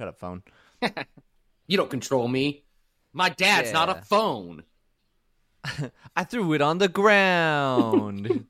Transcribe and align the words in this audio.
Shut 0.00 0.08
up, 0.08 0.18
phone. 0.18 0.42
You 1.66 1.76
don't 1.76 1.90
control 1.90 2.26
me. 2.26 2.64
My 3.12 3.28
dad's 3.28 3.70
not 3.70 3.90
a 3.90 3.96
phone. 3.96 4.62
I 6.16 6.24
threw 6.24 6.54
it 6.54 6.62
on 6.62 6.78
the 6.78 6.88
ground. 6.88 8.46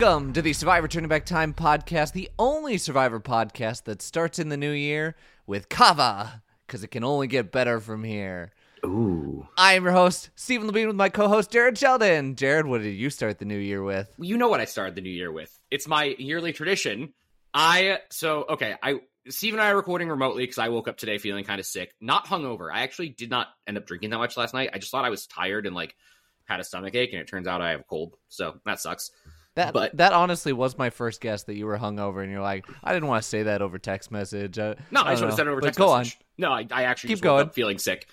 Welcome 0.00 0.32
to 0.34 0.42
the 0.42 0.52
Survivor 0.52 0.86
Turning 0.86 1.08
Back 1.08 1.26
Time 1.26 1.52
podcast, 1.52 2.12
the 2.12 2.30
only 2.38 2.78
Survivor 2.78 3.18
podcast 3.18 3.82
that 3.84 4.00
starts 4.00 4.38
in 4.38 4.48
the 4.48 4.56
new 4.56 4.70
year 4.70 5.16
with 5.44 5.68
Kava, 5.68 6.40
because 6.64 6.84
it 6.84 6.92
can 6.92 7.02
only 7.02 7.26
get 7.26 7.50
better 7.50 7.80
from 7.80 8.04
here. 8.04 8.52
Ooh. 8.86 9.48
I 9.56 9.72
am 9.72 9.82
your 9.82 9.92
host, 9.92 10.30
Steven 10.36 10.68
Levine, 10.68 10.86
with 10.86 10.94
my 10.94 11.08
co-host 11.08 11.50
Jared 11.50 11.76
Sheldon. 11.76 12.36
Jared, 12.36 12.66
what 12.66 12.82
did 12.82 12.92
you 12.92 13.10
start 13.10 13.40
the 13.40 13.44
new 13.44 13.58
year 13.58 13.82
with? 13.82 14.08
You 14.18 14.36
know 14.36 14.46
what 14.46 14.60
I 14.60 14.66
started 14.66 14.94
the 14.94 15.00
new 15.00 15.10
year 15.10 15.32
with. 15.32 15.58
It's 15.68 15.88
my 15.88 16.14
yearly 16.16 16.52
tradition. 16.52 17.12
I 17.52 17.98
so 18.10 18.44
okay, 18.50 18.76
I 18.80 19.00
Steve 19.28 19.54
and 19.54 19.60
I 19.60 19.70
are 19.70 19.76
recording 19.76 20.08
remotely 20.08 20.44
because 20.44 20.58
I 20.58 20.68
woke 20.68 20.86
up 20.86 20.96
today 20.96 21.18
feeling 21.18 21.44
kind 21.44 21.58
of 21.58 21.66
sick. 21.66 21.92
Not 22.00 22.24
hungover. 22.24 22.72
I 22.72 22.82
actually 22.82 23.08
did 23.08 23.30
not 23.30 23.48
end 23.66 23.76
up 23.76 23.84
drinking 23.84 24.10
that 24.10 24.18
much 24.18 24.36
last 24.36 24.54
night. 24.54 24.70
I 24.72 24.78
just 24.78 24.92
thought 24.92 25.04
I 25.04 25.10
was 25.10 25.26
tired 25.26 25.66
and 25.66 25.74
like 25.74 25.96
had 26.44 26.60
a 26.60 26.64
stomach 26.64 26.94
ache, 26.94 27.12
and 27.12 27.20
it 27.20 27.26
turns 27.26 27.48
out 27.48 27.60
I 27.60 27.72
have 27.72 27.80
a 27.80 27.84
cold. 27.84 28.14
So 28.28 28.60
that 28.64 28.78
sucks. 28.78 29.10
That 29.58 29.74
But- 29.74 29.96
that 29.96 30.12
honestly 30.12 30.52
was 30.52 30.78
my 30.78 30.90
first 30.90 31.20
guess 31.20 31.42
that 31.44 31.54
you 31.56 31.66
were 31.66 31.76
hungover, 31.76 32.22
and 32.22 32.30
you're 32.30 32.40
like, 32.40 32.64
I 32.84 32.92
didn't 32.92 33.08
want 33.08 33.24
to 33.24 33.28
say 33.28 33.42
that 33.42 33.60
over 33.60 33.76
text 33.76 34.12
message. 34.12 34.56
Uh, 34.56 34.76
No, 34.92 35.02
I, 35.02 35.08
I 35.08 35.12
just 35.14 35.22
want 35.22 35.32
to 35.32 35.36
send 35.36 35.48
it 35.48 35.50
over 35.52 35.60
But 35.60 35.66
text 35.66 35.78
go 35.80 35.98
message. 35.98 36.16
No, 36.38 36.52
I, 36.52 36.64
I 36.70 36.84
actually 36.84 37.14
Keep 37.14 37.22
going. 37.22 37.50
feeling 37.50 37.78
sick, 37.78 38.08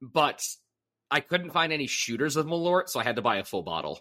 but 0.00 0.40
I 1.10 1.20
couldn't 1.20 1.50
find 1.50 1.70
any 1.70 1.86
shooters 1.86 2.36
of 2.36 2.46
Malort, 2.46 2.88
so 2.88 2.98
I 2.98 3.04
had 3.04 3.16
to 3.16 3.22
buy 3.22 3.36
a 3.36 3.44
full 3.44 3.60
bottle. 3.62 4.00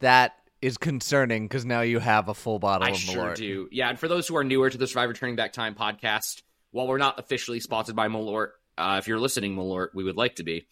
That 0.00 0.34
is 0.60 0.78
concerning 0.78 1.46
because 1.48 1.64
now 1.64 1.80
you 1.80 1.98
have 1.98 2.28
a 2.28 2.34
full 2.34 2.60
bottle 2.60 2.86
I 2.86 2.90
of 2.90 2.96
sure 2.96 3.34
do. 3.34 3.68
Yeah, 3.72 3.88
and 3.88 3.98
for 3.98 4.06
those 4.06 4.28
who 4.28 4.36
are 4.36 4.44
newer 4.44 4.70
to 4.70 4.78
the 4.78 4.86
Survivor 4.86 5.12
Turning 5.12 5.34
Back 5.34 5.52
Time 5.52 5.74
podcast, 5.74 6.42
while 6.70 6.86
we're 6.86 6.98
not 6.98 7.18
officially 7.18 7.58
sponsored 7.60 7.96
by 7.96 8.06
Malort, 8.06 8.50
uh, 8.78 8.96
if 9.00 9.08
you're 9.08 9.18
listening, 9.18 9.56
Malort, 9.56 9.88
we 9.94 10.04
would 10.04 10.16
like 10.16 10.36
to 10.36 10.44
be. 10.44 10.66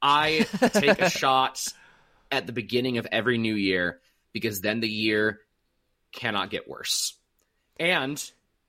I 0.00 0.46
take 0.72 1.00
a 1.00 1.10
shot 1.18 1.60
at 2.30 2.46
the 2.46 2.52
beginning 2.52 2.98
of 2.98 3.06
every 3.10 3.38
new 3.38 3.54
year 3.54 4.00
because 4.32 4.60
then 4.60 4.80
the 4.80 4.88
year 4.88 5.40
cannot 6.12 6.50
get 6.50 6.68
worse. 6.68 7.14
And 7.78 8.22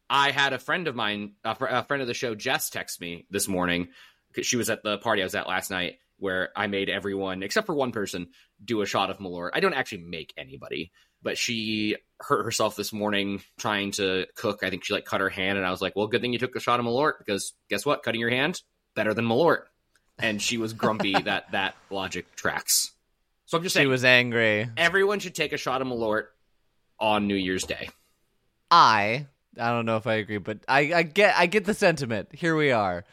I 0.09 0.31
had 0.31 0.53
a 0.53 0.59
friend 0.59 0.87
of 0.87 0.95
mine, 0.95 1.33
a, 1.43 1.55
fr- 1.55 1.65
a 1.65 1.83
friend 1.83 2.01
of 2.01 2.07
the 2.07 2.13
show, 2.13 2.35
Jess, 2.35 2.69
text 2.69 3.01
me 3.01 3.25
this 3.29 3.47
morning 3.47 3.89
because 4.29 4.45
she 4.45 4.57
was 4.57 4.69
at 4.69 4.83
the 4.83 4.97
party 4.97 5.21
I 5.21 5.25
was 5.25 5.35
at 5.35 5.47
last 5.47 5.71
night 5.71 5.99
where 6.17 6.49
I 6.55 6.67
made 6.67 6.89
everyone, 6.89 7.43
except 7.43 7.65
for 7.65 7.75
one 7.75 7.91
person, 7.91 8.29
do 8.63 8.81
a 8.81 8.85
shot 8.85 9.09
of 9.09 9.17
Malort. 9.17 9.51
I 9.53 9.59
don't 9.59 9.73
actually 9.73 10.03
make 10.03 10.33
anybody, 10.37 10.91
but 11.21 11.37
she 11.37 11.97
hurt 12.19 12.45
herself 12.45 12.75
this 12.75 12.93
morning 12.93 13.41
trying 13.59 13.91
to 13.93 14.27
cook. 14.35 14.63
I 14.63 14.69
think 14.69 14.85
she 14.85 14.93
like 14.93 15.05
cut 15.05 15.21
her 15.21 15.29
hand, 15.29 15.57
and 15.57 15.67
I 15.67 15.71
was 15.71 15.81
like, 15.81 15.95
"Well, 15.95 16.07
good 16.07 16.21
thing 16.21 16.31
you 16.31 16.39
took 16.39 16.55
a 16.55 16.59
shot 16.59 16.79
of 16.79 16.85
Malort 16.85 17.13
because 17.17 17.53
guess 17.69 17.85
what? 17.85 18.03
Cutting 18.03 18.21
your 18.21 18.29
hand 18.29 18.61
better 18.95 19.13
than 19.13 19.25
Malort." 19.25 19.63
And 20.17 20.41
she 20.41 20.57
was 20.57 20.73
grumpy 20.73 21.13
that 21.25 21.51
that 21.51 21.75
logic 21.89 22.33
tracks. 22.35 22.91
So 23.53 23.57
I'm 23.59 23.63
just 23.63 23.73
She 23.75 23.81
saying, 23.81 23.89
was 23.89 24.03
angry. 24.03 24.67
everyone 24.77 25.19
should 25.19 25.35
take 25.35 25.53
a 25.53 25.57
shot 25.57 25.83
of 25.83 25.87
Malort 25.87 26.23
on 26.99 27.27
New 27.27 27.35
Year's 27.35 27.65
Day. 27.65 27.87
I 28.71 29.27
I 29.59 29.69
don't 29.69 29.85
know 29.85 29.97
if 29.97 30.07
I 30.07 30.15
agree, 30.15 30.39
but 30.39 30.61
I, 30.67 30.91
I 30.91 31.03
get 31.03 31.35
I 31.37 31.45
get 31.45 31.65
the 31.65 31.75
sentiment. 31.75 32.29
Here 32.33 32.55
we 32.55 32.71
are. 32.71 33.05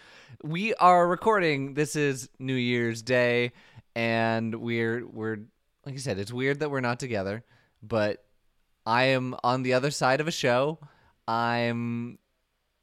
We 0.42 0.72
are 0.76 1.06
recording. 1.06 1.74
This 1.74 1.94
is 1.94 2.30
New 2.38 2.54
Year's 2.54 3.02
Day, 3.02 3.52
and 3.94 4.54
we're 4.62 5.06
we're 5.06 5.40
like 5.84 5.96
I 5.96 5.98
said, 5.98 6.18
it's 6.18 6.32
weird 6.32 6.60
that 6.60 6.70
we're 6.70 6.80
not 6.80 6.98
together, 7.00 7.44
but 7.82 8.24
I 8.86 9.08
am 9.08 9.36
on 9.44 9.62
the 9.62 9.74
other 9.74 9.90
side 9.90 10.22
of 10.22 10.26
a 10.28 10.32
show. 10.32 10.78
I'm 11.28 12.18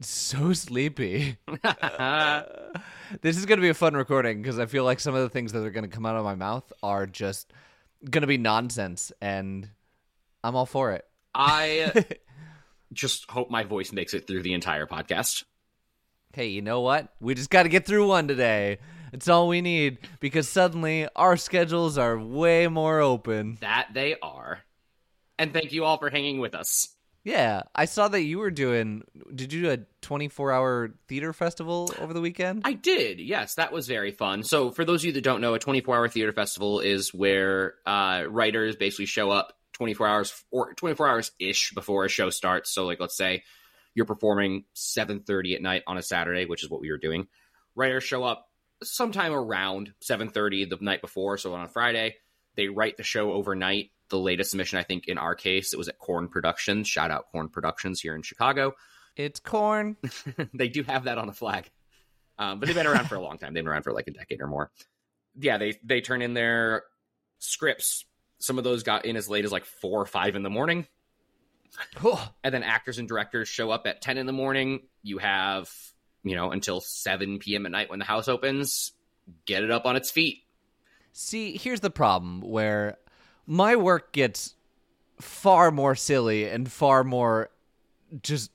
so 0.02 0.53
sleepy. 0.53 1.38
this 3.22 3.38
is 3.38 3.46
going 3.46 3.58
to 3.58 3.62
be 3.62 3.69
a 3.69 3.74
fun 3.74 3.96
recording 3.96 4.41
because 4.41 4.59
I 4.59 4.66
feel 4.66 4.84
like 4.84 5.00
some 5.00 5.16
of 5.16 5.22
the 5.22 5.30
things 5.30 5.53
that 5.53 5.63
are 5.63 5.72
going 5.72 5.90
to 5.90 5.94
come 5.94 6.06
out 6.06 6.16
of 6.16 6.24
my 6.24 6.35
mouth 6.35 6.72
are 6.84 7.06
just 7.06 7.52
going 8.09 8.22
to 8.22 8.28
be 8.28 8.38
nonsense, 8.38 9.12
and 9.22 9.69
I'm 10.44 10.56
all 10.56 10.66
for 10.66 10.91
it. 10.94 11.06
I 11.34 12.06
just 12.94 13.30
hope 13.30 13.50
my 13.50 13.63
voice 13.63 13.91
makes 13.91 14.13
it 14.13 14.28
through 14.28 14.44
the 14.44 14.53
entire 14.53 14.86
podcast. 14.86 15.44
hey, 16.34 16.47
you 16.47 16.62
know 16.62 16.81
what? 16.81 17.13
We 17.19 17.34
just 17.34 17.50
got 17.50 17.63
to 17.63 17.69
get 17.69 17.86
through 17.86 18.07
one 18.07 18.28
today. 18.28 18.80
It's 19.13 19.28
all 19.28 19.47
we 19.47 19.62
need 19.62 20.00
because 20.19 20.50
suddenly 20.50 21.07
our 21.16 21.38
schedules 21.38 21.97
are 21.97 22.19
way 22.19 22.68
more 22.68 23.00
open. 23.00 23.57
That 23.62 23.90
they 23.94 24.16
are. 24.22 24.59
And 25.40 25.53
thank 25.53 25.72
you 25.72 25.86
all 25.86 25.97
for 25.97 26.09
hanging 26.09 26.40
with 26.40 26.56
us. 26.56 26.90
Yeah, 27.28 27.64
I 27.76 27.84
saw 27.84 28.08
that 28.08 28.22
you 28.22 28.40
were 28.40 28.52
doing. 28.52 29.04
Did 29.36 29.52
you 29.52 29.64
do 29.64 29.72
a 29.72 29.80
24 30.00 30.50
hour 30.54 30.92
theater 31.10 31.34
festival 31.34 31.92
over 32.00 32.14
the 32.14 32.22
weekend? 32.22 32.62
I 32.64 32.72
did. 32.72 33.20
Yes, 33.20 33.56
that 33.56 33.74
was 33.74 33.86
very 33.86 34.12
fun. 34.12 34.44
So, 34.44 34.72
for 34.72 34.86
those 34.86 35.02
of 35.02 35.08
you 35.08 35.12
that 35.12 35.26
don't 35.26 35.42
know, 35.42 35.54
a 35.54 35.60
24 35.60 35.94
hour 35.94 36.08
theater 36.08 36.32
festival 36.32 36.80
is 36.80 37.14
where 37.14 37.74
uh, 37.86 38.24
writers 38.30 38.78
basically 38.78 39.08
show 39.08 39.30
up 39.30 39.52
24 39.74 40.08
hours 40.08 40.46
or 40.52 40.74
24 40.76 41.06
hours 41.06 41.32
ish 41.38 41.74
before 41.74 42.06
a 42.06 42.10
show 42.10 42.30
starts. 42.30 42.74
So, 42.74 42.86
like, 42.86 43.02
let's 43.02 43.18
say 43.18 43.44
you're 43.94 44.06
performing 44.06 44.64
7:30 44.74 45.56
at 45.56 45.62
night 45.62 45.84
on 45.86 45.98
a 45.98 46.02
Saturday, 46.02 46.46
which 46.46 46.64
is 46.64 46.70
what 46.70 46.80
we 46.80 46.92
were 46.92 46.98
doing. 46.98 47.28
Writers 47.76 48.06
show 48.06 48.24
up 48.24 48.48
sometime 48.84 49.34
around 49.34 49.92
7:30 50.00 50.70
the 50.70 50.78
night 50.80 51.02
before. 51.02 51.38
So 51.38 51.54
on 51.54 51.66
a 51.66 51.68
Friday, 51.68 52.16
they 52.56 52.70
write 52.70 52.96
the 52.96 53.04
show 53.04 53.34
overnight. 53.34 53.90
The 54.09 54.18
latest 54.18 54.51
submission, 54.51 54.79
I 54.79 54.84
think, 54.84 55.07
in 55.07 55.18
our 55.18 55.35
case, 55.35 55.73
it 55.73 55.78
was 55.78 55.90
at 55.90 56.00
Corn 56.00 56.29
Productions. 56.29 56.88
Shout 56.88 57.12
out 57.12 57.25
Corn 57.31 57.50
Productions 57.50 58.00
here 58.00 58.16
in 58.16 58.22
Chicago. 58.22 58.73
It's 59.18 59.40
corn. 59.40 59.97
they 60.53 60.69
do 60.69 60.84
have 60.84 61.06
that 61.06 61.18
on 61.18 61.28
the 61.28 61.34
flag, 61.34 61.69
um, 62.38 62.59
but 62.59 62.68
they've 62.68 62.75
been 62.75 62.88
around 62.88 63.07
for 63.07 63.16
a 63.16 63.22
long 63.22 63.38
time. 63.38 63.53
They've 63.53 63.63
been 63.63 63.72
around 63.72 63.84
for 63.84 63.91
like 63.91 64.07
a 64.07 64.12
decade 64.12 64.41
or 64.41 64.47
more. 64.47 64.72
Yeah, 65.40 65.57
they 65.57 65.79
they 65.84 66.01
turn 66.01 66.22
in 66.22 66.34
their 66.34 66.84
scripts. 67.40 68.06
Some 68.40 68.59
of 68.59 68.63
those 68.63 68.84
got 68.84 69.06
in 69.06 69.16
as 69.16 69.28
late 69.28 69.44
as 69.44 69.51
like 69.51 69.66
four 69.66 70.00
or 70.00 70.06
five 70.06 70.35
in 70.35 70.44
the 70.44 70.50
morning, 70.50 70.88
and 72.44 72.53
then 72.53 72.63
actors 72.63 73.00
and 73.00 73.07
directors 73.07 73.47
show 73.47 73.72
up 73.72 73.88
at 73.88 74.01
ten 74.01 74.18
in 74.18 74.28
the 74.28 74.34
morning. 74.34 74.81
You 75.01 75.18
have 75.18 75.69
you 76.24 76.35
know 76.35 76.51
until 76.51 76.79
seven 76.79 77.39
p.m. 77.39 77.66
at 77.66 77.72
night 77.72 77.89
when 77.89 78.00
the 78.00 78.06
house 78.06 78.28
opens. 78.28 78.91
Get 79.45 79.63
it 79.63 79.72
up 79.72 79.85
on 79.85 79.95
its 79.95 80.12
feet. 80.12 80.44
See, 81.12 81.57
here's 81.57 81.79
the 81.79 81.89
problem 81.89 82.41
where 82.41 82.97
my 83.47 83.75
work 83.75 84.12
gets 84.12 84.56
far 85.19 85.72
more 85.72 85.96
silly 85.96 86.47
and 86.47 86.72
far 86.72 87.03
more 87.03 87.50
just 88.22 88.52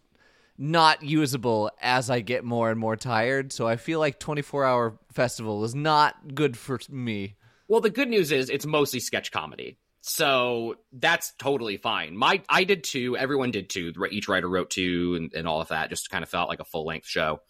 not 0.59 1.03
usable 1.03 1.71
as 1.81 2.11
I 2.11 2.21
get 2.21 2.45
more 2.45 2.71
and 2.71 2.79
more 2.79 2.97
tired. 2.97 3.53
So 3.53 3.67
I 3.67 3.77
feel 3.77 3.99
like 3.99 4.21
24 4.21 4.65
hour 4.65 4.99
festival 5.13 5.65
is 5.65 5.75
not 5.75 6.35
good 6.35 6.57
for 6.57 6.79
me. 6.89 7.35
Well, 7.69 7.81
the 7.81 7.91
good 7.91 8.09
news 8.09 8.31
is 8.31 8.51
it's 8.51 8.67
mostly 8.67 9.01
sketch 9.01 9.33
comedy. 9.33 9.79
So 10.03 10.77
that's 10.93 11.33
totally 11.39 11.77
fine. 11.77 12.17
My 12.17 12.43
I 12.49 12.65
did 12.65 12.85
two. 12.85 13.17
Everyone 13.17 13.51
did 13.51 13.71
two. 13.71 13.93
Each 14.11 14.29
writer 14.29 14.49
wrote 14.49 14.71
two 14.71 15.15
and, 15.17 15.33
and 15.33 15.47
all 15.47 15.61
of 15.61 15.69
that. 15.69 15.91
Just 15.91 16.11
kind 16.11 16.23
of 16.23 16.29
felt 16.29 16.49
like 16.49 16.61
a 16.61 16.65
full 16.65 16.85
length 16.85 17.07
show. 17.07 17.41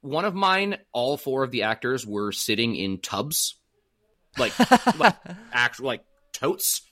One 0.00 0.24
of 0.24 0.34
mine, 0.34 0.78
all 0.92 1.16
four 1.16 1.42
of 1.42 1.50
the 1.50 1.62
actors 1.62 2.06
were 2.06 2.30
sitting 2.30 2.76
in 2.76 2.98
tubs, 2.98 3.56
like 4.38 4.52
like 4.98 5.16
actual 5.52 5.86
like 5.86 6.04
totes, 6.34 6.82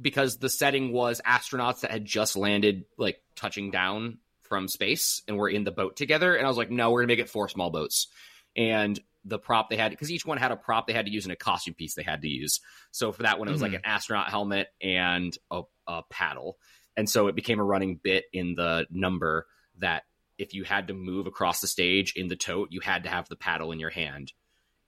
because 0.00 0.38
the 0.38 0.48
setting 0.48 0.92
was 0.92 1.20
astronauts 1.26 1.80
that 1.80 1.90
had 1.90 2.04
just 2.04 2.36
landed, 2.36 2.84
like 2.96 3.18
touching 3.36 3.70
down 3.70 4.18
from 4.42 4.68
space, 4.68 5.22
and 5.28 5.36
were 5.36 5.48
in 5.48 5.64
the 5.64 5.70
boat 5.70 5.96
together. 5.96 6.34
And 6.34 6.46
I 6.46 6.48
was 6.48 6.56
like, 6.56 6.70
no, 6.70 6.90
we're 6.90 7.02
gonna 7.02 7.12
make 7.12 7.18
it 7.18 7.28
four 7.28 7.48
small 7.48 7.70
boats. 7.70 8.08
And 8.56 8.98
the 9.24 9.38
prop 9.38 9.70
they 9.70 9.76
had 9.76 9.90
because 9.90 10.10
each 10.10 10.26
one 10.26 10.36
had 10.36 10.52
a 10.52 10.56
prop 10.56 10.86
they 10.86 10.92
had 10.92 11.06
to 11.06 11.12
use 11.12 11.24
and 11.24 11.32
a 11.32 11.36
costume 11.36 11.74
piece 11.74 11.94
they 11.94 12.02
had 12.02 12.22
to 12.22 12.28
use. 12.28 12.60
So 12.90 13.10
for 13.10 13.22
that 13.22 13.38
one, 13.38 13.48
it 13.48 13.52
was 13.52 13.62
like 13.62 13.72
Mhm. 13.72 13.76
an 13.76 13.84
astronaut 13.84 14.28
helmet 14.28 14.68
and 14.82 15.36
a, 15.50 15.62
a 15.86 16.02
paddle, 16.10 16.58
and 16.96 17.08
so 17.08 17.26
it 17.26 17.34
became 17.34 17.58
a 17.58 17.64
running 17.64 17.96
bit 18.02 18.24
in 18.32 18.54
the 18.54 18.86
number 18.90 19.46
that 19.78 20.04
if 20.36 20.52
you 20.52 20.64
had 20.64 20.88
to 20.88 20.94
move 20.94 21.26
across 21.26 21.60
the 21.60 21.66
stage 21.66 22.12
in 22.16 22.28
the 22.28 22.36
tote, 22.36 22.68
you 22.70 22.80
had 22.80 23.04
to 23.04 23.08
have 23.08 23.28
the 23.28 23.36
paddle 23.36 23.72
in 23.72 23.80
your 23.80 23.90
hand, 23.90 24.32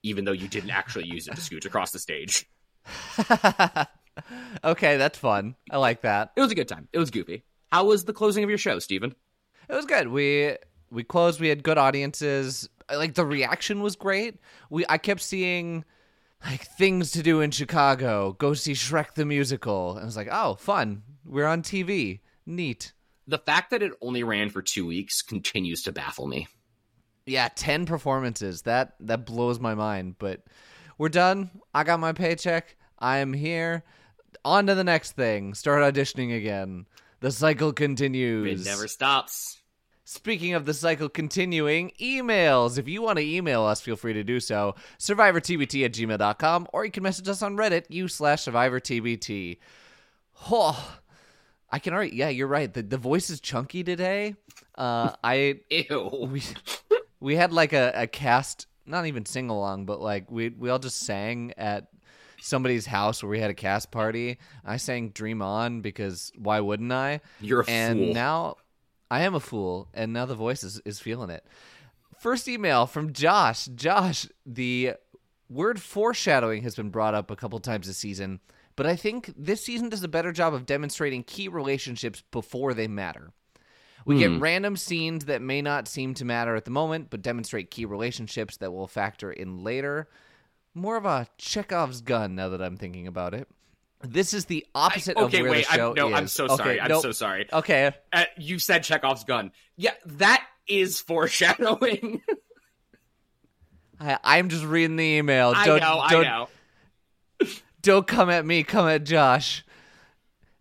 even 0.03 0.23
though 0.25 0.31
you 0.33 0.47
didn't 0.47 0.69
actually 0.69 1.07
use 1.07 1.27
it 1.27 1.35
to 1.35 1.41
scooch 1.41 1.65
across 1.65 1.91
the 1.91 1.99
stage. 1.99 2.45
okay, 4.63 4.97
that's 4.97 5.17
fun. 5.17 5.55
I 5.69 5.77
like 5.77 6.01
that. 6.01 6.31
It 6.35 6.41
was 6.41 6.51
a 6.51 6.55
good 6.55 6.67
time. 6.67 6.87
It 6.93 6.99
was 6.99 7.11
goofy. 7.11 7.43
How 7.71 7.85
was 7.85 8.05
the 8.05 8.13
closing 8.13 8.43
of 8.43 8.49
your 8.49 8.57
show, 8.57 8.79
Steven? 8.79 9.15
It 9.69 9.73
was 9.73 9.85
good. 9.85 10.07
We 10.07 10.55
we 10.89 11.03
closed. 11.03 11.39
We 11.39 11.49
had 11.49 11.63
good 11.63 11.77
audiences. 11.77 12.69
Like 12.93 13.15
the 13.15 13.25
reaction 13.25 13.81
was 13.81 13.95
great. 13.95 14.35
We 14.69 14.85
I 14.87 14.97
kept 14.97 15.21
seeing 15.21 15.83
like 16.45 16.65
things 16.65 17.11
to 17.11 17.23
do 17.23 17.41
in 17.41 17.51
Chicago. 17.51 18.33
Go 18.33 18.53
see 18.53 18.73
Shrek 18.73 19.15
the 19.15 19.25
musical. 19.25 19.91
And 19.91 20.01
I 20.01 20.05
was 20.05 20.15
like, 20.15 20.29
oh, 20.31 20.55
fun. 20.55 21.03
We're 21.25 21.47
on 21.47 21.61
TV. 21.63 22.21
Neat. 22.45 22.93
the 23.27 23.37
fact 23.39 23.71
that 23.71 23.83
it 23.83 23.91
only 24.01 24.23
ran 24.23 24.49
for 24.49 24.61
two 24.61 24.85
weeks 24.85 25.21
continues 25.21 25.83
to 25.83 25.91
baffle 25.91 26.27
me. 26.27 26.47
Yeah, 27.25 27.49
ten 27.53 27.85
performances. 27.85 28.61
That 28.61 28.95
that 29.01 29.25
blows 29.25 29.59
my 29.59 29.75
mind. 29.75 30.15
But 30.17 30.43
we're 30.97 31.09
done. 31.09 31.51
I 31.73 31.83
got 31.83 31.99
my 31.99 32.13
paycheck. 32.13 32.76
I 32.99 33.17
am 33.17 33.33
here. 33.33 33.83
On 34.43 34.67
to 34.67 34.75
the 34.75 34.83
next 34.83 35.13
thing. 35.13 35.53
Start 35.53 35.81
auditioning 35.81 36.35
again. 36.35 36.85
The 37.19 37.31
cycle 37.31 37.73
continues. 37.73 38.61
It 38.61 38.69
never 38.69 38.87
stops. 38.87 39.57
Speaking 40.09 40.53
of 40.53 40.65
the 40.65 40.73
cycle 40.73 41.09
continuing, 41.09 41.91
emails. 41.99 42.77
If 42.77 42.87
you 42.87 43.01
want 43.01 43.17
to 43.17 43.25
email 43.25 43.63
us, 43.63 43.81
feel 43.81 43.97
free 43.97 44.13
to 44.13 44.23
do 44.23 44.39
so. 44.39 44.75
SurvivorTBT 44.99 45.83
at 45.83 45.91
gmail.com, 45.91 46.67
or 46.71 46.85
you 46.85 46.91
can 46.91 47.03
message 47.03 47.27
us 47.27 47.41
on 47.41 47.57
Reddit, 47.57 47.85
u 47.89 48.07
slash 48.07 48.45
SurvivorTBT. 48.45 49.57
Oh, 50.49 50.97
I 51.69 51.79
can 51.79 51.93
already, 51.93 52.15
yeah, 52.15 52.29
you're 52.29 52.47
right. 52.47 52.73
The, 52.73 52.83
the 52.83 52.97
voice 52.97 53.29
is 53.29 53.41
chunky 53.41 53.83
today. 53.83 54.35
Uh, 54.75 55.11
I, 55.23 55.59
Ew. 55.69 56.29
we, 56.31 56.41
we 57.19 57.35
had 57.35 57.51
like 57.51 57.73
a, 57.73 57.91
a 57.93 58.07
cast, 58.07 58.67
not 58.85 59.07
even 59.07 59.25
sing 59.25 59.49
along, 59.49 59.87
but 59.87 59.99
like 59.99 60.31
we, 60.31 60.49
we 60.49 60.69
all 60.69 60.79
just 60.79 61.01
sang 61.01 61.53
at 61.57 61.87
somebody's 62.47 62.85
house 62.87 63.21
where 63.21 63.29
we 63.29 63.39
had 63.39 63.49
a 63.51 63.53
cast 63.55 63.91
party. 63.91 64.37
I 64.65 64.77
sang 64.77 65.09
Dream 65.09 65.41
On 65.41 65.81
because 65.81 66.31
why 66.37 66.59
wouldn't 66.59 66.91
I? 66.91 67.21
You're 67.41 67.61
a 67.61 67.65
fool. 67.65 67.73
and 67.73 67.99
fool. 67.99 68.13
now 68.13 68.55
I 69.11 69.21
am 69.21 69.35
a 69.35 69.39
fool, 69.39 69.87
and 69.93 70.11
now 70.13 70.25
the 70.25 70.35
voice 70.35 70.63
is, 70.63 70.81
is 70.85 70.99
feeling 70.99 71.29
it. 71.29 71.45
First 72.19 72.47
email 72.47 72.85
from 72.87 73.13
Josh. 73.13 73.65
Josh, 73.67 74.27
the 74.45 74.93
word 75.49 75.81
foreshadowing 75.81 76.63
has 76.63 76.75
been 76.75 76.89
brought 76.89 77.13
up 77.13 77.29
a 77.31 77.35
couple 77.35 77.59
times 77.59 77.87
this 77.87 77.97
season, 77.97 78.39
but 78.75 78.85
I 78.85 78.95
think 78.95 79.31
this 79.37 79.63
season 79.63 79.89
does 79.89 80.03
a 80.03 80.07
better 80.07 80.31
job 80.31 80.53
of 80.53 80.65
demonstrating 80.65 81.23
key 81.23 81.47
relationships 81.47 82.23
before 82.31 82.73
they 82.73 82.87
matter. 82.87 83.31
We 84.05 84.15
Hmm. 84.15 84.19
get 84.33 84.41
random 84.41 84.77
scenes 84.77 85.25
that 85.25 85.41
may 85.41 85.61
not 85.61 85.87
seem 85.87 86.13
to 86.15 86.25
matter 86.25 86.55
at 86.55 86.65
the 86.65 86.71
moment, 86.71 87.09
but 87.09 87.21
demonstrate 87.21 87.71
key 87.71 87.85
relationships 87.85 88.57
that 88.57 88.71
will 88.71 88.87
factor 88.87 89.31
in 89.31 89.63
later. 89.63 90.07
More 90.77 90.95
of 90.95 91.05
a 91.05 91.25
Chekhov's 91.39 92.01
gun 92.01 92.35
now 92.35 92.49
that 92.49 92.61
I'm 92.61 92.77
thinking 92.77 93.07
about 93.07 93.33
it. 93.33 93.47
This 94.03 94.35
is 94.35 94.45
the 94.45 94.63
opposite 94.75 95.17
okay, 95.17 95.39
of 95.39 95.43
where 95.43 95.51
wait. 95.51 95.67
the 95.67 95.73
show 95.73 95.89
I'm, 95.89 95.95
no, 95.95 96.07
is. 96.09 96.13
I'm 96.13 96.27
so 96.27 96.45
Okay, 96.45 96.55
sorry. 96.55 96.81
I'm 96.81 96.89
nope. 96.89 97.01
so 97.01 97.11
sorry. 97.11 97.47
Okay, 97.51 97.91
Uh, 98.13 98.25
you 98.37 98.59
said 98.59 98.83
Chekhov's 98.83 99.23
gun. 99.23 99.51
Yeah, 99.75 99.93
that 100.05 100.45
is 100.67 101.01
foreshadowing. 101.01 102.21
I, 103.99 104.19
I'm 104.23 104.49
just 104.49 104.65
reading 104.65 104.97
the 104.97 105.03
email. 105.03 105.51
I 105.55 105.65
Don't, 105.65 105.79
know. 105.79 105.97
I 105.97 106.11
don't, 106.11 106.23
know. 106.23 106.47
Don't 107.81 108.05
come 108.05 108.29
at 108.29 108.45
me. 108.45 108.61
Come 108.61 108.87
at 108.87 109.03
Josh. 109.03 109.65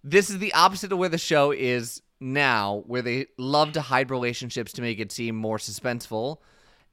This 0.02 0.30
is 0.30 0.38
the 0.38 0.54
opposite 0.54 0.92
of 0.92 0.98
where 0.98 1.10
the 1.10 1.18
show 1.18 1.50
is 1.50 2.00
now, 2.20 2.84
where 2.86 3.02
they 3.02 3.26
love 3.36 3.72
to 3.72 3.82
hide 3.82 4.10
relationships 4.10 4.72
to 4.74 4.82
make 4.82 4.98
it 4.98 5.12
seem 5.12 5.36
more 5.36 5.58
suspenseful. 5.58 6.38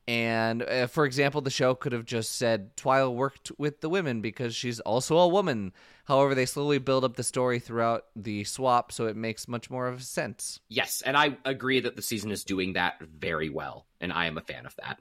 And 0.08 0.64
uh, 0.64 0.88
for 0.88 1.06
example, 1.06 1.42
the 1.42 1.50
show 1.50 1.76
could 1.76 1.94
have 1.94 2.06
just 2.06 2.36
said 2.36 2.76
Twila 2.76 3.14
worked 3.14 3.52
with 3.58 3.80
the 3.80 3.90
women 3.90 4.22
because 4.22 4.54
she's 4.54 4.80
also 4.82 5.18
a 5.18 5.28
woman. 5.28 5.72
However, 6.06 6.36
they 6.36 6.46
slowly 6.46 6.78
build 6.78 7.06
up 7.06 7.16
the 7.16 7.24
story 7.24 7.60
throughout 7.60 8.06
the 8.16 8.44
swap, 8.44 8.92
so 8.92 9.08
it 9.08 9.16
makes 9.16 9.48
much 9.48 9.70
more 9.70 9.88
of 9.88 10.04
sense. 10.04 10.60
Yes, 10.68 11.02
and 11.06 11.16
I 11.16 11.38
agree 11.46 11.80
that 11.80 11.96
the 11.96 12.02
season 12.02 12.32
is 12.32 12.44
doing 12.44 12.74
that 12.74 12.96
very 13.02 13.50
well, 13.50 13.86
and 14.02 14.12
I 14.12 14.26
am 14.26 14.38
a 14.38 14.42
fan 14.42 14.66
of 14.66 14.76
that. 14.76 14.98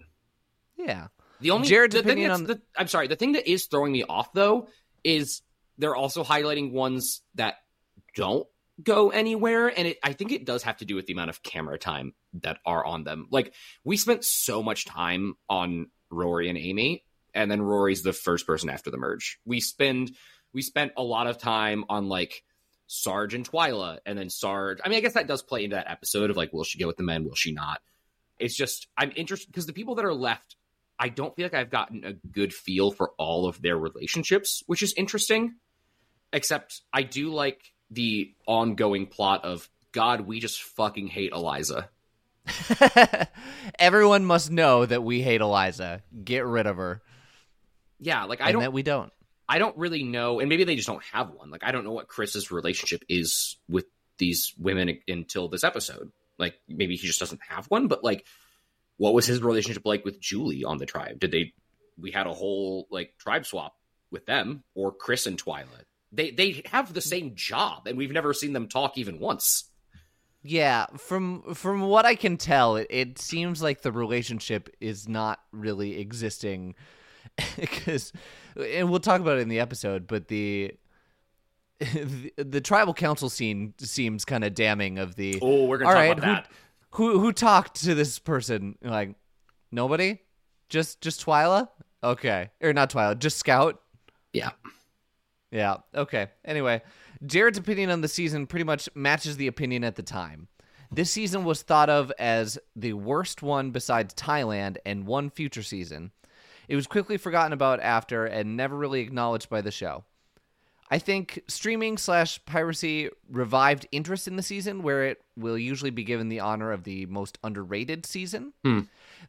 Yeah. 0.76 1.08
The 1.40 1.50
only 1.50 1.66
Jared's 1.66 1.94
the 1.96 2.02
thing 2.02 2.10
opinion 2.10 2.30
on- 2.30 2.44
the, 2.44 2.62
I'm 2.76 2.86
sorry, 2.86 3.08
the 3.08 3.16
thing 3.16 3.32
that 3.32 3.50
is 3.50 3.66
throwing 3.66 3.90
me 3.90 4.04
off 4.04 4.32
though 4.32 4.68
is 5.02 5.42
they're 5.78 5.96
also 5.96 6.22
highlighting 6.22 6.70
ones 6.72 7.22
that 7.34 7.56
don't 8.14 8.46
go 8.82 9.10
anywhere, 9.10 9.68
and 9.68 9.88
it, 9.88 9.98
I 10.02 10.12
think 10.12 10.32
it 10.32 10.44
does 10.44 10.62
have 10.64 10.78
to 10.78 10.84
do 10.84 10.94
with 10.94 11.06
the 11.06 11.12
amount 11.12 11.30
of 11.30 11.42
camera 11.42 11.78
time 11.78 12.14
that 12.42 12.58
are 12.64 12.84
on 12.84 13.04
them. 13.04 13.28
Like 13.30 13.54
we 13.84 13.96
spent 13.96 14.24
so 14.24 14.62
much 14.62 14.84
time 14.84 15.34
on 15.48 15.88
Rory 16.10 16.48
and 16.48 16.58
Ami, 16.58 17.04
and 17.34 17.50
then 17.50 17.62
Rory's 17.62 18.02
the 18.02 18.12
first 18.12 18.46
person 18.46 18.70
after 18.70 18.90
the 18.90 18.98
merge. 18.98 19.38
We 19.44 19.60
spend 19.60 20.12
we 20.52 20.62
spent 20.62 20.92
a 20.96 21.02
lot 21.02 21.26
of 21.26 21.38
time 21.38 21.84
on 21.88 22.08
like 22.08 22.44
Sarge 22.86 23.34
and 23.34 23.48
Twila, 23.48 23.98
and 24.04 24.18
then 24.18 24.30
Sarge. 24.30 24.78
I 24.84 24.88
mean, 24.88 24.98
I 24.98 25.00
guess 25.00 25.14
that 25.14 25.26
does 25.26 25.42
play 25.42 25.64
into 25.64 25.76
that 25.76 25.90
episode 25.90 26.30
of 26.30 26.36
like, 26.36 26.52
will 26.52 26.64
she 26.64 26.78
go 26.78 26.86
with 26.86 26.96
the 26.96 27.02
men? 27.02 27.24
Will 27.24 27.34
she 27.34 27.52
not? 27.52 27.80
It's 28.38 28.56
just 28.56 28.88
I'm 28.96 29.12
interested 29.16 29.48
because 29.48 29.66
the 29.66 29.72
people 29.72 29.94
that 29.96 30.04
are 30.04 30.14
left, 30.14 30.56
I 30.98 31.08
don't 31.08 31.34
feel 31.34 31.46
like 31.46 31.54
I've 31.54 31.70
gotten 31.70 32.04
a 32.04 32.12
good 32.12 32.52
feel 32.52 32.90
for 32.90 33.12
all 33.18 33.46
of 33.46 33.62
their 33.62 33.78
relationships, 33.78 34.62
which 34.66 34.82
is 34.82 34.92
interesting. 34.96 35.54
Except 36.34 36.80
I 36.92 37.02
do 37.02 37.30
like 37.30 37.71
the 37.92 38.32
ongoing 38.46 39.06
plot 39.06 39.44
of 39.44 39.68
God, 39.92 40.22
we 40.22 40.40
just 40.40 40.62
fucking 40.62 41.08
hate 41.08 41.32
Eliza. 41.32 41.88
Everyone 43.78 44.24
must 44.24 44.50
know 44.50 44.84
that 44.84 45.02
we 45.02 45.22
hate 45.22 45.40
Eliza. 45.40 46.02
Get 46.24 46.44
rid 46.44 46.66
of 46.66 46.76
her. 46.76 47.02
Yeah, 48.00 48.24
like 48.24 48.40
I 48.40 48.46
and 48.46 48.54
don't 48.54 48.62
that 48.62 48.72
we 48.72 48.82
don't. 48.82 49.12
I 49.48 49.58
don't 49.58 49.76
really 49.76 50.02
know, 50.02 50.40
and 50.40 50.48
maybe 50.48 50.64
they 50.64 50.76
just 50.76 50.88
don't 50.88 51.04
have 51.12 51.30
one. 51.30 51.50
Like 51.50 51.62
I 51.62 51.72
don't 51.72 51.84
know 51.84 51.92
what 51.92 52.08
Chris's 52.08 52.50
relationship 52.50 53.04
is 53.08 53.56
with 53.68 53.84
these 54.18 54.54
women 54.58 54.98
until 55.06 55.48
this 55.48 55.64
episode. 55.64 56.10
Like 56.38 56.54
maybe 56.68 56.96
he 56.96 57.06
just 57.06 57.20
doesn't 57.20 57.40
have 57.48 57.66
one, 57.66 57.86
but 57.86 58.02
like 58.02 58.26
what 58.96 59.14
was 59.14 59.26
his 59.26 59.42
relationship 59.42 59.84
like 59.84 60.04
with 60.04 60.20
Julie 60.20 60.64
on 60.64 60.78
the 60.78 60.86
tribe? 60.86 61.20
Did 61.20 61.30
they 61.30 61.52
we 61.98 62.10
had 62.10 62.26
a 62.26 62.32
whole 62.32 62.86
like 62.90 63.14
tribe 63.18 63.46
swap 63.46 63.76
with 64.10 64.26
them 64.26 64.64
or 64.74 64.92
Chris 64.92 65.26
and 65.26 65.42
Twila? 65.42 65.66
They 66.12 66.30
they 66.30 66.62
have 66.70 66.92
the 66.92 67.00
same 67.00 67.34
job 67.34 67.86
and 67.86 67.96
we've 67.96 68.12
never 68.12 68.34
seen 68.34 68.52
them 68.52 68.68
talk 68.68 68.98
even 68.98 69.18
once. 69.18 69.64
Yeah, 70.44 70.86
from 70.96 71.54
from 71.54 71.82
what 71.82 72.04
I 72.04 72.14
can 72.16 72.36
tell, 72.36 72.76
it, 72.76 72.88
it 72.90 73.18
seems 73.18 73.62
like 73.62 73.82
the 73.82 73.92
relationship 73.92 74.68
is 74.80 75.08
not 75.08 75.38
really 75.52 75.98
existing 76.00 76.74
because 77.58 78.12
and 78.56 78.90
we'll 78.90 79.00
talk 79.00 79.20
about 79.20 79.38
it 79.38 79.42
in 79.42 79.48
the 79.48 79.60
episode, 79.60 80.06
but 80.06 80.28
the 80.28 80.72
the, 81.78 82.32
the 82.44 82.60
tribal 82.60 82.92
council 82.94 83.30
scene 83.30 83.74
seems 83.78 84.24
kind 84.24 84.44
of 84.44 84.54
damning 84.54 84.98
of 84.98 85.14
the 85.16 85.38
Oh, 85.40 85.64
we're 85.66 85.78
gonna 85.78 85.90
All 85.90 85.94
talk 85.94 86.00
right, 86.00 86.18
about 86.18 86.44
that. 86.44 86.52
who 86.90 87.20
who 87.20 87.32
talked 87.32 87.82
to 87.84 87.94
this 87.94 88.18
person 88.18 88.76
like 88.82 89.14
nobody? 89.70 90.18
Just 90.68 91.00
just 91.00 91.24
Twila? 91.24 91.68
Okay. 92.04 92.50
Or 92.60 92.72
not 92.72 92.90
Twila, 92.90 93.16
just 93.18 93.38
Scout? 93.38 93.80
Yeah. 94.32 94.50
Yeah. 95.52 95.76
Okay. 95.94 96.28
Anyway, 96.44 96.82
Jared's 97.24 97.58
opinion 97.58 97.90
on 97.90 98.00
the 98.00 98.08
season 98.08 98.46
pretty 98.48 98.64
much 98.64 98.88
matches 98.94 99.36
the 99.36 99.46
opinion 99.46 99.84
at 99.84 99.94
the 99.94 100.02
time. 100.02 100.48
This 100.90 101.10
season 101.10 101.44
was 101.44 101.62
thought 101.62 101.88
of 101.88 102.10
as 102.18 102.58
the 102.74 102.94
worst 102.94 103.42
one 103.42 103.70
besides 103.70 104.14
Thailand 104.14 104.78
and 104.84 105.06
one 105.06 105.30
future 105.30 105.62
season. 105.62 106.10
It 106.68 106.76
was 106.76 106.86
quickly 106.86 107.16
forgotten 107.16 107.52
about 107.52 107.80
after 107.80 108.24
and 108.24 108.56
never 108.56 108.76
really 108.76 109.00
acknowledged 109.00 109.48
by 109.48 109.60
the 109.60 109.70
show. 109.70 110.04
I 110.90 110.98
think 110.98 111.42
streaming 111.48 111.96
slash 111.96 112.44
piracy 112.44 113.08
revived 113.30 113.86
interest 113.92 114.28
in 114.28 114.36
the 114.36 114.42
season, 114.42 114.82
where 114.82 115.04
it 115.06 115.22
will 115.38 115.56
usually 115.56 115.90
be 115.90 116.04
given 116.04 116.28
the 116.28 116.40
honor 116.40 116.70
of 116.70 116.84
the 116.84 117.06
most 117.06 117.38
underrated 117.42 118.04
season. 118.04 118.52
Hmm. 118.62 118.80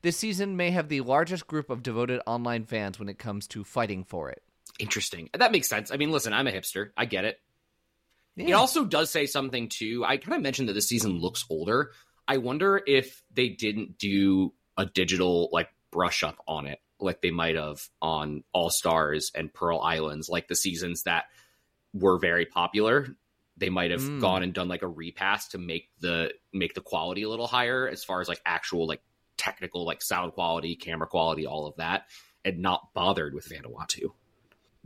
This 0.02 0.18
season 0.18 0.58
may 0.58 0.72
have 0.72 0.90
the 0.90 1.00
largest 1.00 1.48
group 1.48 1.70
of 1.70 1.82
devoted 1.82 2.20
online 2.28 2.66
fans 2.66 3.00
when 3.00 3.08
it 3.08 3.18
comes 3.18 3.48
to 3.48 3.64
fighting 3.64 4.04
for 4.04 4.30
it. 4.30 4.44
Interesting. 4.80 5.30
That 5.34 5.52
makes 5.52 5.70
sense. 5.70 5.92
I 5.92 5.98
mean, 5.98 6.12
listen, 6.12 6.34
I'm 6.34 6.48
a 6.48 6.52
hipster. 6.52 6.90
I 6.98 7.06
get 7.06 7.26
it. 7.26 7.40
It 8.36 8.54
also 8.54 8.84
does 8.86 9.12
say 9.12 9.28
something 9.28 9.70
too. 9.70 10.04
I 10.06 10.18
kind 10.18 10.36
of 10.36 10.42
mentioned 10.42 10.68
that 10.70 10.74
this 10.74 10.88
season 10.90 11.20
looks 11.20 11.46
older. 11.50 11.92
I 12.28 12.38
wonder 12.38 12.82
if 12.88 13.22
they 13.32 13.50
didn't 13.50 14.00
do 14.00 14.54
a 14.76 14.86
digital 14.88 15.50
like 15.52 15.70
brush 15.92 16.24
up 16.24 16.38
on 16.48 16.66
it, 16.66 16.80
like 17.00 17.22
they 17.22 17.30
might 17.30 17.56
have 17.56 17.80
on 18.02 18.44
All 18.52 18.72
Stars 18.72 19.32
and 19.36 19.54
Pearl 19.54 19.80
Islands, 19.80 20.30
like 20.30 20.48
the 20.48 20.56
seasons 20.56 21.04
that 21.04 21.26
were 21.94 22.18
very 22.18 22.48
popular. 22.48 23.08
They 23.58 23.70
might 23.70 23.92
have 23.92 24.02
Mm. 24.02 24.20
gone 24.20 24.42
and 24.42 24.52
done 24.52 24.68
like 24.68 24.82
a 24.82 24.88
repass 24.88 25.50
to 25.50 25.60
make 25.60 25.90
the 26.00 26.34
make 26.52 26.74
the 26.74 26.82
quality 26.82 27.22
a 27.22 27.30
little 27.30 27.46
higher 27.46 27.88
as 27.88 28.04
far 28.04 28.20
as 28.20 28.28
like 28.28 28.42
actual 28.48 28.88
like 28.88 29.04
technical 29.38 29.86
like 29.86 30.02
sound 30.02 30.34
quality, 30.34 30.76
camera 30.76 31.06
quality, 31.06 31.46
all 31.46 31.68
of 31.68 31.76
that, 31.76 32.08
and 32.44 32.58
not 32.58 32.92
bothered 32.96 33.36
with 33.36 33.48
Vanuatu. 33.48 34.12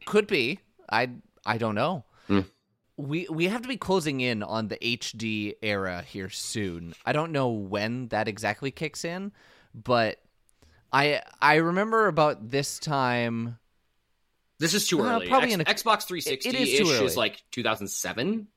Could 0.05 0.27
be. 0.27 0.59
I 0.89 1.09
I 1.45 1.57
don't 1.57 1.75
know. 1.75 2.05
Hmm. 2.27 2.41
We 2.97 3.27
we 3.29 3.45
have 3.47 3.61
to 3.61 3.67
be 3.67 3.77
closing 3.77 4.21
in 4.21 4.41
on 4.43 4.67
the 4.69 4.77
HD 4.77 5.55
era 5.61 6.01
here 6.01 6.29
soon. 6.29 6.93
I 7.05 7.13
don't 7.13 7.31
know 7.31 7.49
when 7.49 8.07
that 8.09 8.27
exactly 8.27 8.71
kicks 8.71 9.05
in, 9.05 9.31
but 9.73 10.19
I 10.91 11.21
I 11.41 11.55
remember 11.55 12.07
about 12.07 12.49
this 12.49 12.79
time. 12.79 13.59
This 14.59 14.73
is 14.73 14.87
too 14.87 15.01
Uh, 15.01 15.17
early. 15.17 15.27
probably 15.27 15.49
X- 15.49 15.53
in 15.53 15.61
a- 15.61 15.65
Xbox 15.65 16.03
360 16.07 16.49
it 16.49 16.55
is 16.55 16.79
too 16.79 16.91
early. 16.91 17.05
is 17.05 17.15
like 17.17 17.43
2007. 17.51 18.47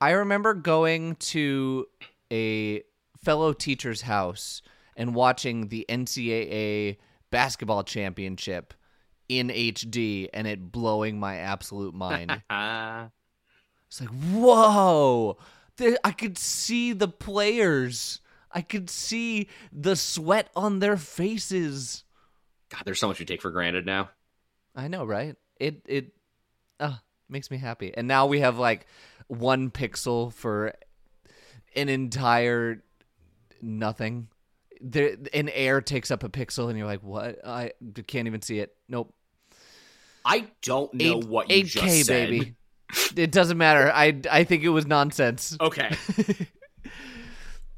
I 0.00 0.10
remember 0.12 0.54
going 0.54 1.14
to 1.16 1.86
a 2.32 2.82
fellow 3.22 3.52
teacher's 3.52 4.00
house 4.02 4.62
and 4.96 5.14
watching 5.14 5.68
the 5.68 5.86
NCAA 5.88 6.96
basketball 7.30 7.84
championship 7.84 8.74
in 9.38 9.48
HD 9.48 10.28
and 10.32 10.46
it 10.46 10.72
blowing 10.72 11.18
my 11.18 11.36
absolute 11.36 11.94
mind. 11.94 12.42
It's 13.92 14.00
like, 14.00 14.08
whoa, 14.08 15.36
I 16.02 16.12
could 16.12 16.38
see 16.38 16.94
the 16.94 17.08
players. 17.08 18.22
I 18.50 18.62
could 18.62 18.88
see 18.88 19.50
the 19.70 19.96
sweat 19.96 20.48
on 20.56 20.78
their 20.78 20.96
faces. 20.96 22.04
God, 22.70 22.84
there's 22.86 22.98
so 22.98 23.08
much 23.08 23.18
we 23.18 23.26
take 23.26 23.42
for 23.42 23.50
granted 23.50 23.84
now. 23.84 24.08
I 24.74 24.88
know, 24.88 25.04
right? 25.04 25.36
It 25.60 25.82
it 25.86 26.14
uh, 26.80 26.96
makes 27.28 27.50
me 27.50 27.58
happy. 27.58 27.92
And 27.94 28.08
now 28.08 28.26
we 28.26 28.40
have 28.40 28.58
like 28.58 28.86
one 29.26 29.70
pixel 29.70 30.32
for 30.32 30.72
an 31.76 31.90
entire 31.90 32.82
nothing. 33.60 34.28
There, 34.80 35.16
an 35.34 35.50
air 35.50 35.82
takes 35.82 36.10
up 36.10 36.24
a 36.24 36.30
pixel, 36.30 36.68
and 36.68 36.78
you're 36.78 36.86
like, 36.86 37.02
"What? 37.02 37.46
I 37.46 37.72
can't 38.06 38.26
even 38.26 38.40
see 38.42 38.58
it." 38.58 38.74
Nope. 38.88 39.14
I 40.24 40.46
don't 40.62 40.92
know 40.94 41.18
Eight- 41.18 41.24
what 41.26 41.50
you 41.50 41.64
8K, 41.64 41.66
just 41.66 42.06
said. 42.06 42.30
baby. 42.30 42.54
it 43.16 43.32
doesn't 43.32 43.58
matter. 43.58 43.90
I 43.92 44.20
I 44.30 44.44
think 44.44 44.62
it 44.64 44.68
was 44.70 44.86
nonsense. 44.86 45.56
Okay. 45.60 45.90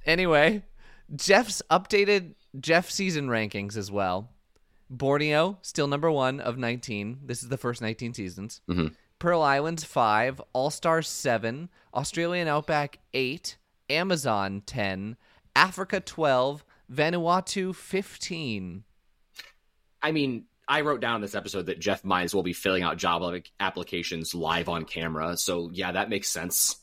Anyway, 0.07 0.63
Jeff's 1.17 1.63
updated 1.71 2.35
Jeff 2.61 2.91
season 2.91 3.29
rankings 3.29 3.77
as 3.77 3.91
well. 3.91 4.31
Borneo 4.91 5.59
still 5.63 5.87
number 5.89 6.11
one 6.11 6.41
of 6.41 6.59
19. 6.59 7.21
This 7.25 7.43
is 7.43 7.49
the 7.49 7.57
first 7.57 7.81
19 7.81 8.13
seasons. 8.15 8.61
Mhm. 8.69 8.95
Pearl 9.19 9.41
Islands 9.41 9.83
five, 9.85 10.41
All 10.53 10.69
Stars 10.71 11.09
seven, 11.09 11.71
Australian 11.95 12.49
Outback 12.49 12.99
eight, 13.15 13.57
Amazon 13.89 14.63
ten, 14.67 15.17
Africa 15.57 16.01
twelve, 16.01 16.65
Vanuatu 16.93 17.75
fifteen. 17.75 18.85
I 20.03 20.13
mean, 20.13 20.45
I 20.67 20.81
wrote 20.81 21.01
down 21.01 21.21
this 21.21 21.35
episode 21.35 21.67
that 21.67 21.79
Jeff 21.79 22.05
might 22.05 22.23
as 22.23 22.35
well 22.35 22.43
be 22.43 22.53
filling 22.53 22.83
out 22.83 22.97
job 22.97 23.23
applications 23.61 24.35
live 24.35 24.69
on 24.69 24.85
camera. 24.85 25.37
So 25.37 25.71
yeah, 25.73 25.93
that 25.93 26.09
makes 26.09 26.31
sense. 26.31 26.77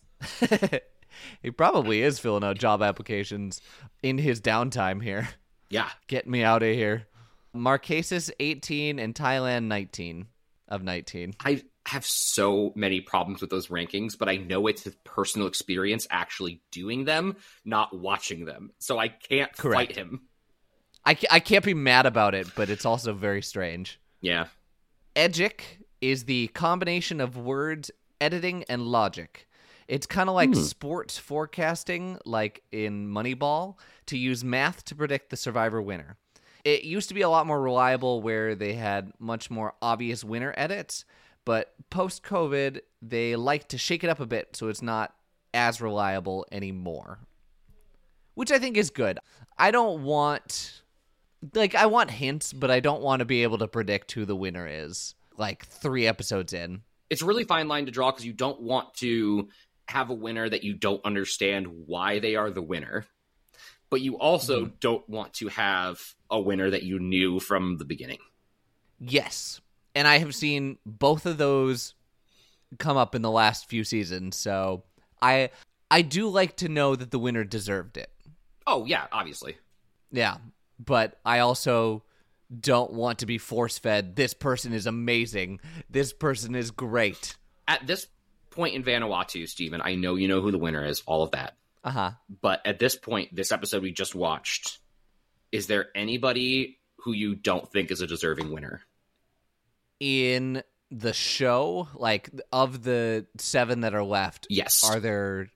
he 1.42 1.52
probably 1.52 2.02
is 2.02 2.20
filling 2.20 2.44
out 2.44 2.58
job 2.58 2.82
applications 2.82 3.62
in 4.04 4.18
his 4.18 4.42
downtime 4.42 5.02
here. 5.02 5.30
Yeah. 5.70 5.90
Get 6.08 6.28
me 6.28 6.44
out 6.44 6.64
of 6.64 6.74
here. 6.74 7.08
Marquesas 7.56 8.30
18 8.40 9.00
and 9.00 9.16
Thailand 9.16 9.66
19 9.66 10.28
of 10.68 10.84
19. 10.84 11.34
I 11.44 11.64
have 11.86 12.06
so 12.06 12.72
many 12.76 13.02
problems 13.02 13.42
with 13.42 13.50
those 13.50 13.68
rankings, 13.68 14.18
but 14.18 14.30
I 14.30 14.38
know 14.38 14.68
it's 14.68 14.84
his 14.84 14.96
personal 15.04 15.48
experience 15.48 16.08
actually 16.10 16.62
doing 16.72 17.06
them, 17.06 17.38
not 17.66 17.98
watching 17.98 18.46
them. 18.46 18.72
So 18.80 19.00
I 19.00 19.08
can't 19.10 19.52
Correct. 19.58 19.94
fight 19.94 19.98
him. 19.98 20.22
I, 21.06 21.18
I 21.32 21.40
can't 21.40 21.66
be 21.66 21.74
mad 21.74 22.06
about 22.06 22.36
it, 22.36 22.48
but 22.56 22.70
it's 22.70 22.86
also 22.86 23.14
very 23.14 23.42
strange. 23.42 24.00
Yeah. 24.22 24.48
Edgic 25.16 25.80
is 26.00 26.26
the 26.26 26.48
combination 26.50 27.20
of 27.20 27.38
words, 27.38 27.92
editing, 28.20 28.64
and 28.70 28.84
logic. 28.84 29.48
It's 29.88 30.06
kind 30.06 30.30
of 30.30 30.36
like 30.36 30.54
hmm. 30.54 30.62
sports 30.62 31.18
forecasting, 31.18 32.18
like 32.26 32.64
in 32.72 33.10
Moneyball, 33.10 33.76
to 34.08 34.18
use 34.18 34.44
math 34.44 34.86
to 34.86 34.96
predict 34.96 35.30
the 35.30 35.38
survivor 35.38 35.82
winner. 35.82 36.18
It 36.64 36.84
used 36.84 37.10
to 37.10 37.16
be 37.16 37.22
a 37.22 37.30
lot 37.30 37.48
more 37.48 37.62
reliable 37.62 38.22
where 38.22 38.56
they 38.56 38.74
had 38.74 39.12
much 39.20 39.50
more 39.50 39.74
obvious 39.82 40.24
winner 40.24 40.54
edits, 40.56 41.06
but 41.44 41.74
post 41.90 42.24
COVID, 42.24 42.82
they 43.02 43.36
like 43.36 43.68
to 43.70 43.78
shake 43.78 44.04
it 44.04 44.10
up 44.10 44.20
a 44.20 44.28
bit 44.28 44.56
so 44.56 44.70
it's 44.70 44.82
not 44.82 45.16
as 45.54 45.82
reliable 45.82 46.46
anymore. 46.52 47.20
Which 48.36 48.52
I 48.52 48.60
think 48.60 48.78
is 48.78 48.92
good. 48.92 49.20
I 49.58 49.72
don't 49.72 50.04
want 50.04 50.84
like 51.54 51.76
I 51.76 51.88
want 51.88 52.12
hints, 52.12 52.54
but 52.54 52.72
I 52.72 52.80
don't 52.80 53.02
want 53.02 53.20
to 53.20 53.26
be 53.26 53.44
able 53.44 53.58
to 53.60 53.68
predict 53.68 54.12
who 54.12 54.26
the 54.26 54.36
winner 54.36 54.68
is. 54.68 55.16
Like 55.38 55.66
three 55.66 56.08
episodes 56.08 56.54
in. 56.54 56.82
It's 57.10 57.22
a 57.22 57.26
really 57.26 57.44
fine 57.44 57.68
line 57.68 57.86
to 57.86 57.92
draw 57.92 58.12
because 58.12 58.26
you 58.26 58.34
don't 58.34 58.62
want 58.62 58.94
to 58.96 59.50
have 59.88 60.10
a 60.10 60.14
winner 60.14 60.48
that 60.48 60.64
you 60.64 60.74
don't 60.74 61.04
understand 61.04 61.68
why 61.86 62.20
they 62.20 62.36
are 62.36 62.50
the 62.50 62.62
winner. 62.62 63.06
But 63.90 64.02
you 64.02 64.18
also 64.18 64.66
mm-hmm. 64.66 64.76
don't 64.80 65.08
want 65.10 65.34
to 65.36 65.50
have 65.50 66.00
a 66.30 66.40
winner 66.40 66.70
that 66.70 66.84
you 66.84 67.00
knew 67.00 67.40
from 67.40 67.78
the 67.78 67.86
beginning. 67.86 68.20
Yes, 69.00 69.60
and 69.96 70.08
I 70.08 70.20
have 70.20 70.36
seen 70.36 70.78
both 70.86 71.26
of 71.26 71.38
those 71.38 71.96
come 72.78 72.98
up 72.98 73.16
in 73.16 73.22
the 73.22 73.32
last 73.32 73.68
few 73.68 73.84
seasons. 73.84 74.38
So 74.38 74.84
I 75.22 75.50
I 75.90 76.04
do 76.04 76.30
like 76.30 76.56
to 76.58 76.70
know 76.70 76.96
that 76.96 77.12
the 77.12 77.20
winner 77.20 77.44
deserved 77.44 77.98
it. 77.98 78.10
Oh, 78.66 78.86
yeah, 78.86 79.08
obviously. 79.12 79.58
Yeah, 80.12 80.38
but 80.84 81.20
I 81.26 81.40
also 81.40 82.04
don't 82.60 82.94
want 82.94 83.20
to 83.20 83.26
be 83.26 83.38
force 83.38 83.78
fed. 83.78 84.16
This 84.16 84.34
person 84.34 84.74
is 84.74 84.86
amazing. 84.88 85.60
This 85.90 86.12
person 86.14 86.56
is 86.56 86.72
great. 86.72 87.38
At 87.68 87.86
this 87.88 88.08
point 88.50 88.76
in 88.76 88.84
Vanuatu, 88.84 89.48
Steven, 89.48 89.82
I 89.84 89.96
know 89.96 90.16
you 90.16 90.28
know 90.28 90.42
who 90.42 90.52
the 90.52 90.58
winner 90.58 90.86
is, 90.86 91.02
all 91.06 91.24
of 91.24 91.32
that. 91.32 91.56
Uh 91.84 91.92
huh. 91.92 92.12
But 92.42 92.62
at 92.66 92.80
this 92.80 92.96
point, 92.96 93.34
this 93.36 93.52
episode 93.52 93.82
we 93.84 93.92
just 93.92 94.14
watched, 94.16 94.80
is 95.52 95.68
there 95.68 95.88
anybody 95.96 96.80
who 96.98 97.14
you 97.14 97.36
don't 97.36 97.72
think 97.72 97.90
is 97.92 98.02
a 98.02 98.08
deserving 98.08 98.52
winner? 98.52 98.82
In 100.00 100.64
the 100.90 101.14
show, 101.14 101.88
like 101.96 102.30
of 102.52 102.84
the 102.84 103.26
seven 103.38 103.82
that 103.82 103.94
are 103.94 104.04
left, 104.04 104.48
Yes. 104.50 104.84
are 104.84 105.00
there 105.00 105.50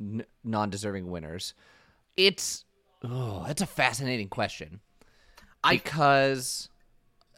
n- 0.00 0.24
non-deserving 0.44 1.10
winners? 1.10 1.52
It's 2.16 2.64
oh, 3.04 3.44
that's 3.46 3.62
a 3.62 3.66
fascinating 3.66 4.28
question 4.28 4.80
I 5.62 5.76
because 5.76 6.68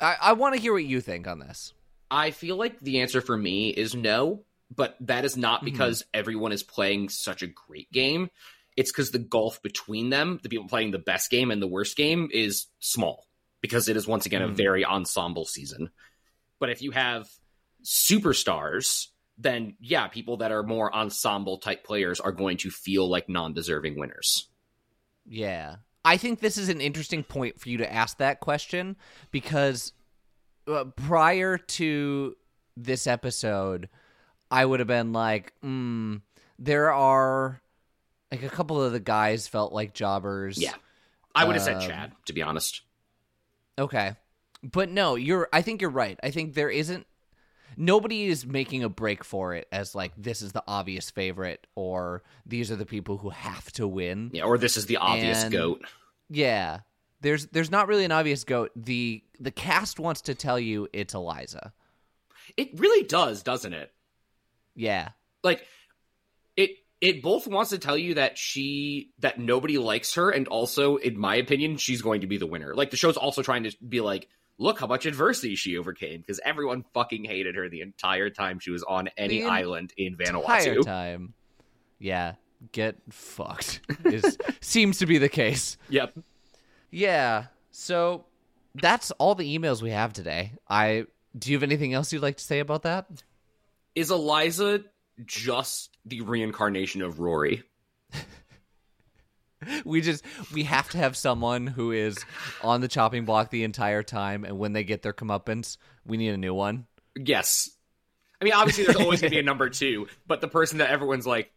I, 0.00 0.16
I 0.20 0.32
want 0.32 0.54
to 0.54 0.60
hear 0.60 0.72
what 0.72 0.84
you 0.84 1.00
think 1.00 1.26
on 1.26 1.38
this. 1.38 1.72
I 2.10 2.30
feel 2.30 2.56
like 2.56 2.80
the 2.80 3.00
answer 3.00 3.20
for 3.20 3.36
me 3.36 3.70
is 3.70 3.94
no, 3.94 4.44
but 4.74 4.96
that 5.00 5.24
is 5.24 5.36
not 5.36 5.64
because 5.64 6.04
everyone 6.12 6.52
is 6.52 6.62
playing 6.62 7.08
such 7.08 7.42
a 7.42 7.46
great 7.46 7.90
game. 7.92 8.30
It's 8.76 8.92
because 8.92 9.10
the 9.10 9.18
gulf 9.18 9.62
between 9.62 10.10
them, 10.10 10.40
the 10.42 10.48
people 10.48 10.68
playing 10.68 10.90
the 10.90 10.98
best 10.98 11.30
game 11.30 11.50
and 11.50 11.62
the 11.62 11.66
worst 11.66 11.96
game, 11.96 12.28
is 12.32 12.66
small 12.80 13.26
because 13.60 13.88
it 13.88 13.96
is 13.96 14.06
once 14.06 14.26
again 14.26 14.42
a 14.42 14.48
Mhm. 14.48 14.56
very 14.56 14.84
ensemble 14.84 15.44
season. 15.44 15.90
But 16.60 16.70
if 16.70 16.82
you 16.82 16.90
have 16.90 17.28
superstars, 17.84 19.08
then 19.38 19.76
yeah, 19.80 20.08
people 20.08 20.38
that 20.38 20.52
are 20.52 20.62
more 20.62 20.94
ensemble 20.94 21.58
type 21.58 21.84
players 21.84 22.20
are 22.20 22.32
going 22.32 22.58
to 22.58 22.70
feel 22.70 23.08
like 23.08 23.28
non 23.28 23.54
deserving 23.54 23.98
winners. 23.98 24.48
Yeah. 25.28 25.76
I 26.04 26.16
think 26.16 26.40
this 26.40 26.58
is 26.58 26.68
an 26.68 26.80
interesting 26.80 27.24
point 27.24 27.58
for 27.60 27.68
you 27.68 27.78
to 27.78 27.92
ask 27.92 28.18
that 28.18 28.40
question 28.40 28.96
because 29.30 29.92
uh, 30.68 30.84
prior 30.84 31.56
to 31.56 32.36
this 32.76 33.06
episode, 33.06 33.88
I 34.50 34.64
would 34.66 34.80
have 34.80 34.86
been 34.86 35.12
like, 35.12 35.52
mm, 35.64 36.20
there 36.58 36.92
are 36.92 37.60
like 38.30 38.42
a 38.42 38.48
couple 38.48 38.82
of 38.82 38.92
the 38.92 39.00
guys 39.00 39.48
felt 39.48 39.72
like 39.72 39.94
jobbers. 39.94 40.58
Yeah. 40.58 40.74
I 41.34 41.44
would 41.44 41.56
have 41.56 41.64
said 41.64 41.76
Um, 41.76 41.88
Chad, 41.88 42.12
to 42.26 42.32
be 42.32 42.42
honest. 42.42 42.82
Okay. 43.78 44.14
But 44.62 44.88
no, 44.90 45.14
you're 45.16 45.48
I 45.52 45.62
think 45.62 45.80
you're 45.80 45.90
right. 45.90 46.18
I 46.22 46.30
think 46.30 46.54
there 46.54 46.70
isn't 46.70 47.06
nobody 47.76 48.24
is 48.26 48.46
making 48.46 48.82
a 48.84 48.88
break 48.88 49.24
for 49.24 49.54
it 49.54 49.66
as 49.72 49.94
like 49.94 50.12
this 50.16 50.42
is 50.42 50.52
the 50.52 50.62
obvious 50.66 51.10
favorite 51.10 51.66
or 51.74 52.22
these 52.46 52.70
are 52.70 52.76
the 52.76 52.86
people 52.86 53.18
who 53.18 53.30
have 53.30 53.70
to 53.72 53.86
win. 53.88 54.30
Yeah, 54.32 54.44
or 54.44 54.58
this 54.58 54.76
is 54.76 54.86
the 54.86 54.98
obvious 54.98 55.42
And- 55.44 55.52
goat. 55.52 55.84
Yeah. 56.30 56.80
There's 57.20 57.46
there's 57.46 57.70
not 57.70 57.88
really 57.88 58.04
an 58.04 58.12
obvious 58.12 58.44
goat. 58.44 58.70
The 58.76 59.22
the 59.40 59.50
cast 59.50 59.98
wants 59.98 60.22
to 60.22 60.34
tell 60.34 60.58
you 60.60 60.88
it's 60.92 61.14
Eliza. 61.14 61.72
It 62.56 62.78
really 62.78 63.06
does, 63.06 63.42
doesn't 63.42 63.72
it? 63.72 63.90
Yeah. 64.74 65.10
like 65.42 65.66
it 66.56 66.70
it 67.00 67.22
both 67.22 67.46
wants 67.46 67.70
to 67.70 67.78
tell 67.78 67.96
you 67.96 68.14
that 68.14 68.36
she 68.38 69.10
that 69.20 69.38
nobody 69.38 69.78
likes 69.78 70.14
her 70.14 70.30
and 70.30 70.48
also 70.48 70.96
in 70.96 71.18
my 71.18 71.36
opinion 71.36 71.76
she's 71.76 72.02
going 72.02 72.20
to 72.22 72.26
be 72.26 72.38
the 72.38 72.46
winner 72.46 72.74
like 72.74 72.90
the 72.90 72.96
show's 72.96 73.16
also 73.16 73.42
trying 73.42 73.64
to 73.64 73.76
be 73.86 74.00
like 74.00 74.28
look 74.58 74.78
how 74.78 74.86
much 74.86 75.06
adversity 75.06 75.54
she 75.56 75.76
overcame 75.76 76.20
because 76.20 76.40
everyone 76.44 76.84
fucking 76.94 77.24
hated 77.24 77.56
her 77.56 77.68
the 77.68 77.80
entire 77.80 78.30
time 78.30 78.58
she 78.58 78.70
was 78.70 78.82
on 78.84 79.08
any 79.16 79.40
The 79.42 79.46
island 79.48 79.92
in 79.96 80.16
Entire 80.20 80.32
Vanuatu. 80.76 80.84
time. 80.84 81.34
Yeah. 81.98 82.34
Get 82.72 82.96
fucked. 83.10 83.80
Is 84.04 84.38
seems 84.60 84.98
to 84.98 85.06
be 85.06 85.18
the 85.18 85.28
case. 85.28 85.76
Yep. 85.90 86.18
Yeah. 86.90 87.46
So 87.72 88.24
that's 88.74 89.10
all 89.12 89.34
the 89.34 89.58
emails 89.58 89.82
we 89.82 89.90
have 89.90 90.12
today. 90.12 90.52
I 90.68 91.06
do 91.36 91.50
you 91.50 91.56
have 91.56 91.62
anything 91.62 91.92
else 91.92 92.12
you'd 92.12 92.22
like 92.22 92.36
to 92.36 92.44
say 92.44 92.60
about 92.60 92.82
that? 92.84 93.06
Is 93.94 94.10
Eliza 94.10 94.82
just 95.26 95.96
the 96.06 96.20
reincarnation 96.22 97.02
of 97.02 97.20
Rory? 97.20 97.62
We 99.84 100.00
just 100.00 100.24
we 100.52 100.64
have 100.64 100.88
to 100.90 100.98
have 100.98 101.16
someone 101.16 101.66
who 101.66 101.92
is 101.92 102.18
on 102.62 102.80
the 102.80 102.88
chopping 102.88 103.24
block 103.24 103.50
the 103.50 103.64
entire 103.64 104.02
time 104.02 104.44
and 104.44 104.58
when 104.58 104.72
they 104.72 104.84
get 104.84 105.02
their 105.02 105.12
comeuppance, 105.12 105.76
we 106.06 106.16
need 106.16 106.30
a 106.30 106.36
new 106.38 106.54
one. 106.54 106.86
Yes. 107.16 107.70
I 108.40 108.44
mean, 108.44 108.54
obviously, 108.54 108.84
there's 108.84 108.96
always 108.96 109.20
going 109.20 109.30
to 109.30 109.36
be 109.36 109.40
a 109.40 109.42
number 109.44 109.70
two, 109.70 110.08
but 110.26 110.40
the 110.40 110.48
person 110.48 110.78
that 110.78 110.90
everyone's 110.90 111.26
like, 111.26 111.50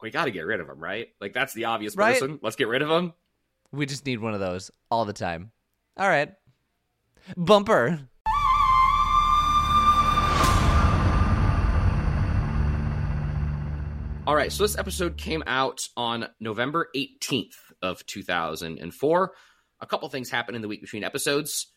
we 0.00 0.10
got 0.10 0.26
to 0.26 0.30
get 0.30 0.46
rid 0.46 0.60
of 0.60 0.68
him, 0.68 0.78
right? 0.78 1.08
Like, 1.20 1.32
that's 1.32 1.52
the 1.52 1.64
obvious 1.66 1.96
Right. 1.96 2.12
person. 2.18 2.38
Let's 2.42 2.56
get 2.56 2.68
rid 2.68 2.82
of 2.82 2.90
him. 2.90 3.12
We 3.72 3.84
just 3.86 4.06
need 4.06 4.20
one 4.20 4.32
of 4.34 4.40
those 4.40 4.70
all 4.90 5.04
the 5.04 5.12
time. 5.12 5.50
All 5.96 6.08
right. 6.08 6.32
Bumper. 7.36 8.00
All 14.26 14.34
right, 14.34 14.50
so 14.50 14.64
this 14.64 14.76
episode 14.76 15.16
came 15.16 15.44
out 15.46 15.86
on 15.96 16.26
November 16.40 16.88
18th 16.96 17.54
of 17.80 18.04
2004. 18.06 19.32
A 19.78 19.86
couple 19.86 20.08
things 20.08 20.30
happened 20.30 20.56
in 20.56 20.62
the 20.62 20.68
week 20.68 20.80
between 20.80 21.04
episodes. 21.04 21.68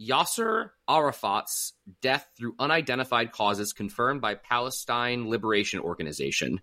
Yasser 0.00 0.70
Arafat's 0.86 1.72
death 2.00 2.28
through 2.36 2.54
unidentified 2.60 3.32
causes 3.32 3.72
confirmed 3.72 4.20
by 4.20 4.36
Palestine 4.36 5.28
Liberation 5.28 5.80
Organization. 5.80 6.60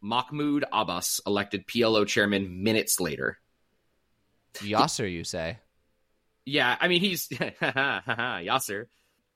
Mahmoud 0.00 0.64
Abbas 0.72 1.20
elected 1.26 1.66
PLO 1.66 2.06
chairman 2.06 2.62
minutes 2.62 3.00
later. 3.00 3.38
Yasser, 4.54 5.10
you 5.10 5.24
say? 5.24 5.58
Yeah, 6.46 6.74
I 6.80 6.88
mean 6.88 7.02
he's 7.02 7.28
Yasser. 7.28 8.86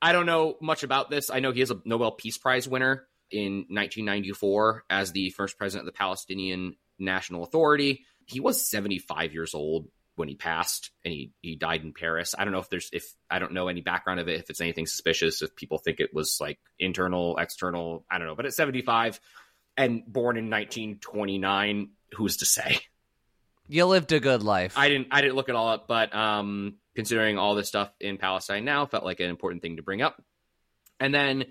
I 0.00 0.12
don't 0.12 0.26
know 0.26 0.56
much 0.62 0.82
about 0.82 1.10
this. 1.10 1.28
I 1.28 1.40
know 1.40 1.52
he 1.52 1.60
is 1.60 1.70
a 1.70 1.78
Nobel 1.84 2.12
Peace 2.12 2.38
Prize 2.38 2.66
winner 2.66 3.06
in 3.30 3.66
1994 3.68 4.84
as 4.90 5.12
the 5.12 5.30
first 5.30 5.58
president 5.58 5.88
of 5.88 5.94
the 5.94 5.98
Palestinian 5.98 6.76
National 6.98 7.42
Authority. 7.42 8.04
He 8.26 8.40
was 8.40 8.68
75 8.68 9.32
years 9.32 9.54
old 9.54 9.88
when 10.16 10.28
he 10.28 10.34
passed 10.34 10.90
and 11.04 11.14
he, 11.14 11.32
he 11.40 11.56
died 11.56 11.82
in 11.82 11.92
Paris. 11.92 12.34
I 12.36 12.44
don't 12.44 12.52
know 12.52 12.58
if 12.58 12.68
there's 12.68 12.90
if 12.92 13.04
I 13.30 13.38
don't 13.38 13.52
know 13.52 13.68
any 13.68 13.80
background 13.80 14.20
of 14.20 14.28
it, 14.28 14.40
if 14.40 14.50
it's 14.50 14.60
anything 14.60 14.86
suspicious, 14.86 15.42
if 15.42 15.54
people 15.54 15.78
think 15.78 16.00
it 16.00 16.12
was 16.12 16.38
like 16.40 16.58
internal, 16.78 17.38
external, 17.38 18.04
I 18.10 18.18
don't 18.18 18.26
know. 18.26 18.34
But 18.34 18.46
at 18.46 18.54
75 18.54 19.20
and 19.76 20.02
born 20.06 20.36
in 20.36 20.50
1929, 20.50 21.90
who's 22.16 22.38
to 22.38 22.44
say? 22.44 22.80
You 23.68 23.84
lived 23.84 24.12
a 24.12 24.20
good 24.20 24.42
life. 24.42 24.78
I 24.78 24.88
didn't 24.88 25.08
I 25.10 25.20
didn't 25.20 25.36
look 25.36 25.50
it 25.50 25.54
all 25.54 25.68
up, 25.68 25.88
but 25.88 26.14
um 26.14 26.76
considering 26.96 27.38
all 27.38 27.54
this 27.54 27.68
stuff 27.68 27.92
in 28.00 28.16
Palestine 28.16 28.64
now, 28.64 28.86
felt 28.86 29.04
like 29.04 29.20
an 29.20 29.30
important 29.30 29.62
thing 29.62 29.76
to 29.76 29.82
bring 29.82 30.02
up. 30.02 30.20
And 30.98 31.14
then 31.14 31.44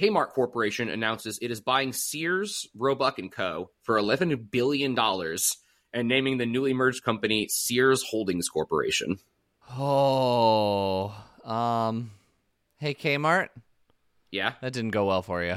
Kmart 0.00 0.28
Corporation 0.30 0.88
announces 0.88 1.38
it 1.42 1.50
is 1.50 1.60
buying 1.60 1.92
Sears, 1.92 2.68
Roebuck 2.76 3.18
and 3.18 3.32
Co. 3.32 3.70
for 3.82 3.96
$11 3.96 4.50
billion 4.50 4.96
and 5.92 6.08
naming 6.08 6.38
the 6.38 6.46
newly 6.46 6.72
merged 6.72 7.02
company 7.02 7.48
Sears 7.50 8.02
Holdings 8.08 8.48
Corporation. 8.48 9.18
Oh, 9.76 11.14
um, 11.44 12.12
hey 12.76 12.94
Kmart, 12.94 13.48
Yeah. 14.30 14.52
that 14.60 14.72
didn't 14.72 14.90
go 14.92 15.06
well 15.06 15.22
for 15.22 15.42
you. 15.42 15.52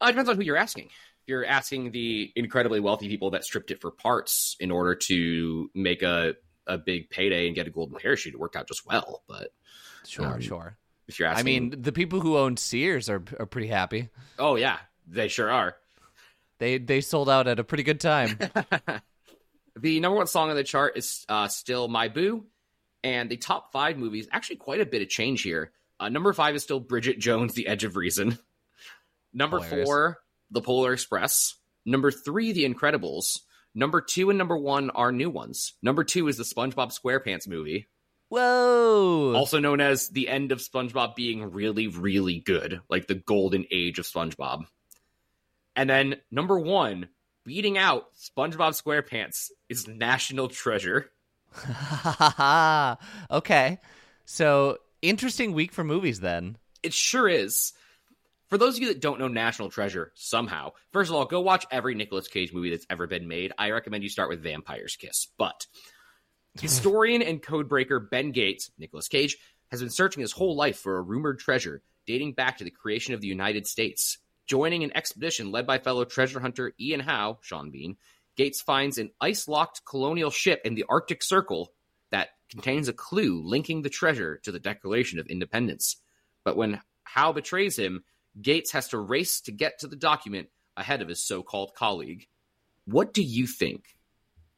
Uh, 0.00 0.04
it 0.04 0.08
depends 0.12 0.30
on 0.30 0.36
who 0.36 0.42
you're 0.42 0.56
asking. 0.56 0.86
If 0.86 1.28
you're 1.28 1.44
asking 1.44 1.90
the 1.90 2.32
incredibly 2.36 2.80
wealthy 2.80 3.08
people 3.08 3.30
that 3.32 3.44
stripped 3.44 3.70
it 3.72 3.80
for 3.80 3.90
parts 3.90 4.56
in 4.60 4.70
order 4.70 4.94
to 4.94 5.70
make 5.74 6.02
a, 6.02 6.34
a 6.66 6.78
big 6.78 7.10
payday 7.10 7.46
and 7.46 7.54
get 7.54 7.66
a 7.66 7.70
golden 7.70 7.98
parachute, 7.98 8.34
it 8.34 8.40
worked 8.40 8.56
out 8.56 8.68
just 8.68 8.86
well. 8.86 9.22
But 9.28 9.48
Sure, 10.06 10.26
Um, 10.26 10.40
sure. 10.40 10.76
If 11.08 11.18
you're 11.18 11.28
asking, 11.28 11.40
I 11.40 11.60
mean, 11.60 11.82
the 11.82 11.92
people 11.92 12.20
who 12.20 12.36
own 12.36 12.56
Sears 12.56 13.08
are 13.08 13.22
are 13.38 13.46
pretty 13.46 13.68
happy. 13.68 14.08
oh, 14.38 14.56
yeah, 14.56 14.78
they 15.06 15.28
sure 15.28 15.50
are. 15.50 15.76
They 16.58 16.78
they 16.78 17.00
sold 17.00 17.28
out 17.28 17.46
at 17.48 17.58
a 17.58 17.64
pretty 17.64 17.82
good 17.84 18.00
time. 18.00 18.38
the 19.76 20.00
number 20.00 20.16
one 20.16 20.26
song 20.26 20.50
on 20.50 20.56
the 20.56 20.64
chart 20.64 20.96
is 20.96 21.24
uh, 21.28 21.48
still 21.48 21.88
My 21.88 22.08
Boo. 22.08 22.46
And 23.04 23.30
the 23.30 23.36
top 23.36 23.72
five 23.72 23.96
movies, 23.96 24.26
actually 24.32 24.56
quite 24.56 24.80
a 24.80 24.86
bit 24.86 25.02
of 25.02 25.08
change 25.08 25.42
here. 25.42 25.70
Uh, 26.00 26.08
number 26.08 26.32
five 26.32 26.56
is 26.56 26.64
still 26.64 26.80
Bridget 26.80 27.18
Jones, 27.20 27.54
The 27.54 27.68
Edge 27.68 27.84
of 27.84 27.96
Reason. 27.96 28.36
Number 29.32 29.60
Hilarious. 29.60 29.86
four, 29.86 30.18
The 30.50 30.62
Polar 30.62 30.92
Express. 30.92 31.54
Number 31.86 32.10
three, 32.10 32.52
The 32.52 32.68
Incredibles. 32.68 33.40
Number 33.74 34.00
two 34.00 34.30
and 34.30 34.38
number 34.38 34.56
one 34.56 34.90
are 34.90 35.12
new 35.12 35.30
ones. 35.30 35.74
Number 35.82 36.02
two 36.02 36.26
is 36.26 36.36
the 36.36 36.42
SpongeBob 36.42 36.92
SquarePants 36.98 37.46
movie, 37.46 37.86
Whoa! 38.28 39.32
also 39.34 39.58
known 39.58 39.80
as 39.80 40.08
the 40.08 40.28
end 40.28 40.52
of 40.52 40.58
SpongeBob 40.58 41.14
being 41.14 41.52
really, 41.52 41.88
really 41.88 42.40
good, 42.40 42.80
like 42.90 43.06
the 43.06 43.14
golden 43.14 43.64
age 43.70 43.98
of 43.98 44.06
SpongeBob. 44.06 44.64
And 45.74 45.88
then 45.88 46.16
number 46.30 46.58
one, 46.58 47.08
beating 47.44 47.78
out 47.78 48.08
SpongeBob 48.14 48.80
SquarePants, 48.80 49.50
is 49.68 49.88
National 49.88 50.48
Treasure. 50.48 51.10
okay, 53.30 53.78
so 54.24 54.78
interesting 55.00 55.52
week 55.52 55.72
for 55.72 55.84
movies 55.84 56.20
then. 56.20 56.58
It 56.82 56.92
sure 56.92 57.28
is. 57.28 57.72
For 58.48 58.58
those 58.58 58.76
of 58.76 58.82
you 58.82 58.88
that 58.88 59.00
don't 59.00 59.18
know 59.18 59.28
National 59.28 59.68
Treasure, 59.68 60.12
somehow, 60.14 60.72
first 60.90 61.10
of 61.10 61.16
all, 61.16 61.26
go 61.26 61.40
watch 61.40 61.66
every 61.70 61.94
Nicolas 61.94 62.28
Cage 62.28 62.52
movie 62.52 62.70
that's 62.70 62.86
ever 62.88 63.06
been 63.06 63.28
made. 63.28 63.52
I 63.58 63.70
recommend 63.70 64.02
you 64.02 64.08
start 64.08 64.30
with 64.30 64.42
Vampire's 64.42 64.96
Kiss. 64.96 65.28
But 65.38 65.66
historian 66.60 67.22
and 67.22 67.42
codebreaker 67.42 68.08
Ben 68.10 68.32
Gates, 68.32 68.70
Nicolas 68.78 69.08
Cage, 69.08 69.36
has 69.70 69.80
been 69.80 69.90
searching 69.90 70.20
his 70.20 70.32
whole 70.32 70.56
life 70.56 70.78
for 70.78 70.96
a 70.96 71.02
rumored 71.02 71.38
treasure 71.38 71.82
dating 72.06 72.32
back 72.32 72.58
to 72.58 72.64
the 72.64 72.70
creation 72.70 73.14
of 73.14 73.20
the 73.20 73.26
United 73.26 73.66
States. 73.66 74.18
Joining 74.46 74.82
an 74.82 74.96
expedition 74.96 75.52
led 75.52 75.66
by 75.66 75.78
fellow 75.78 76.04
treasure 76.04 76.40
hunter 76.40 76.72
Ian 76.80 77.00
Howe, 77.00 77.38
Sean 77.42 77.70
Bean, 77.70 77.96
Gates 78.36 78.62
finds 78.62 78.96
an 78.96 79.10
ice 79.20 79.46
locked 79.46 79.84
colonial 79.84 80.30
ship 80.30 80.62
in 80.64 80.74
the 80.74 80.86
Arctic 80.88 81.22
Circle 81.22 81.72
that 82.10 82.30
contains 82.50 82.88
a 82.88 82.94
clue 82.94 83.42
linking 83.44 83.82
the 83.82 83.90
treasure 83.90 84.38
to 84.44 84.52
the 84.52 84.60
Declaration 84.60 85.18
of 85.18 85.26
Independence. 85.26 85.96
But 86.44 86.56
when 86.56 86.80
Howe 87.04 87.32
betrays 87.32 87.78
him, 87.78 88.04
Gates 88.40 88.72
has 88.72 88.88
to 88.88 88.98
race 88.98 89.40
to 89.42 89.52
get 89.52 89.80
to 89.80 89.86
the 89.86 89.96
document 89.96 90.48
ahead 90.76 91.02
of 91.02 91.08
his 91.08 91.22
so 91.22 91.42
called 91.42 91.74
colleague. 91.74 92.26
What 92.86 93.12
do 93.12 93.22
you 93.22 93.46
think 93.46 93.96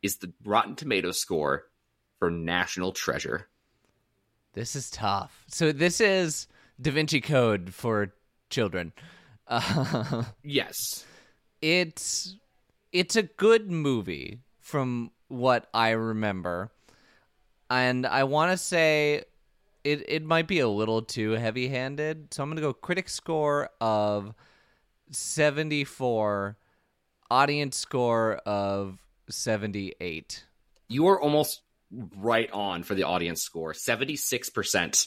is 0.02 0.18
the 0.18 0.32
Rotten 0.44 0.76
Tomato 0.76 1.10
score 1.10 1.64
for 2.20 2.30
National 2.30 2.92
Treasure? 2.92 3.48
This 4.52 4.76
is 4.76 4.90
tough. 4.90 5.44
So 5.48 5.72
this 5.72 6.00
is 6.00 6.46
Da 6.80 6.92
Vinci 6.92 7.20
Code 7.20 7.74
for 7.74 8.12
children. 8.50 8.92
Uh, 9.48 10.22
Yes. 10.44 11.04
it's 11.60 12.36
it's 12.92 13.16
a 13.16 13.22
good 13.22 13.70
movie 13.70 14.38
from 14.58 15.10
what 15.28 15.68
I 15.72 15.90
remember, 15.90 16.70
and 17.70 18.06
I 18.06 18.24
want 18.24 18.50
to 18.52 18.56
say 18.56 19.24
it 19.82 20.04
it 20.08 20.24
might 20.24 20.46
be 20.46 20.60
a 20.60 20.68
little 20.68 21.02
too 21.02 21.32
heavy 21.32 21.68
handed. 21.68 22.32
So 22.34 22.42
I'm 22.42 22.50
gonna 22.50 22.60
go 22.60 22.72
critic 22.72 23.08
score 23.08 23.70
of 23.80 24.34
seventy 25.10 25.84
four, 25.84 26.56
audience 27.30 27.76
score 27.76 28.36
of 28.46 28.98
seventy 29.28 29.94
eight. 30.00 30.44
You 30.88 31.06
are 31.08 31.20
almost 31.20 31.62
right 31.90 32.50
on 32.52 32.82
for 32.82 32.94
the 32.94 33.04
audience 33.04 33.42
score 33.42 33.72
76%. 33.72 35.06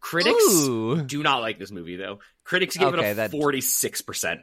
Critics 0.00 0.44
Ooh. 0.54 1.02
do 1.02 1.22
not 1.22 1.38
like 1.40 1.58
this 1.58 1.70
movie, 1.72 1.96
though. 1.96 2.20
Critics 2.44 2.76
give 2.76 2.94
Okay, 2.94 3.08
it 3.10 3.12
a 3.12 3.14
that- 3.16 3.30
46%. 3.32 4.38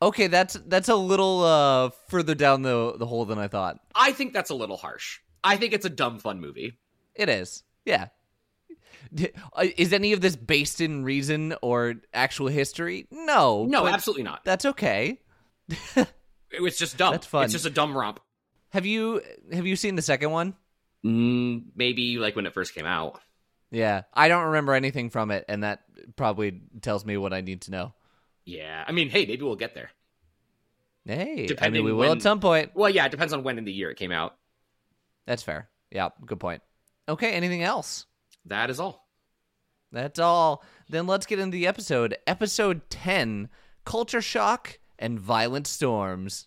Okay, 0.00 0.28
that's 0.28 0.54
that's 0.66 0.88
a 0.88 0.94
little 0.94 1.42
uh 1.42 1.90
further 2.06 2.36
down 2.36 2.62
the 2.62 2.94
the 2.96 3.06
hole 3.06 3.24
than 3.24 3.38
I 3.38 3.48
thought. 3.48 3.80
I 3.96 4.12
think 4.12 4.32
that's 4.32 4.50
a 4.50 4.54
little 4.54 4.76
harsh. 4.76 5.18
I 5.42 5.56
think 5.56 5.72
it's 5.72 5.84
a 5.86 5.90
dumb 5.90 6.20
fun 6.20 6.40
movie. 6.40 6.78
It 7.16 7.28
is. 7.28 7.64
Yeah. 7.84 8.06
Uh, 9.56 9.66
Is 9.76 9.92
any 9.92 10.12
of 10.12 10.20
this 10.20 10.36
based 10.36 10.80
in 10.80 11.02
reason 11.02 11.54
or 11.62 11.94
actual 12.14 12.46
history? 12.48 13.06
No. 13.10 13.64
No, 13.64 13.86
absolutely 13.88 14.22
not. 14.24 14.44
That's 14.44 14.64
okay. 14.66 15.20
It's 16.50 16.78
just 16.78 16.96
dumb. 16.96 17.12
That's 17.12 17.26
fun. 17.26 17.44
It's 17.44 17.52
just 17.52 17.66
a 17.66 17.70
dumb 17.70 17.96
romp. 17.96 18.20
Have 18.70 18.86
you 18.86 19.20
have 19.52 19.66
you 19.66 19.76
seen 19.76 19.96
the 19.96 20.02
second 20.02 20.30
one? 20.30 20.54
Mm, 21.04 21.66
maybe 21.76 22.18
like 22.18 22.36
when 22.36 22.46
it 22.46 22.54
first 22.54 22.74
came 22.74 22.86
out. 22.86 23.20
Yeah, 23.70 24.02
I 24.14 24.28
don't 24.28 24.46
remember 24.46 24.72
anything 24.74 25.10
from 25.10 25.30
it, 25.30 25.44
and 25.48 25.62
that 25.62 25.82
probably 26.16 26.60
tells 26.80 27.04
me 27.04 27.16
what 27.16 27.32
I 27.32 27.40
need 27.42 27.62
to 27.62 27.70
know. 27.70 27.94
Yeah. 28.44 28.82
I 28.86 28.92
mean, 28.92 29.10
hey, 29.10 29.26
maybe 29.26 29.42
we'll 29.42 29.56
get 29.56 29.74
there. 29.74 29.90
Hey, 31.04 31.48
I 31.60 31.68
mean, 31.70 31.84
we 31.84 31.92
will 31.92 32.00
when- 32.00 32.16
at 32.18 32.22
some 32.22 32.40
point. 32.40 32.72
Well, 32.74 32.90
yeah, 32.90 33.06
it 33.06 33.10
depends 33.10 33.32
on 33.32 33.42
when 33.42 33.58
in 33.58 33.64
the 33.64 33.72
year 33.72 33.90
it 33.90 33.96
came 33.96 34.12
out. 34.12 34.36
That's 35.26 35.42
fair. 35.42 35.68
Yeah, 35.90 36.08
good 36.24 36.40
point. 36.40 36.62
Okay, 37.08 37.32
anything 37.32 37.62
else? 37.62 38.06
That 38.46 38.70
is 38.70 38.80
all. 38.80 39.06
That's 39.92 40.18
all. 40.18 40.62
Then 40.88 41.06
let's 41.06 41.26
get 41.26 41.38
into 41.38 41.54
the 41.56 41.66
episode. 41.66 42.16
Episode 42.26 42.88
10 42.90 43.48
Culture 43.84 44.20
Shock 44.20 44.78
and 44.98 45.18
Violent 45.18 45.66
Storms. 45.66 46.46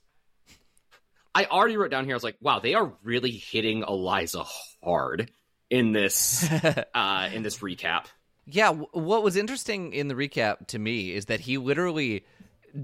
I 1.34 1.46
already 1.46 1.78
wrote 1.78 1.92
down 1.92 2.06
here. 2.06 2.14
I 2.14 2.18
was 2.18 2.24
like, 2.24 2.38
wow, 2.42 2.60
they 2.60 2.74
are 2.74 2.94
really 3.04 3.32
hitting 3.32 3.84
Eliza 3.88 4.44
hard 4.84 5.32
in 5.70 5.92
this 5.94 6.50
uh 6.94 7.30
in 7.34 7.44
this 7.44 7.60
recap. 7.60 8.06
Yeah, 8.46 8.68
w- 8.68 8.88
what 8.92 9.24
was 9.24 9.36
interesting 9.36 9.94
in 9.94 10.08
the 10.08 10.16
recap 10.16 10.68
to 10.68 10.80
me 10.80 11.14
is 11.14 11.26
that 11.26 11.40
he 11.40 11.58
literally 11.58 12.26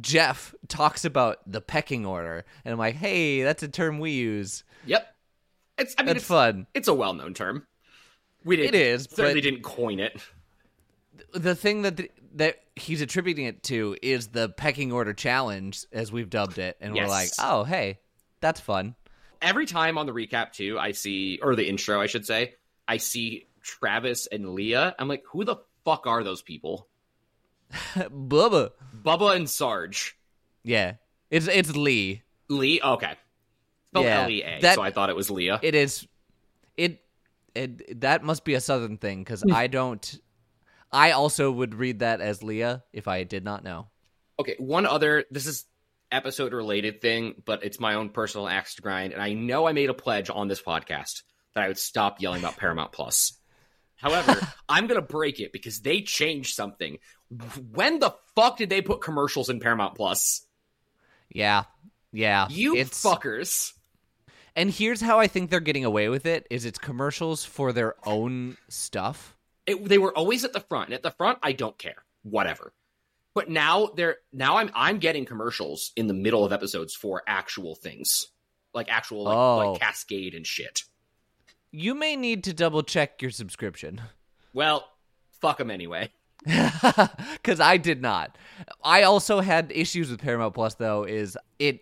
Jeff 0.02 0.54
talks 0.68 1.06
about 1.06 1.40
the 1.50 1.62
pecking 1.62 2.06
order, 2.06 2.46
and 2.64 2.72
I'm 2.72 2.78
like, 2.78 2.96
"Hey, 2.96 3.44
that's 3.44 3.64
a 3.64 3.68
term 3.68 4.00
we 4.00 4.12
use. 4.12 4.64
Yep. 4.86 5.08
It's 5.78 5.96
I 5.98 6.02
mean 6.02 6.08
That's 6.08 6.20
it's, 6.20 6.28
fun." 6.28 6.68
it's 6.74 6.88
a 6.88 6.94
well 6.94 7.14
known 7.14 7.34
term. 7.34 7.66
We 8.44 8.56
didn't 8.56 8.76
It 8.76 8.82
is, 8.82 9.08
certainly 9.12 9.42
didn't 9.42 9.64
coin 9.64 10.00
it. 10.00 10.22
The 11.34 11.56
thing 11.56 11.82
that 11.82 11.98
the, 11.98 12.12
that 12.36 12.60
he's 12.76 13.02
attributing 13.02 13.46
it 13.46 13.64
to 13.64 13.98
is 14.02 14.28
the 14.28 14.50
pecking 14.50 14.92
order 14.92 15.14
challenge, 15.14 15.86
as 15.92 16.12
we've 16.12 16.30
dubbed 16.30 16.58
it, 16.58 16.78
and 16.80 16.94
we're 16.94 17.08
like, 17.08 17.30
"Oh, 17.40 17.64
hey, 17.64 18.00
that's 18.40 18.60
fun." 18.60 18.96
Every 19.42 19.66
time 19.66 19.98
on 19.98 20.06
the 20.08 20.14
recap 20.14 20.52
too, 20.54 20.80
I 20.80 20.92
see 20.92 21.40
or 21.42 21.56
the 21.56 21.68
intro, 21.68 22.02
I 22.02 22.08
should 22.08 22.26
say, 22.26 22.56
I 22.88 22.98
see 22.98 23.48
Travis 23.62 24.28
and 24.28 24.50
Leah. 24.56 24.96
I'm 24.98 25.08
like, 25.08 25.24
who 25.32 25.44
the 25.44 25.58
fuck 25.86 26.08
are 26.08 26.24
those 26.24 26.42
people? 26.42 26.88
Bubba. 27.96 28.72
Bubba 29.04 29.36
and 29.36 29.50
Sarge. 29.50 30.18
Yeah, 30.64 30.94
it's 31.30 31.48
it's 31.48 31.76
Lee. 31.76 32.24
Lee. 32.50 32.82
Okay. 32.82 33.14
Spelled 33.92 34.06
Yeah, 34.06 34.24
L 34.24 34.30
E 34.30 34.42
A. 34.44 34.60
that- 34.62 34.76
So 34.76 34.82
I 34.82 34.92
thought 34.92 35.10
it 35.10 35.16
was 35.16 35.30
Leah. 35.30 35.60
It 35.62 35.76
is. 35.76 36.08
It 36.76 37.02
it 37.56 38.02
that 38.02 38.24
must 38.24 38.44
be 38.46 38.54
a 38.54 38.62
southern 38.62 38.98
thing 38.98 39.20
because 39.24 39.42
Hmm. 39.42 39.54
I 39.54 39.68
don't. 39.68 40.20
I 40.92 41.12
also 41.12 41.52
would 41.52 41.76
read 41.76 42.00
that 42.00 42.22
as 42.22 42.42
Leah 42.44 42.84
if 42.94 43.08
I 43.08 43.24
did 43.24 43.44
not 43.44 43.64
know. 43.64 43.88
Okay, 44.40 44.56
one 44.60 44.86
other. 44.86 45.26
This 45.32 45.46
is 45.46 45.66
episode 46.12 46.54
related 46.54 47.02
thing, 47.02 47.42
but 47.46 47.64
it's 47.64 47.80
my 47.80 47.96
own 47.96 48.10
personal 48.10 48.48
axe 48.48 48.76
to 48.76 48.82
grind, 48.82 49.14
and 49.14 49.22
I 49.22 49.34
know 49.34 49.68
I 49.68 49.74
made 49.74 49.90
a 49.90 49.94
pledge 49.94 50.30
on 50.30 50.48
this 50.48 50.62
podcast 50.62 51.24
that 51.54 51.64
I 51.64 51.68
would 51.68 51.78
stop 51.78 52.22
yelling 52.22 52.42
about 52.42 52.58
Paramount 52.58 52.92
Plus. 52.92 53.34
However, 53.96 54.40
I'm 54.70 54.88
gonna 54.88 55.02
break 55.02 55.40
it 55.40 55.52
because 55.52 55.82
they 55.82 56.02
changed 56.02 56.56
something. 56.56 57.00
When 57.72 58.00
the 58.00 58.16
fuck 58.36 58.58
did 58.58 58.70
they 58.70 58.82
put 58.82 59.02
commercials 59.02 59.50
in 59.50 59.60
Paramount 59.60 59.96
Plus? 59.96 60.46
Yeah, 61.30 61.64
yeah. 62.12 62.48
You 62.50 62.76
it's, 62.76 63.04
fuckers. 63.04 63.74
And 64.56 64.72
here's 64.72 65.02
how 65.02 65.20
I 65.20 65.28
think 65.28 65.50
they're 65.50 65.60
getting 65.60 65.86
away 65.86 66.10
with 66.10 66.26
it: 66.26 66.48
is 66.50 66.66
it's 66.66 66.80
commercials 66.80 67.44
for 67.44 67.74
their 67.74 67.96
own 68.06 68.58
stuff. 68.70 69.36
It, 69.66 69.84
they 69.84 69.98
were 69.98 70.16
always 70.18 70.46
at 70.46 70.54
the 70.54 70.62
front, 70.62 70.88
and 70.88 70.94
at 70.96 71.04
the 71.04 71.12
front, 71.12 71.40
I 71.44 71.52
don't 71.52 71.78
care, 71.78 72.04
whatever. 72.24 72.72
But 73.38 73.52
now 73.52 73.90
they're 73.96 74.18
now 74.34 74.58
I'm 74.58 74.72
I'm 74.74 74.98
getting 74.98 75.24
commercials 75.24 75.92
in 75.96 76.08
the 76.08 76.14
middle 76.16 76.44
of 76.44 76.52
episodes 76.52 76.96
for 76.96 77.22
actual 77.28 77.76
things, 77.76 78.30
like 78.74 78.90
actual 78.90 79.26
like, 79.26 79.38
Oh. 79.38 79.58
like 79.74 79.80
Cascade 79.80 80.34
and 80.34 80.44
shit. 80.46 80.82
You 81.70 81.94
may 81.94 82.16
need 82.16 82.44
to 82.46 82.54
double 82.54 82.82
check 82.82 83.22
your 83.22 83.30
subscription. 83.30 84.02
Well, 84.54 84.90
fuck 85.40 85.60
them 85.60 85.70
anyway. 85.70 86.12
because 86.46 87.60
I 87.60 87.78
did 87.78 88.02
not. 88.02 88.36
I 88.84 89.04
also 89.04 89.40
had 89.42 89.72
issues 89.72 90.10
with 90.10 90.20
Paramount 90.20 90.56
Plus 90.56 90.74
though. 90.74 91.04
Is 91.04 91.38
it? 91.60 91.82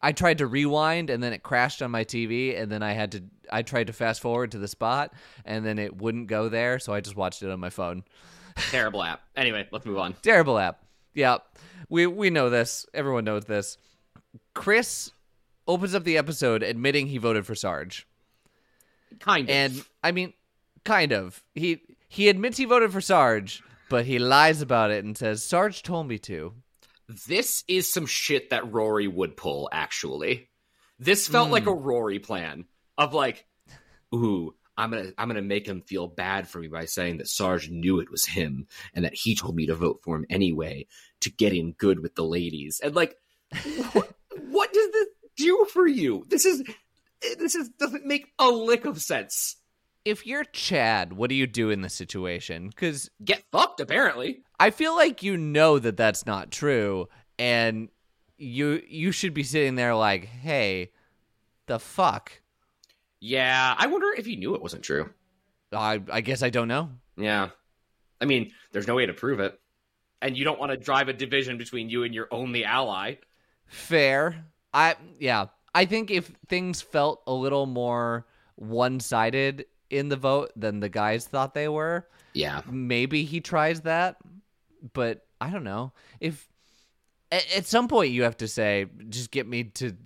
I 0.00 0.12
tried 0.12 0.38
to 0.38 0.46
rewind 0.46 1.10
and 1.10 1.22
then 1.22 1.34
it 1.34 1.42
crashed 1.42 1.82
on 1.82 1.90
my 1.90 2.04
TV, 2.04 2.58
and 2.58 2.72
then 2.72 2.82
I 2.82 2.92
had 2.92 3.12
to. 3.12 3.24
I 3.52 3.60
tried 3.60 3.88
to 3.88 3.92
fast 3.92 4.22
forward 4.22 4.52
to 4.52 4.58
the 4.58 4.68
spot, 4.68 5.12
and 5.44 5.66
then 5.66 5.78
it 5.78 5.98
wouldn't 5.98 6.28
go 6.28 6.48
there, 6.48 6.78
so 6.78 6.94
I 6.94 7.02
just 7.02 7.14
watched 7.14 7.42
it 7.42 7.50
on 7.50 7.60
my 7.60 7.68
phone. 7.68 8.04
Terrible 8.70 9.02
app. 9.02 9.20
Anyway, 9.36 9.68
let's 9.70 9.84
move 9.84 9.98
on. 9.98 10.14
Terrible 10.22 10.58
app. 10.58 10.80
Yeah, 11.14 11.38
we 11.88 12.06
we 12.06 12.30
know 12.30 12.50
this. 12.50 12.86
Everyone 12.92 13.24
knows 13.24 13.44
this. 13.44 13.78
Chris 14.54 15.10
opens 15.66 15.94
up 15.94 16.04
the 16.04 16.18
episode 16.18 16.62
admitting 16.62 17.06
he 17.06 17.18
voted 17.18 17.46
for 17.46 17.54
Sarge. 17.54 18.06
Kind 19.20 19.48
of. 19.48 19.54
And 19.54 19.84
I 20.02 20.12
mean, 20.12 20.32
kind 20.84 21.12
of. 21.12 21.42
He 21.54 21.82
he 22.08 22.28
admits 22.28 22.58
he 22.58 22.64
voted 22.64 22.92
for 22.92 23.00
Sarge, 23.00 23.62
but 23.88 24.04
he 24.04 24.18
lies 24.18 24.60
about 24.60 24.90
it 24.90 25.04
and 25.04 25.16
says 25.16 25.42
Sarge 25.42 25.82
told 25.82 26.08
me 26.08 26.18
to. 26.20 26.54
this 27.26 27.64
is 27.68 27.92
some 27.92 28.06
shit 28.06 28.50
that 28.50 28.72
Rory 28.72 29.08
would 29.08 29.36
pull. 29.36 29.68
Actually, 29.72 30.48
this 30.98 31.28
felt 31.28 31.50
like 31.50 31.64
hmm. 31.64 31.70
a 31.70 31.74
Rory 31.74 32.18
plan 32.18 32.64
of 32.98 33.14
like, 33.14 33.46
ooh. 34.14 34.54
I'm 34.76 34.90
gonna 34.90 35.12
I'm 35.16 35.28
gonna 35.28 35.42
make 35.42 35.66
him 35.66 35.82
feel 35.82 36.06
bad 36.06 36.48
for 36.48 36.58
me 36.58 36.68
by 36.68 36.84
saying 36.86 37.18
that 37.18 37.28
Sarge 37.28 37.70
knew 37.70 38.00
it 38.00 38.10
was 38.10 38.24
him 38.24 38.66
and 38.94 39.04
that 39.04 39.14
he 39.14 39.34
told 39.34 39.54
me 39.54 39.66
to 39.66 39.74
vote 39.74 40.00
for 40.02 40.16
him 40.16 40.26
anyway 40.28 40.86
to 41.20 41.30
get 41.30 41.52
in 41.52 41.72
good 41.72 42.00
with 42.00 42.14
the 42.14 42.24
ladies. 42.24 42.80
And 42.82 42.94
like 42.94 43.16
what, 43.92 44.12
what 44.48 44.72
does 44.72 44.90
this 44.90 45.08
do 45.36 45.66
for 45.72 45.86
you? 45.86 46.24
This 46.28 46.44
is 46.44 46.62
this 47.38 47.54
is 47.54 47.68
doesn't 47.70 48.06
make 48.06 48.32
a 48.38 48.48
lick 48.48 48.84
of 48.84 49.00
sense. 49.00 49.56
If 50.04 50.26
you're 50.26 50.44
Chad, 50.44 51.14
what 51.14 51.30
do 51.30 51.34
you 51.34 51.46
do 51.46 51.70
in 51.70 51.80
this 51.80 51.94
situation? 51.94 52.68
Because 52.68 53.10
Get 53.24 53.42
fucked, 53.50 53.80
apparently. 53.80 54.42
I 54.60 54.70
feel 54.70 54.94
like 54.94 55.22
you 55.22 55.36
know 55.36 55.78
that 55.78 55.96
that's 55.96 56.26
not 56.26 56.50
true, 56.50 57.08
and 57.38 57.88
you 58.36 58.82
you 58.86 59.12
should 59.12 59.32
be 59.32 59.44
sitting 59.44 59.76
there 59.76 59.94
like, 59.94 60.26
hey, 60.26 60.90
the 61.66 61.78
fuck. 61.78 62.32
Yeah, 63.26 63.74
I 63.78 63.86
wonder 63.86 64.08
if 64.18 64.26
he 64.26 64.36
knew 64.36 64.54
it 64.54 64.60
wasn't 64.60 64.82
true. 64.82 65.08
I 65.72 66.02
I 66.12 66.20
guess 66.20 66.42
I 66.42 66.50
don't 66.50 66.68
know. 66.68 66.90
Yeah. 67.16 67.48
I 68.20 68.26
mean, 68.26 68.52
there's 68.72 68.86
no 68.86 68.94
way 68.94 69.06
to 69.06 69.14
prove 69.14 69.40
it. 69.40 69.58
And 70.20 70.36
you 70.36 70.44
don't 70.44 70.58
want 70.60 70.72
to 70.72 70.76
drive 70.76 71.08
a 71.08 71.14
division 71.14 71.56
between 71.56 71.88
you 71.88 72.02
and 72.04 72.14
your 72.14 72.28
only 72.30 72.64
ally. 72.66 73.14
Fair. 73.66 74.44
I 74.74 74.96
yeah. 75.18 75.46
I 75.74 75.86
think 75.86 76.10
if 76.10 76.30
things 76.48 76.82
felt 76.82 77.22
a 77.26 77.32
little 77.32 77.64
more 77.64 78.26
one 78.56 79.00
sided 79.00 79.64
in 79.88 80.10
the 80.10 80.16
vote 80.16 80.52
than 80.54 80.80
the 80.80 80.90
guys 80.90 81.26
thought 81.26 81.54
they 81.54 81.68
were, 81.68 82.06
Yeah. 82.34 82.60
maybe 82.70 83.24
he 83.24 83.40
tries 83.40 83.80
that. 83.82 84.16
But 84.92 85.24
I 85.40 85.48
don't 85.48 85.64
know. 85.64 85.92
If 86.20 86.46
at 87.32 87.64
some 87.64 87.88
point 87.88 88.12
you 88.12 88.24
have 88.24 88.36
to 88.36 88.48
say, 88.48 88.86
just 89.08 89.30
get 89.30 89.46
me 89.46 89.64
to 89.64 89.96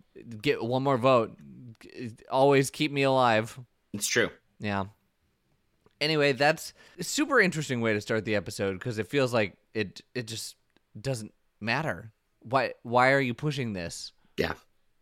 get 0.41 0.63
one 0.63 0.85
more 0.85 0.97
vote. 0.99 1.37
Always 2.31 2.71
keep 2.71 2.91
me 2.93 3.03
alive. 3.03 3.59
It's 3.93 4.07
true. 4.07 4.31
Yeah. 4.61 4.87
Anyway, 6.01 6.33
that's 6.33 6.73
a 6.99 7.03
super 7.05 7.41
interesting 7.41 7.81
way 7.81 7.93
to 7.93 8.01
start 8.01 8.25
the 8.25 8.37
episode 8.37 8.75
because 8.75 8.99
it 8.99 9.09
feels 9.09 9.33
like 9.35 9.57
it 9.75 10.01
it 10.15 10.27
just 10.27 10.57
doesn't 11.01 11.33
matter. 11.61 12.13
Why 12.41 12.75
why 12.83 13.13
are 13.13 13.21
you 13.21 13.35
pushing 13.35 13.73
this? 13.73 14.13
Yeah. 14.37 14.53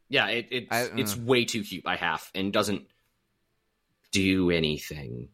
Yeah, 0.08 0.28
it, 0.28 0.48
it's 0.50 0.68
I- 0.70 0.84
uh. 0.84 0.96
it's 0.96 1.16
way 1.16 1.44
too 1.44 1.62
cute 1.64 1.84
by 1.84 1.96
half 1.96 2.30
and 2.34 2.52
doesn't 2.52 2.86
do 4.12 4.50
anything. 4.50 5.28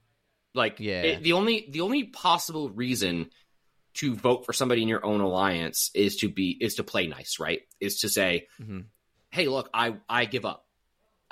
Like 0.54 0.80
Yeah. 0.80 1.02
it- 1.02 1.22
the 1.22 1.32
only 1.34 1.66
the 1.70 1.80
only 1.82 2.04
possible 2.04 2.70
reason 2.70 3.30
to 3.94 4.14
vote 4.14 4.44
for 4.46 4.52
somebody 4.52 4.82
in 4.82 4.88
your 4.88 5.04
own 5.04 5.20
alliance 5.20 5.90
is 5.94 6.16
to 6.16 6.28
be 6.28 6.56
is 6.60 6.76
to 6.76 6.84
play 6.84 7.06
nice, 7.06 7.38
right? 7.38 7.60
Is 7.80 8.00
to 8.00 8.08
say, 8.08 8.48
Mhm. 8.60 8.86
"Hey, 9.30 9.46
look, 9.48 9.68
I 9.72 9.96
I 10.08 10.24
give 10.24 10.44
up. 10.44 10.66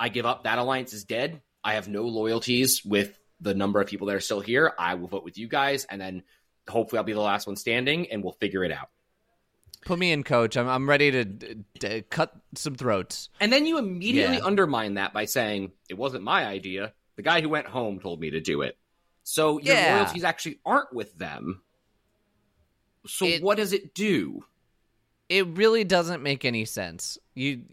I 0.01 0.09
give 0.09 0.25
up. 0.25 0.45
That 0.45 0.57
alliance 0.57 0.93
is 0.93 1.03
dead. 1.03 1.41
I 1.63 1.73
have 1.75 1.87
no 1.87 2.03
loyalties 2.03 2.83
with 2.83 3.19
the 3.39 3.53
number 3.53 3.79
of 3.79 3.87
people 3.87 4.07
that 4.07 4.15
are 4.15 4.19
still 4.19 4.39
here. 4.39 4.73
I 4.79 4.95
will 4.95 5.07
vote 5.07 5.23
with 5.23 5.37
you 5.37 5.47
guys, 5.47 5.85
and 5.85 6.01
then 6.01 6.23
hopefully 6.67 6.97
I'll 6.97 7.03
be 7.03 7.13
the 7.13 7.19
last 7.21 7.45
one 7.45 7.55
standing, 7.55 8.11
and 8.11 8.23
we'll 8.23 8.33
figure 8.33 8.63
it 8.63 8.71
out." 8.71 8.89
Put 9.85 9.99
me 9.99 10.11
in, 10.11 10.23
coach. 10.23 10.57
I'm 10.57 10.67
I'm 10.67 10.89
ready 10.89 11.11
to, 11.11 11.55
to 11.79 12.01
cut 12.03 12.33
some 12.55 12.75
throats. 12.75 13.29
And 13.39 13.51
then 13.53 13.65
you 13.65 13.77
immediately 13.77 14.37
Yeah. 14.37 14.45
undermine 14.45 14.95
that 14.95 15.13
by 15.13 15.25
saying, 15.25 15.71
it 15.89 15.95
wasn't 15.95 16.23
my 16.23 16.45
idea. 16.45 16.93
The 17.15 17.23
guy 17.23 17.41
who 17.41 17.49
went 17.49 17.67
home 17.67 17.99
told 17.99 18.19
me 18.19 18.31
to 18.31 18.39
do 18.39 18.61
it. 18.61 18.77
So 19.23 19.59
your 19.59 19.75
Yeah. 19.75 19.95
loyalties 19.97 20.23
actually 20.23 20.59
aren't 20.65 20.93
with 20.93 21.15
them. 21.17 21.61
So 23.07 23.25
It- 23.25 23.41
what 23.43 23.57
does 23.57 23.73
it 23.73 23.93
do? 23.93 24.45
It 25.29 25.47
really 25.47 25.83
doesn't 25.83 26.21
make 26.21 26.45
any 26.45 26.65
sense. 26.65 27.17
You 27.33 27.63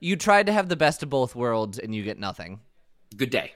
you 0.00 0.16
tried 0.16 0.46
to 0.46 0.52
have 0.52 0.68
the 0.68 0.76
best 0.76 1.02
of 1.02 1.10
both 1.10 1.36
worlds 1.36 1.78
and 1.78 1.94
you 1.94 2.02
get 2.02 2.18
nothing. 2.18 2.60
Good 3.16 3.30
day. 3.30 3.52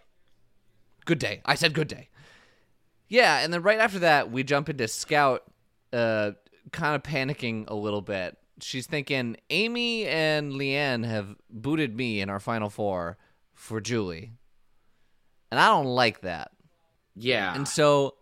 Good 1.04 1.18
day. 1.18 1.40
I 1.44 1.54
said 1.54 1.74
good 1.74 1.88
day. 1.88 2.10
Yeah, 3.08 3.40
and 3.40 3.52
then 3.52 3.62
right 3.62 3.78
after 3.78 4.00
that, 4.00 4.30
we 4.30 4.44
jump 4.44 4.68
into 4.68 4.88
Scout, 4.88 5.42
uh, 5.92 6.32
kind 6.72 6.94
of 6.94 7.02
panicking 7.02 7.68
a 7.68 7.74
little 7.74 8.00
bit. 8.00 8.36
She's 8.60 8.86
thinking 8.86 9.36
Ami 9.50 10.06
and 10.06 10.52
Leann 10.52 11.04
have 11.04 11.34
booted 11.50 11.96
me 11.96 12.20
in 12.20 12.30
our 12.30 12.40
final 12.40 12.70
four 12.70 13.18
for 13.52 13.80
Julie, 13.80 14.32
and 15.50 15.60
I 15.60 15.68
don't 15.68 15.86
like 15.86 16.22
that. 16.22 16.52
Yeah. 17.14 17.54
And 17.54 17.68
so 17.68 18.14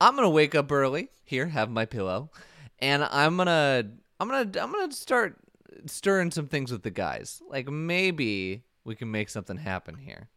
I'm 0.00 0.16
gonna 0.16 0.30
wake 0.30 0.54
up 0.54 0.70
early 0.70 1.08
here, 1.24 1.46
have 1.46 1.70
my 1.70 1.86
pillow, 1.86 2.30
and 2.78 3.04
I'm 3.04 3.36
gonna 3.36 3.84
I'm 4.18 4.28
gonna 4.28 4.60
I'm 4.60 4.72
gonna 4.72 4.92
start 4.92 5.38
stirring 5.86 6.30
some 6.30 6.46
things 6.48 6.72
with 6.72 6.82
the 6.82 6.90
guys. 6.90 7.40
Like 7.48 7.68
maybe 7.68 8.64
we 8.84 8.94
can 8.94 9.10
make 9.10 9.28
something 9.28 9.56
happen 9.56 9.96
here. 9.96 10.28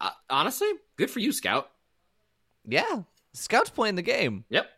Uh, 0.00 0.10
honestly, 0.28 0.68
good 0.96 1.10
for 1.10 1.20
you, 1.20 1.32
Scout. 1.32 1.70
Yeah, 2.66 3.02
Scout's 3.32 3.70
playing 3.70 3.94
the 3.94 4.02
game. 4.02 4.44
Yep. 4.50 4.68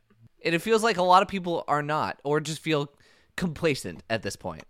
And 0.44 0.54
it 0.54 0.60
feels 0.60 0.82
like 0.84 0.98
a 0.98 1.02
lot 1.02 1.22
of 1.22 1.28
people 1.28 1.64
are 1.66 1.82
not, 1.82 2.20
or 2.22 2.38
just 2.40 2.60
feel 2.62 2.92
complacent 3.36 4.02
at 4.08 4.22
this 4.22 4.36
point. 4.36 4.64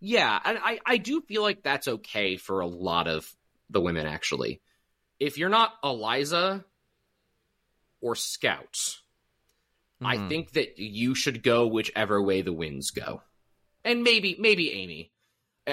Yeah, 0.00 0.38
and 0.44 0.58
I, 0.62 0.78
I 0.86 0.96
do 0.96 1.20
feel 1.22 1.42
like 1.42 1.62
that's 1.62 1.88
okay 1.88 2.36
for 2.36 2.60
a 2.60 2.66
lot 2.66 3.06
of 3.08 3.30
the 3.70 3.80
women, 3.80 4.06
actually. 4.06 4.60
If 5.20 5.36
you're 5.38 5.48
not 5.50 5.72
Eliza 5.82 6.64
or 8.00 8.14
Scout, 8.14 8.78
I 10.02 10.16
Mhm. 10.16 10.28
think 10.28 10.52
that 10.52 10.78
you 10.78 11.14
should 11.14 11.42
go 11.42 11.66
whichever 11.66 12.22
way 12.22 12.42
the 12.42 12.52
winds 12.52 12.90
go. 12.90 13.22
And 13.84 14.02
maybe, 14.02 14.36
maybe 14.38 14.82
Ami. 14.82 15.10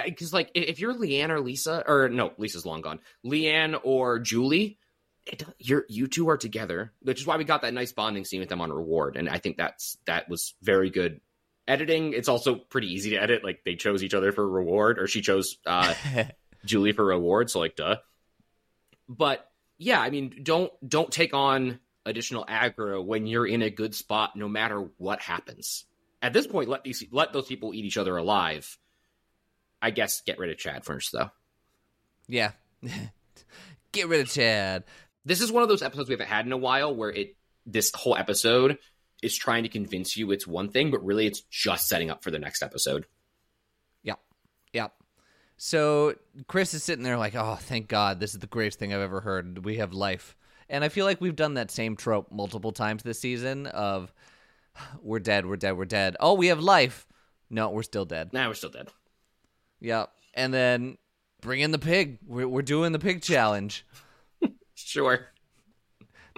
Because, 0.06 0.34
like, 0.34 0.52
if 0.54 0.80
you're 0.80 0.94
Leann 0.94 1.32
or 1.32 1.40
Lisa, 1.40 1.84
or 1.86 2.10
no, 2.10 2.32
Lisa's 2.38 2.66
long 2.66 2.82
gone. 2.82 3.00
Leann 3.24 3.76
or 3.84 4.20
Julie, 4.20 4.78
it, 5.26 5.44
you're, 5.60 5.86
you 5.90 6.08
two 6.08 6.30
are 6.30 6.38
together, 6.38 6.94
which 7.02 7.20
is 7.20 7.28
why 7.28 7.38
we 7.38 7.44
got 7.44 7.64
that 7.64 7.74
nice 7.74 7.92
bonding 7.92 8.24
scene 8.24 8.40
with 8.40 8.50
them 8.50 8.62
on 8.62 8.72
Reward. 8.72 9.18
And 9.18 9.30
I 9.30 9.38
think 9.38 9.58
that's 9.58 9.98
that 10.06 10.30
was 10.30 10.54
very 10.62 10.90
good 10.90 11.20
editing. 11.68 12.14
It's 12.14 12.30
also 12.30 12.56
pretty 12.56 12.94
easy 12.94 13.12
to 13.12 13.22
edit. 13.22 13.44
Like, 13.44 13.64
they 13.66 13.76
chose 13.76 14.04
each 14.04 14.14
other 14.14 14.32
for 14.32 14.48
Reward, 14.48 14.98
or 14.98 15.08
she 15.08 15.22
chose 15.22 15.58
uh, 15.66 15.94
Julie 16.66 16.94
for 16.94 17.06
Reward, 17.06 17.50
so, 17.50 17.60
like, 17.60 17.76
duh. 17.76 17.98
But 19.10 19.46
yeah, 19.78 20.00
I 20.00 20.10
mean, 20.10 20.42
don't 20.44 20.72
don't 20.88 21.12
take 21.12 21.34
on 21.34 21.80
additional 22.06 22.46
aggro 22.46 23.04
when 23.04 23.26
you're 23.28 23.48
in 23.48 23.62
a 23.62 23.70
good 23.70 23.96
spot, 23.96 24.36
no 24.36 24.48
matter 24.48 24.90
what 24.98 25.20
happens. 25.22 25.86
At 26.22 26.34
this 26.34 26.48
point, 26.48 26.70
let 26.70 26.84
these 26.84 27.04
let 27.12 27.34
those 27.34 27.48
people 27.48 27.74
eat 27.74 27.86
each 27.86 27.98
other 27.98 28.16
alive. 28.18 28.78
I 29.82 29.90
guess 29.90 30.22
get 30.22 30.38
rid 30.38 30.52
of 30.52 30.58
Chad 30.58 30.86
first, 30.86 31.12
though. 31.12 31.32
Yeah. 32.28 32.52
Get 33.92 34.08
rid 34.08 34.22
of 34.22 34.30
Chad. 34.30 34.86
This 35.26 35.42
is 35.42 35.52
one 35.52 35.64
of 35.64 35.70
those 35.70 35.82
episodes 35.82 36.08
we 36.08 36.14
haven't 36.14 36.30
had 36.30 36.46
in 36.46 36.52
a 36.52 36.58
while 36.58 36.96
where 36.96 37.10
it 37.10 37.36
this 37.66 37.92
whole 37.94 38.16
episode 38.16 38.78
is 39.22 39.36
trying 39.36 39.64
to 39.64 39.70
convince 39.70 40.18
you 40.18 40.32
it's 40.32 40.48
one 40.48 40.70
thing, 40.70 40.92
but 40.92 41.04
really 41.04 41.28
it's 41.28 41.42
just 41.42 41.88
setting 41.88 42.10
up 42.10 42.24
for 42.24 42.32
the 42.32 42.40
next 42.40 42.64
episode. 42.64 43.06
Yep. 44.04 44.20
Yep. 44.74 44.94
So 45.58 46.16
Chris 46.48 46.74
is 46.74 46.84
sitting 46.84 47.04
there 47.04 47.18
like, 47.18 47.36
oh, 47.36 47.56
thank 47.56 47.88
God, 47.88 48.20
this 48.20 48.34
is 48.34 48.40
the 48.40 48.48
greatest 48.48 48.80
thing 48.80 48.94
I've 48.94 49.02
ever 49.02 49.22
heard. 49.22 49.64
We 49.64 49.78
have 49.78 49.94
life. 49.94 50.36
And 50.70 50.84
I 50.84 50.90
feel 50.90 51.06
like 51.06 51.22
we've 51.22 51.36
done 51.36 51.56
that 51.56 51.70
same 51.70 51.96
trope 51.96 52.32
multiple 52.32 52.72
times 52.72 53.04
this 53.04 53.20
season 53.20 53.68
of 53.68 54.12
we're 55.02 55.20
dead, 55.20 55.46
we're 55.46 55.56
dead, 55.58 55.78
we're 55.78 55.86
dead. 55.86 56.16
Oh, 56.20 56.34
we 56.34 56.48
have 56.48 56.60
life. 56.60 57.08
No, 57.50 57.70
we're 57.70 57.84
still 57.84 58.06
dead. 58.06 58.32
Nah, 58.34 58.48
we're 58.48 58.54
still 58.54 58.70
dead. 58.70 58.88
Yeah. 59.80 60.06
And 60.34 60.54
then 60.54 60.98
bring 61.42 61.60
in 61.60 61.72
the 61.72 61.80
pig. 61.80 62.20
We're, 62.26 62.48
we're 62.48 62.62
doing 62.62 62.92
the 62.92 63.00
pig 63.00 63.22
challenge. 63.22 63.86
Sure. 64.74 65.28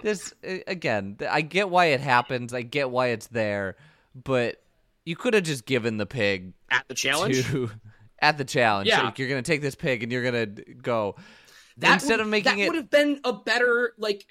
This, 0.02 0.34
again, 0.42 1.16
I 1.30 1.40
get 1.40 1.70
why 1.70 1.86
it 1.86 2.00
happens. 2.00 2.52
I 2.52 2.60
get 2.62 2.90
why 2.90 3.08
it's 3.08 3.28
there. 3.28 3.76
But 4.14 4.60
you 5.06 5.16
could 5.16 5.32
have 5.34 5.44
just 5.44 5.64
given 5.64 5.96
the 5.96 6.04
pig 6.04 6.52
At 6.70 6.86
the 6.88 6.94
challenge? 6.94 7.46
to 7.46 7.70
at 8.20 8.36
the 8.36 8.44
challenge. 8.44 8.88
Yeah. 8.88 9.02
Like, 9.02 9.18
you're 9.18 9.28
gonna 9.30 9.40
take 9.42 9.62
this 9.62 9.74
pig 9.74 10.02
and 10.02 10.12
you're 10.12 10.24
gonna 10.24 10.46
go. 10.46 11.16
That 11.78 11.94
Instead 11.94 12.18
would- 12.18 12.20
of 12.20 12.28
making 12.28 12.56
that 12.58 12.62
it- 12.64 12.66
would 12.68 12.76
have 12.76 12.90
been 12.90 13.20
a 13.24 13.32
better 13.32 13.94
like 13.96 14.26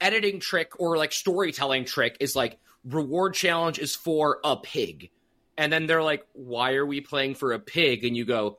editing 0.00 0.40
trick 0.40 0.72
or 0.80 0.96
like 0.96 1.12
storytelling 1.12 1.84
trick 1.84 2.16
is 2.18 2.34
like 2.34 2.58
reward 2.84 3.34
challenge 3.34 3.78
is 3.78 3.94
for 3.94 4.38
a 4.44 4.56
pig. 4.56 5.10
And 5.56 5.72
then 5.72 5.86
they're 5.86 6.02
like, 6.02 6.26
why 6.32 6.74
are 6.74 6.86
we 6.86 7.00
playing 7.00 7.36
for 7.36 7.52
a 7.52 7.58
pig? 7.58 8.04
And 8.04 8.16
you 8.16 8.24
go, 8.24 8.58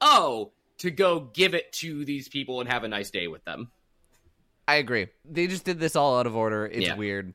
oh, 0.00 0.52
to 0.78 0.90
go 0.90 1.20
give 1.20 1.54
it 1.54 1.72
to 1.74 2.04
these 2.04 2.28
people 2.28 2.60
and 2.60 2.70
have 2.70 2.84
a 2.84 2.88
nice 2.88 3.10
day 3.10 3.28
with 3.28 3.44
them. 3.44 3.70
I 4.66 4.76
agree. 4.76 5.08
They 5.24 5.46
just 5.46 5.64
did 5.64 5.78
this 5.80 5.96
all 5.96 6.18
out 6.18 6.26
of 6.26 6.36
order. 6.36 6.64
It's 6.66 6.86
Yeah. 6.86 6.96
weird. 6.96 7.34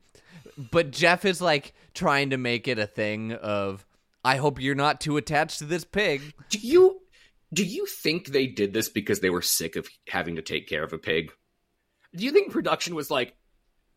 But 0.71 0.91
Jeff 0.91 1.25
is 1.25 1.41
like 1.41 1.73
trying 1.93 2.29
to 2.31 2.37
make 2.37 2.67
it 2.67 2.79
a 2.79 2.87
thing 2.87 3.33
of 3.33 3.85
I 4.23 4.37
hope 4.37 4.59
you're 4.59 4.73
not 4.73 5.01
too 5.01 5.17
attached 5.17 5.59
to 5.59 5.65
this 5.65 5.83
pig. 5.83 6.33
Do 6.49 6.57
you 6.59 7.01
do 7.53 7.63
you 7.63 7.85
think 7.85 8.27
they 8.27 8.47
did 8.47 8.73
this 8.73 8.89
because 8.89 9.19
they 9.19 9.29
were 9.29 9.41
sick 9.41 9.75
of 9.75 9.87
having 10.09 10.37
to 10.37 10.41
take 10.41 10.67
care 10.67 10.83
of 10.83 10.93
a 10.93 10.97
pig? 10.97 11.31
Do 12.15 12.23
you 12.23 12.31
think 12.31 12.51
production 12.51 12.95
was 12.95 13.11
like, 13.11 13.35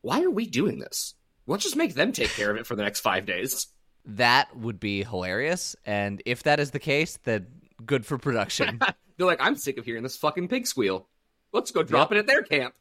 why 0.02 0.22
are 0.22 0.30
we 0.30 0.46
doing 0.46 0.78
this? 0.78 1.14
Let's 1.48 1.64
just 1.64 1.76
make 1.76 1.94
them 1.94 2.12
take 2.12 2.28
care 2.28 2.50
of 2.50 2.58
it 2.58 2.66
for 2.66 2.76
the 2.76 2.82
next 2.82 3.00
five 3.00 3.24
days. 3.24 3.68
That 4.04 4.54
would 4.54 4.78
be 4.78 5.02
hilarious. 5.02 5.74
And 5.86 6.22
if 6.26 6.42
that 6.42 6.60
is 6.60 6.72
the 6.72 6.78
case, 6.78 7.18
then 7.24 7.46
good 7.84 8.04
for 8.04 8.18
production. 8.18 8.80
They're 9.16 9.26
like, 9.26 9.40
I'm 9.40 9.56
sick 9.56 9.78
of 9.78 9.86
hearing 9.86 10.02
this 10.02 10.16
fucking 10.16 10.48
pig 10.48 10.66
squeal. 10.66 11.08
Let's 11.52 11.70
go 11.70 11.82
drop 11.82 12.12
it 12.12 12.18
at 12.18 12.26
their 12.26 12.42
camp. 12.42 12.74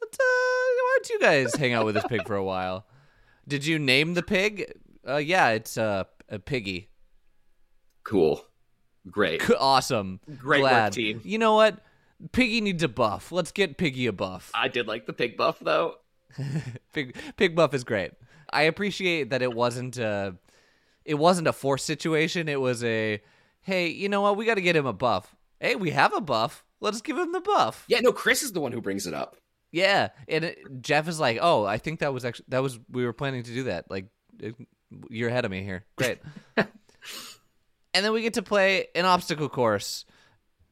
But, 0.00 0.08
uh, 0.12 0.18
why 0.20 0.96
don't 0.96 1.10
you 1.10 1.20
guys 1.20 1.54
hang 1.54 1.72
out 1.72 1.86
with 1.86 1.94
this 1.94 2.04
pig 2.08 2.26
for 2.26 2.34
a 2.34 2.44
while? 2.44 2.84
Did 3.46 3.64
you 3.64 3.78
name 3.78 4.14
the 4.14 4.22
pig? 4.22 4.74
Uh, 5.06 5.16
yeah, 5.16 5.50
it's 5.50 5.78
uh, 5.78 6.04
a 6.28 6.40
piggy. 6.40 6.90
Cool. 8.02 8.44
Great. 9.08 9.42
Awesome. 9.58 10.20
Great 10.36 10.62
work, 10.62 10.92
team. 10.92 11.20
You 11.24 11.38
know 11.38 11.54
what? 11.54 11.78
Piggy 12.32 12.60
needs 12.60 12.82
a 12.82 12.88
buff. 12.88 13.30
Let's 13.30 13.52
get 13.52 13.78
Piggy 13.78 14.06
a 14.06 14.12
buff. 14.12 14.50
I 14.52 14.68
did 14.68 14.88
like 14.88 15.06
the 15.06 15.12
pig 15.12 15.36
buff 15.36 15.58
though. 15.60 15.94
Pig 16.92 17.16
Pig 17.36 17.54
buff 17.56 17.74
is 17.74 17.84
great. 17.84 18.12
I 18.50 18.62
appreciate 18.62 19.30
that 19.30 19.42
it 19.42 19.52
wasn't 19.52 19.98
a 19.98 20.36
it 21.04 21.14
wasn't 21.14 21.48
a 21.48 21.52
forced 21.52 21.86
situation. 21.86 22.48
It 22.48 22.60
was 22.60 22.82
a 22.84 23.20
hey, 23.62 23.88
you 23.88 24.08
know 24.08 24.20
what? 24.20 24.36
We 24.36 24.44
got 24.46 24.54
to 24.54 24.62
get 24.62 24.76
him 24.76 24.86
a 24.86 24.92
buff. 24.92 25.34
Hey, 25.60 25.76
we 25.76 25.90
have 25.90 26.12
a 26.14 26.20
buff. 26.20 26.64
Let's 26.80 27.00
give 27.00 27.16
him 27.16 27.32
the 27.32 27.40
buff. 27.40 27.84
Yeah, 27.88 28.00
no, 28.00 28.12
Chris 28.12 28.42
is 28.42 28.52
the 28.52 28.60
one 28.60 28.72
who 28.72 28.80
brings 28.82 29.06
it 29.06 29.14
up. 29.14 29.36
Yeah, 29.72 30.10
and 30.28 30.44
it, 30.44 30.58
Jeff 30.82 31.08
is 31.08 31.18
like, 31.18 31.38
"Oh, 31.40 31.64
I 31.64 31.78
think 31.78 32.00
that 32.00 32.12
was 32.12 32.24
actually 32.24 32.46
that 32.48 32.62
was 32.62 32.78
we 32.90 33.04
were 33.04 33.12
planning 33.12 33.42
to 33.42 33.52
do 33.52 33.64
that. 33.64 33.90
Like, 33.90 34.06
it- 34.38 34.54
you're 35.08 35.28
ahead 35.30 35.44
of 35.44 35.50
me 35.50 35.62
here. 35.62 35.84
Great." 35.96 36.18
and 36.56 36.66
then 37.92 38.12
we 38.12 38.22
get 38.22 38.34
to 38.34 38.42
play 38.42 38.88
an 38.94 39.04
obstacle 39.04 39.48
course, 39.48 40.04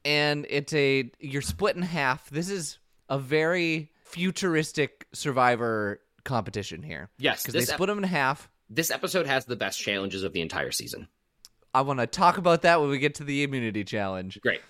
and 0.05 0.47
it's 0.49 0.73
a 0.73 1.11
you're 1.19 1.43
split 1.43 1.77
in 1.77 1.83
half. 1.83 2.29
This 2.31 2.49
is 2.51 2.79
a 3.09 3.19
very 3.19 3.92
futuristic 4.13 5.07
Survivor 5.13 6.01
competition 6.25 6.83
here. 6.83 7.11
Yes, 7.19 7.43
because 7.43 7.55
they 7.55 7.61
this 7.61 7.71
ep- 7.71 7.77
split 7.77 7.89
them 7.89 7.99
in 7.99 8.05
half. 8.05 8.49
This 8.71 8.91
episode 8.91 9.27
has 9.27 9.45
the 9.45 9.57
best 9.57 9.79
challenges 9.81 10.23
of 10.23 10.33
the 10.33 10.41
entire 10.41 10.71
season. 10.71 11.09
I 11.75 11.81
want 11.83 12.01
to 12.01 12.07
talk 12.07 12.39
about 12.39 12.63
that 12.63 12.81
when 12.81 12.91
we 12.91 12.99
get 12.99 13.17
to 13.17 13.25
the 13.25 13.43
immunity 13.43 13.85
challenge. 13.85 14.39
Great. 14.43 14.61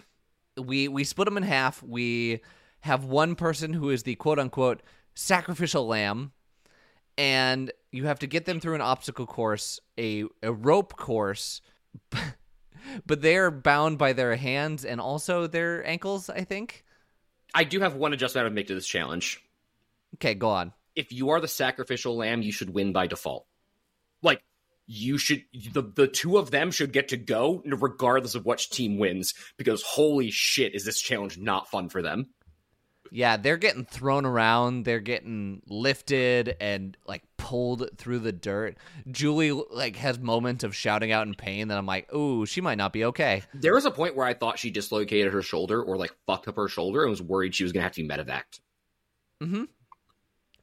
we 0.56 0.88
we 0.88 1.04
split 1.04 1.26
them 1.26 1.36
in 1.36 1.42
half. 1.42 1.82
We 1.82 2.40
have 2.80 3.04
one 3.04 3.34
person 3.34 3.72
who 3.72 3.90
is 3.90 4.04
the 4.04 4.14
quote 4.14 4.38
unquote 4.38 4.82
sacrificial 5.14 5.86
lamb, 5.86 6.32
and 7.18 7.72
you 7.90 8.06
have 8.06 8.20
to 8.20 8.26
get 8.26 8.44
them 8.44 8.60
through 8.60 8.76
an 8.76 8.80
obstacle 8.80 9.26
course, 9.26 9.80
a 9.98 10.24
a 10.42 10.52
rope 10.52 10.96
course, 10.96 11.60
but 13.06 13.20
they 13.20 13.36
are 13.36 13.50
bound 13.50 13.98
by 13.98 14.12
their 14.12 14.36
hands 14.36 14.84
and 14.84 15.00
also 15.00 15.46
their 15.46 15.86
ankles. 15.86 16.30
I 16.30 16.44
think. 16.44 16.84
I 17.54 17.64
do 17.64 17.80
have 17.80 17.94
one 17.94 18.12
adjustment 18.12 18.42
I 18.42 18.44
would 18.44 18.54
make 18.54 18.68
to 18.68 18.74
this 18.74 18.86
challenge. 18.86 19.40
Okay, 20.16 20.34
go 20.34 20.48
on. 20.50 20.72
If 20.94 21.12
you 21.12 21.30
are 21.30 21.40
the 21.40 21.48
sacrificial 21.48 22.16
lamb, 22.16 22.42
you 22.42 22.52
should 22.52 22.70
win 22.70 22.92
by 22.92 23.06
default. 23.06 23.46
Like 24.22 24.42
you 24.86 25.16
should 25.18 25.44
the 25.72 25.82
the 25.82 26.08
two 26.08 26.38
of 26.38 26.50
them 26.50 26.70
should 26.70 26.92
get 26.92 27.08
to 27.08 27.16
go 27.16 27.62
regardless 27.64 28.34
of 28.34 28.44
which 28.44 28.70
team 28.70 28.98
wins 28.98 29.34
because 29.56 29.82
holy 29.82 30.30
shit 30.30 30.74
is 30.74 30.84
this 30.84 31.00
challenge 31.00 31.38
not 31.38 31.68
fun 31.68 31.88
for 31.88 32.02
them. 32.02 32.30
Yeah, 33.14 33.36
they're 33.36 33.58
getting 33.58 33.84
thrown 33.84 34.24
around. 34.24 34.86
They're 34.86 34.98
getting 34.98 35.60
lifted 35.68 36.56
and 36.60 36.96
like 37.06 37.22
pulled 37.36 37.98
through 37.98 38.20
the 38.20 38.32
dirt. 38.32 38.78
Julie 39.10 39.52
like 39.52 39.96
has 39.96 40.18
moments 40.18 40.64
of 40.64 40.74
shouting 40.74 41.12
out 41.12 41.26
in 41.26 41.34
pain 41.34 41.68
that 41.68 41.76
I'm 41.76 41.84
like, 41.84 42.12
ooh, 42.14 42.46
she 42.46 42.62
might 42.62 42.78
not 42.78 42.92
be 42.92 43.04
okay. 43.04 43.42
There 43.52 43.74
was 43.74 43.84
a 43.84 43.90
point 43.90 44.16
where 44.16 44.26
I 44.26 44.32
thought 44.32 44.58
she 44.58 44.70
dislocated 44.70 45.30
her 45.34 45.42
shoulder 45.42 45.82
or 45.82 45.98
like 45.98 46.14
fucked 46.26 46.48
up 46.48 46.56
her 46.56 46.68
shoulder 46.68 47.02
and 47.02 47.10
was 47.10 47.20
worried 47.20 47.54
she 47.54 47.64
was 47.64 47.72
gonna 47.72 47.82
have 47.82 47.92
to 47.92 48.02
be 48.02 48.08
medevaced. 48.08 48.60
Mm-hmm. 49.42 49.64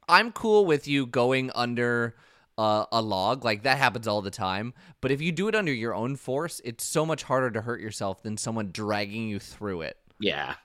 I'm 0.08 0.32
cool 0.32 0.66
with 0.66 0.88
you 0.88 1.06
going 1.06 1.52
under 1.54 2.16
uh, 2.58 2.86
a 2.92 3.02
log. 3.02 3.46
Like 3.46 3.62
that 3.64 3.78
happens 3.78 4.08
all 4.08 4.24
the 4.24 4.32
time. 4.32 4.74
But 5.02 5.12
if 5.12 5.22
you 5.22 5.32
do 5.32 5.50
it 5.50 5.56
under 5.56 5.72
your 5.72 5.94
own 5.94 6.16
force, 6.16 6.62
it's 6.64 6.84
so 6.84 7.06
much 7.06 7.22
harder 7.22 7.52
to 7.52 7.62
hurt 7.62 7.80
yourself 7.80 8.24
than 8.24 8.38
someone 8.38 8.72
dragging 8.72 9.30
you 9.30 9.38
through 9.38 9.82
it. 9.82 9.98
Yeah. 10.20 10.56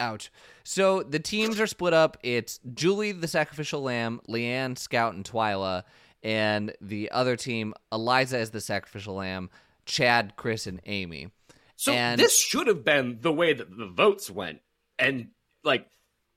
Ouch. 0.00 0.30
So 0.64 1.02
the 1.02 1.20
teams 1.20 1.60
are 1.60 1.66
split 1.66 1.94
up. 1.94 2.16
It's 2.22 2.58
Julie, 2.74 3.12
the 3.12 3.28
sacrificial 3.28 3.82
lamb, 3.82 4.20
Leann, 4.28 4.76
Scout, 4.76 5.14
and 5.14 5.24
Twila. 5.24 5.84
And 6.22 6.72
the 6.80 7.10
other 7.10 7.36
team, 7.36 7.74
Eliza 7.92 8.38
is 8.38 8.50
the 8.50 8.60
sacrificial 8.60 9.14
lamb, 9.14 9.50
Chad, 9.86 10.34
Chris, 10.36 10.66
and 10.66 10.80
Ami. 10.86 11.28
So 11.76 11.92
And- 11.92 12.18
this 12.20 12.38
should 12.40 12.66
have 12.66 12.84
been 12.84 13.18
the 13.20 13.32
way 13.32 13.52
that 13.52 13.76
the 13.76 13.86
votes 13.86 14.30
went. 14.30 14.60
And 14.98 15.28
like 15.62 15.86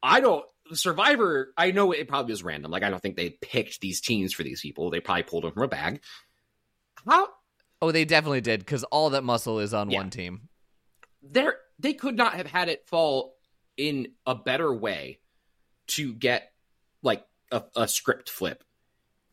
I 0.03 0.19
don't 0.19 0.45
Survivor, 0.73 1.53
I 1.57 1.71
know 1.71 1.93
it 1.93 2.09
probably 2.09 2.33
was 2.33 2.43
random. 2.43 2.69
Like 2.71 2.83
I 2.83 2.89
don't 2.89 2.99
think 3.01 3.15
they 3.15 3.29
picked 3.29 3.79
these 3.79 4.01
teams 4.01 4.33
for 4.33 4.43
these 4.43 4.59
people. 4.61 4.89
They 4.89 4.99
probably 4.99 5.23
pulled 5.23 5.43
them 5.45 5.53
from 5.53 5.63
a 5.63 5.67
bag. 5.67 6.01
How 7.07 7.29
Oh, 7.81 7.91
they 7.91 8.03
definitely 8.05 8.41
did 8.41 8.59
because 8.59 8.83
all 8.85 9.11
that 9.11 9.23
muscle 9.23 9.59
is 9.59 9.73
on 9.73 9.89
Yeah. 9.89 9.99
one 9.99 10.09
team. 10.09 10.49
there 11.21 11.57
they 11.79 11.93
could 11.93 12.15
not 12.17 12.33
have 12.33 12.47
had 12.47 12.67
it 12.69 12.85
fall 12.87 13.36
in 13.77 14.09
a 14.25 14.35
better 14.35 14.73
way 14.73 15.19
to 15.87 16.13
get 16.13 16.51
like 17.01 17.25
a, 17.51 17.63
a 17.75 17.87
script 17.87 18.29
flip. 18.29 18.63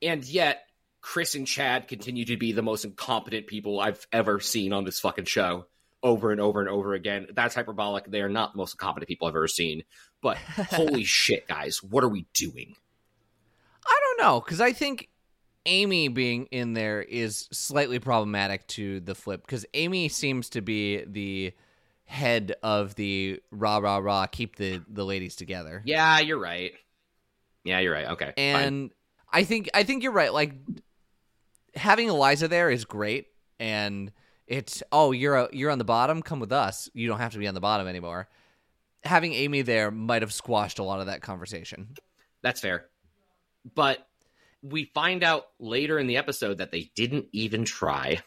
And 0.02 0.24
yet 0.24 0.64
Chris 1.00 1.34
and 1.34 1.46
Chad 1.46 1.88
continue 1.88 2.24
to 2.26 2.36
be 2.36 2.52
the 2.52 2.62
most 2.62 2.84
incompetent 2.84 3.46
people 3.46 3.80
I've 3.80 4.06
ever 4.12 4.40
seen 4.40 4.72
on 4.72 4.84
this 4.84 5.00
fucking 5.00 5.24
show 5.24 5.66
over 6.02 6.30
and 6.30 6.40
over 6.40 6.60
and 6.60 6.68
over 6.68 6.94
again. 6.94 7.26
That's 7.34 7.54
hyperbolic. 7.54 8.10
They 8.10 8.20
are 8.20 8.28
not 8.28 8.52
the 8.52 8.58
most 8.58 8.74
incompetent 8.74 9.08
people 9.08 9.26
I've 9.26 9.34
ever 9.34 9.48
seen. 9.48 9.82
But 10.20 10.36
holy 10.70 11.04
shit, 11.04 11.48
guys, 11.48 11.82
what 11.82 12.04
are 12.04 12.08
we 12.08 12.26
doing? 12.34 12.76
I 13.86 14.00
don't 14.02 14.26
know 14.26 14.40
because 14.40 14.60
I 14.60 14.72
think 14.72 15.08
Ami 15.66 16.08
being 16.08 16.46
in 16.46 16.74
there 16.74 17.02
is 17.02 17.48
slightly 17.52 17.98
problematic 17.98 18.66
to 18.68 19.00
the 19.00 19.14
flip 19.14 19.42
because 19.42 19.64
Ami 19.74 20.08
seems 20.08 20.50
to 20.50 20.60
be 20.60 21.04
the 21.04 21.52
head 22.06 22.54
of 22.62 22.94
the 22.96 23.40
rah 23.50 23.78
rah 23.78 23.98
rah 23.98 24.26
keep 24.26 24.56
the 24.56 24.82
the 24.88 25.04
ladies 25.04 25.36
together. 25.36 25.82
Yeah, 25.84 26.20
you're 26.20 26.38
right. 26.38 26.72
Yeah, 27.64 27.80
you're 27.80 27.92
right. 27.92 28.08
Okay. 28.08 28.32
fine. 28.36 28.36
and 28.36 28.90
I 29.32 29.44
think 29.44 29.68
I 29.74 29.82
think 29.84 30.02
you're 30.02 30.12
right. 30.12 30.32
Like 30.32 30.54
having 31.74 32.08
Eliza 32.08 32.48
there 32.48 32.70
is 32.70 32.84
great, 32.84 33.26
and 33.58 34.12
it's 34.46 34.82
oh 34.92 35.12
you're 35.12 35.36
a, 35.36 35.48
you're 35.52 35.70
on 35.70 35.78
the 35.78 35.84
bottom. 35.84 36.22
Come 36.22 36.40
with 36.40 36.52
us. 36.52 36.88
You 36.94 37.08
don't 37.08 37.18
have 37.18 37.32
to 37.32 37.38
be 37.38 37.48
on 37.48 37.54
the 37.54 37.60
bottom 37.60 37.86
anymore. 37.86 38.28
Having 39.02 39.34
Ami 39.44 39.62
there 39.62 39.90
might 39.90 40.22
have 40.22 40.32
squashed 40.32 40.78
a 40.78 40.82
lot 40.82 41.00
of 41.00 41.06
that 41.06 41.20
conversation. 41.20 41.88
That's 42.42 42.60
fair. 42.60 42.86
But 43.74 44.06
we 44.62 44.90
find 44.94 45.22
out 45.22 45.48
later 45.58 45.98
in 45.98 46.06
the 46.06 46.16
episode 46.16 46.58
that 46.58 46.70
they 46.70 46.90
didn't 46.94 47.26
even 47.32 47.64
try. 47.64 48.20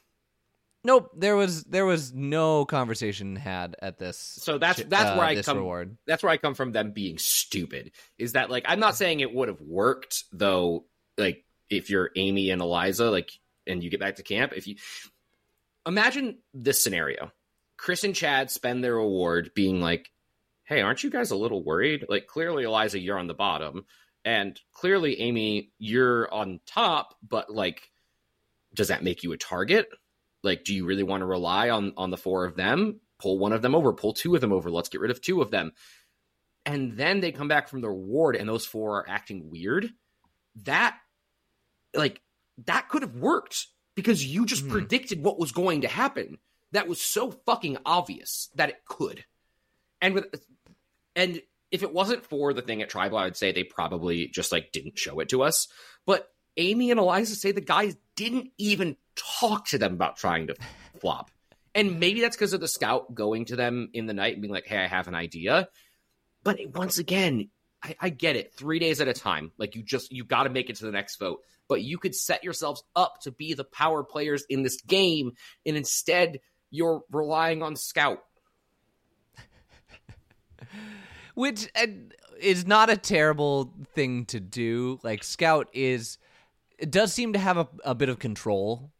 Nope, 0.88 1.12
there 1.18 1.36
was 1.36 1.66
there 1.66 1.86
was 1.86 2.14
no 2.14 2.64
conversation 2.64 3.36
had 3.36 3.76
at 3.82 3.98
this. 3.98 4.18
So 4.18 4.58
that's 4.58 4.82
that's 4.86 5.10
uh, 5.10 5.16
where 5.16 5.28
I 5.28 5.42
come. 5.42 5.58
reward. 5.58 5.98
That's 6.08 6.24
where 6.24 6.32
I 6.32 6.38
come 6.38 6.54
from. 6.54 6.72
Them 6.72 6.92
being 6.92 7.18
stupid 7.18 7.92
is 8.18 8.32
that 8.32 8.50
like 8.50 8.64
I'm 8.66 8.80
not 8.80 8.96
saying 8.96 9.20
it 9.20 9.34
would 9.34 9.50
have 9.50 9.60
worked 9.60 10.24
though. 10.32 10.86
Like 11.18 11.44
if 11.70 11.90
you're 11.90 12.10
Ami 12.18 12.52
and 12.52 12.62
Eliza, 12.62 13.12
like 13.12 13.32
and 13.68 13.84
you 13.84 13.90
get 13.90 14.00
back 14.00 14.16
to 14.16 14.24
camp, 14.24 14.54
if 14.56 14.66
you 14.66 14.78
imagine 15.86 16.38
this 16.54 16.82
scenario, 16.82 17.34
Chris 17.76 18.06
and 18.06 18.16
Chad 18.16 18.50
spend 18.50 18.82
their 18.82 18.96
award 18.96 19.52
being 19.54 19.82
like, 19.82 20.10
"Hey, 20.64 20.80
aren't 20.80 21.04
you 21.04 21.10
guys 21.10 21.32
a 21.32 21.36
little 21.36 21.62
worried? 21.62 22.06
Like 22.08 22.28
clearly 22.28 22.64
Eliza, 22.64 22.98
you're 22.98 23.20
on 23.20 23.28
the 23.28 23.34
bottom, 23.34 23.84
and 24.24 24.58
clearly 24.72 25.30
Ami, 25.30 25.70
you're 25.80 26.34
on 26.34 26.62
top, 26.66 27.14
but 27.28 27.54
like." 27.54 27.92
Does 28.74 28.90
that 28.90 29.02
make 29.02 29.24
you 29.24 29.32
a 29.32 29.38
target? 29.38 29.88
Like, 30.48 30.64
do 30.64 30.74
you 30.74 30.86
really 30.86 31.04
want 31.04 31.22
to 31.22 31.26
rely 31.26 31.70
on 31.70 31.94
on 31.98 32.10
the 32.10 32.18
four 32.18 32.46
of 32.46 32.56
them? 32.56 33.00
Pull 33.20 33.38
one 33.38 33.54
of 33.54 33.62
them 33.62 33.76
over, 33.76 33.94
pull 33.94 34.14
two 34.14 34.36
of 34.36 34.42
them 34.42 34.54
over. 34.54 34.72
Let's 34.72 34.90
get 34.90 35.02
rid 35.02 35.12
of 35.12 35.22
two 35.22 35.42
of 35.42 35.52
them. 35.52 35.72
And 36.66 36.98
then 36.98 37.20
they 37.20 37.32
come 37.32 37.48
back 37.48 37.70
from 37.70 37.82
their 37.82 37.94
ward, 37.94 38.36
and 38.36 38.48
those 38.48 38.66
four 38.66 39.00
are 39.00 39.10
acting 39.10 39.50
weird. 39.50 39.90
That, 40.64 40.98
like, 41.94 42.22
that 42.66 42.90
could 42.90 43.04
have 43.04 43.16
worked 43.16 43.68
because 43.96 44.26
you 44.26 44.46
just 44.46 44.66
Mhm. 44.66 44.72
predicted 44.72 45.24
what 45.24 45.40
was 45.40 45.52
going 45.52 45.82
to 45.82 45.88
happen. 45.88 46.40
That 46.72 46.88
was 46.88 47.02
so 47.02 47.32
fucking 47.32 47.78
obvious 47.86 48.50
that 48.56 48.70
it 48.70 48.84
could. 48.86 49.26
And 50.02 50.14
with, 50.14 50.26
and 51.16 51.42
if 51.72 51.84
it 51.84 51.94
wasn't 51.94 52.26
for 52.26 52.54
the 52.54 52.62
thing 52.62 52.82
at 52.82 52.90
Tribal, 52.90 53.18
I 53.18 53.26
would 53.26 53.38
say 53.38 53.52
they 53.52 53.64
probably 53.64 54.28
just 54.28 54.52
like 54.52 54.72
didn't 54.72 55.00
show 55.00 55.20
it 55.20 55.30
to 55.30 55.44
us. 55.44 55.68
But 56.06 56.30
Ami 56.58 56.92
and 56.92 57.00
Eliza 57.00 57.36
say 57.36 57.52
the 57.52 57.62
guys 57.62 57.96
didn't 58.16 58.52
even 58.58 58.98
talk 59.16 59.68
to 59.68 59.78
them 59.78 59.94
about 59.94 60.18
trying 60.18 60.48
to 60.48 60.56
flop. 61.00 61.32
And 61.76 62.00
maybe 62.00 62.22
that's 62.22 62.36
because 62.36 62.54
of 62.54 62.62
the 62.62 62.68
scout 62.68 63.14
going 63.14 63.46
to 63.46 63.56
them 63.56 63.90
in 63.94 64.08
the 64.08 64.14
night 64.14 64.34
and 64.34 64.42
being 64.42 64.54
like, 64.54 64.66
hey, 64.66 64.78
I 64.78 64.88
have 64.88 65.08
an 65.08 65.16
idea. 65.16 65.70
But 66.44 66.60
once 66.74 66.98
again, 66.98 67.50
I, 67.84 67.96
I 68.00 68.10
get 68.10 68.36
it. 68.36 68.54
Three 68.54 68.80
days 68.80 69.00
at 69.00 69.08
a 69.08 69.14
time. 69.14 69.52
Like 69.58 69.76
you 69.76 69.84
just, 69.84 70.12
you 70.12 70.24
got 70.24 70.44
to 70.44 70.50
make 70.50 70.70
it 70.70 70.78
to 70.78 70.86
the 70.86 70.92
next 70.92 71.18
vote. 71.18 71.42
But 71.68 71.84
you 71.84 71.98
could 71.98 72.16
set 72.16 72.44
yourselves 72.44 72.84
up 72.96 73.22
to 73.22 73.32
be 73.32 73.54
the 73.54 73.64
power 73.64 74.04
players 74.04 74.44
in 74.50 74.64
this 74.64 74.82
game. 74.82 75.34
And 75.66 75.78
instead, 75.78 76.40
you're 76.72 77.04
relying 77.12 77.62
on 77.62 77.76
scout. 77.76 78.24
which 81.36 81.70
uh, 81.76 81.86
is 82.40 82.66
not 82.66 82.90
a 82.90 82.98
terrible 82.98 83.72
thing 83.94 84.26
to 84.26 84.40
do. 84.40 85.00
Like 85.04 85.24
Scout 85.24 85.68
is, 85.74 86.18
does 86.90 87.14
seem 87.14 87.34
to 87.34 87.40
have 87.40 87.58
a, 87.58 87.68
a 87.84 87.96
bit 87.96 88.10
of 88.10 88.20
control 88.20 88.92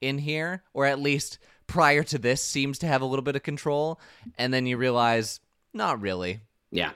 in 0.00 0.18
here, 0.18 0.62
or 0.72 0.86
at 0.86 1.00
least 1.00 1.38
prior 1.66 2.02
to 2.04 2.18
this, 2.18 2.42
seems 2.42 2.78
to 2.78 2.86
have 2.86 3.02
a 3.02 3.04
little 3.06 3.22
bit 3.24 3.36
of 3.36 3.42
control. 3.42 4.00
And 4.38 4.52
then 4.54 4.66
you 4.66 4.76
realize, 4.76 5.40
not 5.74 6.00
really. 6.00 6.40
Yeah. 6.70 6.92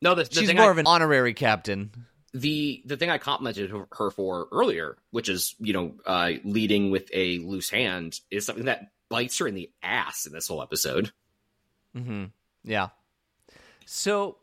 No, 0.00 0.14
the, 0.14 0.24
the 0.24 0.34
She's 0.34 0.54
more 0.54 0.68
I- 0.68 0.70
of 0.70 0.78
an 0.78 0.86
honorary 0.86 1.34
captain. 1.34 1.90
the 2.32 2.82
the 2.86 2.96
thing 2.96 3.10
I 3.10 3.18
complimented 3.18 3.70
her- 3.70 3.88
her 3.92 4.10
for 4.10 4.46
earlier, 4.52 4.96
which 5.10 5.28
is 5.28 5.54
you 5.58 5.72
know 5.72 5.94
uh, 6.06 6.32
leading 6.44 6.90
with 6.90 7.10
a 7.12 7.38
loose 7.38 7.70
hand, 7.70 8.20
is 8.30 8.46
something 8.46 8.66
that 8.66 8.92
bites 9.08 9.38
her 9.38 9.48
in 9.48 9.54
the 9.54 9.70
ass 9.82 10.26
in 10.26 10.32
this 10.32 10.46
whole 10.48 10.62
episode. 10.62 11.10
hmm 11.96 12.26
Yeah. 12.62 12.88
So 13.86 14.36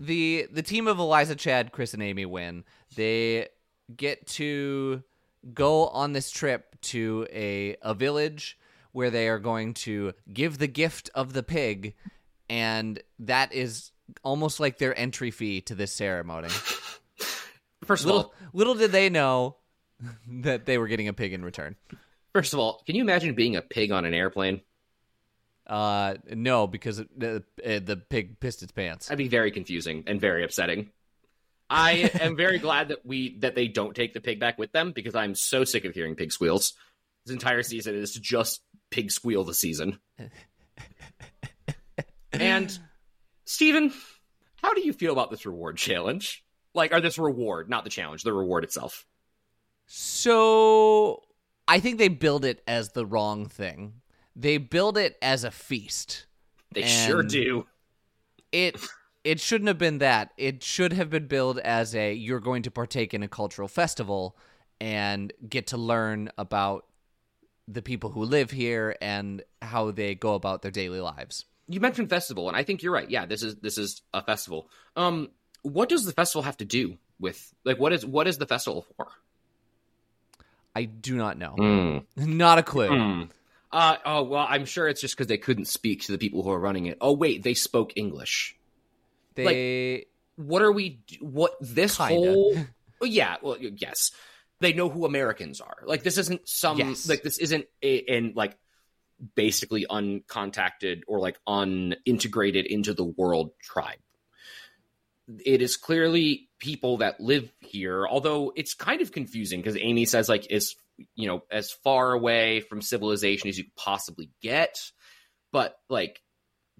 the 0.00 0.46
the 0.52 0.62
team 0.62 0.86
of 0.88 0.98
Eliza, 0.98 1.34
Chad, 1.36 1.72
Chris, 1.72 1.94
and 1.94 2.02
Ami 2.02 2.26
win. 2.26 2.64
They 2.96 3.48
get 3.94 4.26
to 4.26 5.02
go 5.54 5.88
on 5.88 6.12
this 6.12 6.30
trip 6.30 6.76
to 6.80 7.26
a 7.32 7.76
a 7.82 7.94
village 7.94 8.58
where 8.92 9.10
they 9.10 9.28
are 9.28 9.38
going 9.38 9.74
to 9.74 10.12
give 10.32 10.58
the 10.58 10.66
gift 10.66 11.10
of 11.14 11.32
the 11.32 11.42
pig, 11.42 11.94
and 12.48 13.00
that 13.18 13.52
is 13.52 13.92
almost 14.22 14.60
like 14.60 14.78
their 14.78 14.98
entry 14.98 15.30
fee 15.30 15.60
to 15.62 15.74
this 15.74 15.92
ceremony. 15.92 16.48
First 17.84 18.04
of 18.04 18.06
little 18.06 18.22
all, 18.22 18.34
little 18.52 18.74
did 18.74 18.92
they 18.92 19.08
know 19.08 19.56
that 20.28 20.66
they 20.66 20.78
were 20.78 20.88
getting 20.88 21.08
a 21.08 21.12
pig 21.12 21.32
in 21.32 21.44
return. 21.44 21.76
first 22.32 22.52
of 22.52 22.58
all, 22.58 22.82
can 22.86 22.96
you 22.96 23.02
imagine 23.02 23.34
being 23.34 23.56
a 23.56 23.62
pig 23.62 23.92
on 23.92 24.04
an 24.04 24.14
airplane? 24.14 24.60
Uh, 25.66 26.14
no, 26.32 26.66
because 26.66 26.96
the 27.16 27.44
the 27.58 28.02
pig 28.08 28.40
pissed 28.40 28.62
its 28.62 28.72
pants. 28.72 29.08
That'd 29.08 29.18
be 29.18 29.28
very 29.28 29.50
confusing 29.50 30.04
and 30.06 30.20
very 30.20 30.42
upsetting. 30.42 30.90
I 31.70 32.10
am 32.20 32.36
very 32.36 32.58
glad 32.58 32.88
that 32.88 33.04
we 33.04 33.38
that 33.38 33.54
they 33.54 33.68
don't 33.68 33.94
take 33.94 34.14
the 34.14 34.20
pig 34.20 34.40
back 34.40 34.58
with 34.58 34.72
them 34.72 34.92
because 34.92 35.14
I'm 35.14 35.34
so 35.34 35.64
sick 35.64 35.84
of 35.84 35.94
hearing 35.94 36.14
pig 36.14 36.32
squeals. 36.32 36.72
This 37.24 37.32
entire 37.32 37.62
season 37.62 37.94
is 37.94 38.12
just 38.14 38.62
pig 38.90 39.10
squeal 39.10 39.44
the 39.44 39.54
season. 39.54 39.98
and 42.32 42.78
Steven, 43.44 43.92
how 44.56 44.74
do 44.74 44.80
you 44.82 44.92
feel 44.92 45.12
about 45.12 45.30
this 45.30 45.46
reward 45.46 45.76
challenge? 45.76 46.44
Like, 46.74 46.92
or 46.92 47.00
this 47.00 47.18
reward, 47.18 47.68
not 47.68 47.84
the 47.84 47.90
challenge, 47.90 48.22
the 48.22 48.32
reward 48.32 48.64
itself. 48.64 49.06
So 49.86 51.22
I 51.66 51.80
think 51.80 51.98
they 51.98 52.08
build 52.08 52.44
it 52.44 52.62
as 52.66 52.90
the 52.90 53.06
wrong 53.06 53.46
thing. 53.46 53.94
They 54.36 54.58
build 54.58 54.96
it 54.96 55.16
as 55.20 55.44
a 55.44 55.50
feast. 55.50 56.26
They 56.72 56.82
sure 56.84 57.22
do. 57.22 57.66
It 58.52 58.78
it 59.28 59.40
shouldn't 59.40 59.68
have 59.68 59.76
been 59.76 59.98
that. 59.98 60.32
It 60.38 60.62
should 60.62 60.94
have 60.94 61.10
been 61.10 61.26
billed 61.26 61.58
as 61.58 61.94
a 61.94 62.14
you're 62.14 62.40
going 62.40 62.62
to 62.62 62.70
partake 62.70 63.12
in 63.12 63.22
a 63.22 63.28
cultural 63.28 63.68
festival 63.68 64.34
and 64.80 65.34
get 65.46 65.66
to 65.66 65.76
learn 65.76 66.30
about 66.38 66.86
the 67.66 67.82
people 67.82 68.08
who 68.08 68.24
live 68.24 68.50
here 68.50 68.96
and 69.02 69.42
how 69.60 69.90
they 69.90 70.14
go 70.14 70.32
about 70.32 70.62
their 70.62 70.70
daily 70.70 71.00
lives. 71.00 71.44
You 71.68 71.78
mentioned 71.78 72.08
festival, 72.08 72.48
and 72.48 72.56
I 72.56 72.62
think 72.62 72.82
you're 72.82 72.92
right. 72.94 73.10
Yeah, 73.10 73.26
this 73.26 73.42
is 73.42 73.56
this 73.56 73.76
is 73.76 74.00
a 74.14 74.24
festival. 74.24 74.70
Um, 74.96 75.28
what 75.60 75.90
does 75.90 76.06
the 76.06 76.12
festival 76.12 76.44
have 76.44 76.56
to 76.56 76.64
do 76.64 76.96
with 77.20 77.52
like 77.64 77.78
what 77.78 77.92
is 77.92 78.06
what 78.06 78.26
is 78.26 78.38
the 78.38 78.46
festival 78.46 78.86
for? 78.96 79.08
I 80.74 80.84
do 80.84 81.18
not 81.18 81.36
know. 81.36 81.54
Mm. 81.58 82.04
Not 82.16 82.56
a 82.56 82.62
clue. 82.62 82.88
Hmm. 82.88 83.22
Uh, 83.70 83.96
oh 84.06 84.22
well, 84.22 84.46
I'm 84.48 84.64
sure 84.64 84.88
it's 84.88 85.02
just 85.02 85.14
because 85.14 85.26
they 85.26 85.36
couldn't 85.36 85.66
speak 85.66 86.04
to 86.04 86.12
the 86.12 86.18
people 86.18 86.42
who 86.42 86.50
are 86.50 86.58
running 86.58 86.86
it. 86.86 86.96
Oh 87.02 87.12
wait, 87.12 87.42
they 87.42 87.52
spoke 87.52 87.92
English. 87.94 88.54
They 89.44 90.06
What 90.36 90.62
are 90.62 90.72
we? 90.72 91.00
What 91.20 91.52
this 91.60 91.96
Kinda. 91.96 92.14
whole? 92.32 92.56
Oh, 93.00 93.06
yeah, 93.06 93.36
well, 93.40 93.56
yes, 93.60 94.10
they 94.58 94.72
know 94.72 94.88
who 94.88 95.04
Americans 95.06 95.60
are. 95.60 95.76
Like 95.84 96.02
this 96.02 96.18
isn't 96.18 96.48
some 96.48 96.78
Yes. 96.78 97.08
like 97.08 97.22
this 97.22 97.38
isn't 97.38 97.66
a, 97.80 97.94
in 97.94 98.32
like 98.34 98.58
basically 99.36 99.86
uncontacted 99.88 101.02
or 101.06 101.20
like 101.20 101.38
unintegrated 101.46 102.66
into 102.66 102.94
the 102.94 103.04
world 103.04 103.52
tribe. 103.62 104.00
It 105.44 105.62
is 105.62 105.76
clearly 105.76 106.48
people 106.58 106.96
that 106.98 107.20
live 107.20 107.52
here, 107.60 108.04
although 108.08 108.52
it's 108.56 108.74
kind 108.74 109.00
of 109.00 109.12
confusing 109.12 109.60
because 109.60 109.76
Ami 109.76 110.04
says 110.06 110.28
like 110.28 110.50
is 110.50 110.74
you 111.14 111.28
know 111.28 111.42
as 111.52 111.70
far 111.70 112.12
away 112.12 112.60
from 112.62 112.82
civilization 112.82 113.48
as 113.48 113.58
you 113.58 113.64
could 113.64 113.76
possibly 113.76 114.30
get, 114.42 114.74
but 115.52 115.76
like 115.88 116.20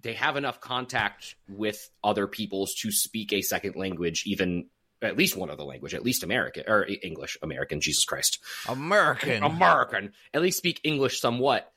they 0.00 0.14
have 0.14 0.36
enough 0.36 0.60
contact 0.60 1.34
with 1.48 1.90
other 2.04 2.26
peoples 2.26 2.74
to 2.80 2.90
speak 2.92 3.32
a 3.32 3.42
second 3.42 3.76
language, 3.76 4.24
even 4.26 4.66
at 5.02 5.16
least 5.16 5.36
one 5.36 5.50
other 5.50 5.64
language, 5.64 5.94
at 5.94 6.04
least 6.04 6.22
American 6.22 6.64
or 6.66 6.86
English, 7.02 7.36
American, 7.42 7.80
Jesus 7.80 8.04
Christ. 8.04 8.38
American. 8.68 9.42
American. 9.42 10.12
At 10.34 10.42
least 10.42 10.58
speak 10.58 10.80
English 10.84 11.20
somewhat. 11.20 11.72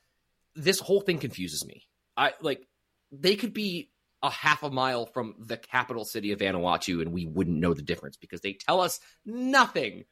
This 0.55 0.79
whole 0.79 1.01
thing 1.01 1.19
confuses 1.19 1.65
me. 1.65 1.87
I 2.17 2.33
like 2.41 2.67
they 3.11 3.35
could 3.35 3.53
be 3.53 3.89
a 4.23 4.29
half 4.29 4.63
a 4.63 4.69
mile 4.69 5.05
from 5.07 5.35
the 5.39 5.57
capital 5.57 6.05
city 6.05 6.31
of 6.31 6.39
Vanuatu 6.39 7.01
and 7.01 7.11
we 7.11 7.25
wouldn't 7.25 7.57
know 7.57 7.73
the 7.73 7.81
difference 7.81 8.17
because 8.17 8.41
they 8.41 8.53
tell 8.53 8.81
us 8.81 8.99
nothing. 9.25 10.05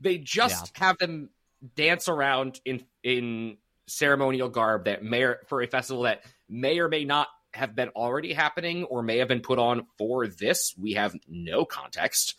They 0.00 0.18
just 0.18 0.76
have 0.78 0.98
them 0.98 1.30
dance 1.76 2.08
around 2.08 2.60
in 2.64 2.84
in 3.04 3.58
ceremonial 3.86 4.48
garb 4.48 4.86
that 4.86 5.04
may 5.04 5.22
or, 5.22 5.40
for 5.46 5.62
a 5.62 5.66
festival 5.66 6.04
that 6.04 6.24
may 6.48 6.78
or 6.78 6.88
may 6.88 7.04
not 7.04 7.28
have 7.54 7.74
been 7.74 7.90
already 7.90 8.32
happening 8.32 8.84
or 8.84 9.02
may 9.02 9.18
have 9.18 9.28
been 9.28 9.40
put 9.40 9.58
on 9.58 9.86
for 9.98 10.26
this. 10.26 10.74
We 10.78 10.94
have 10.94 11.14
no 11.28 11.64
context. 11.64 12.34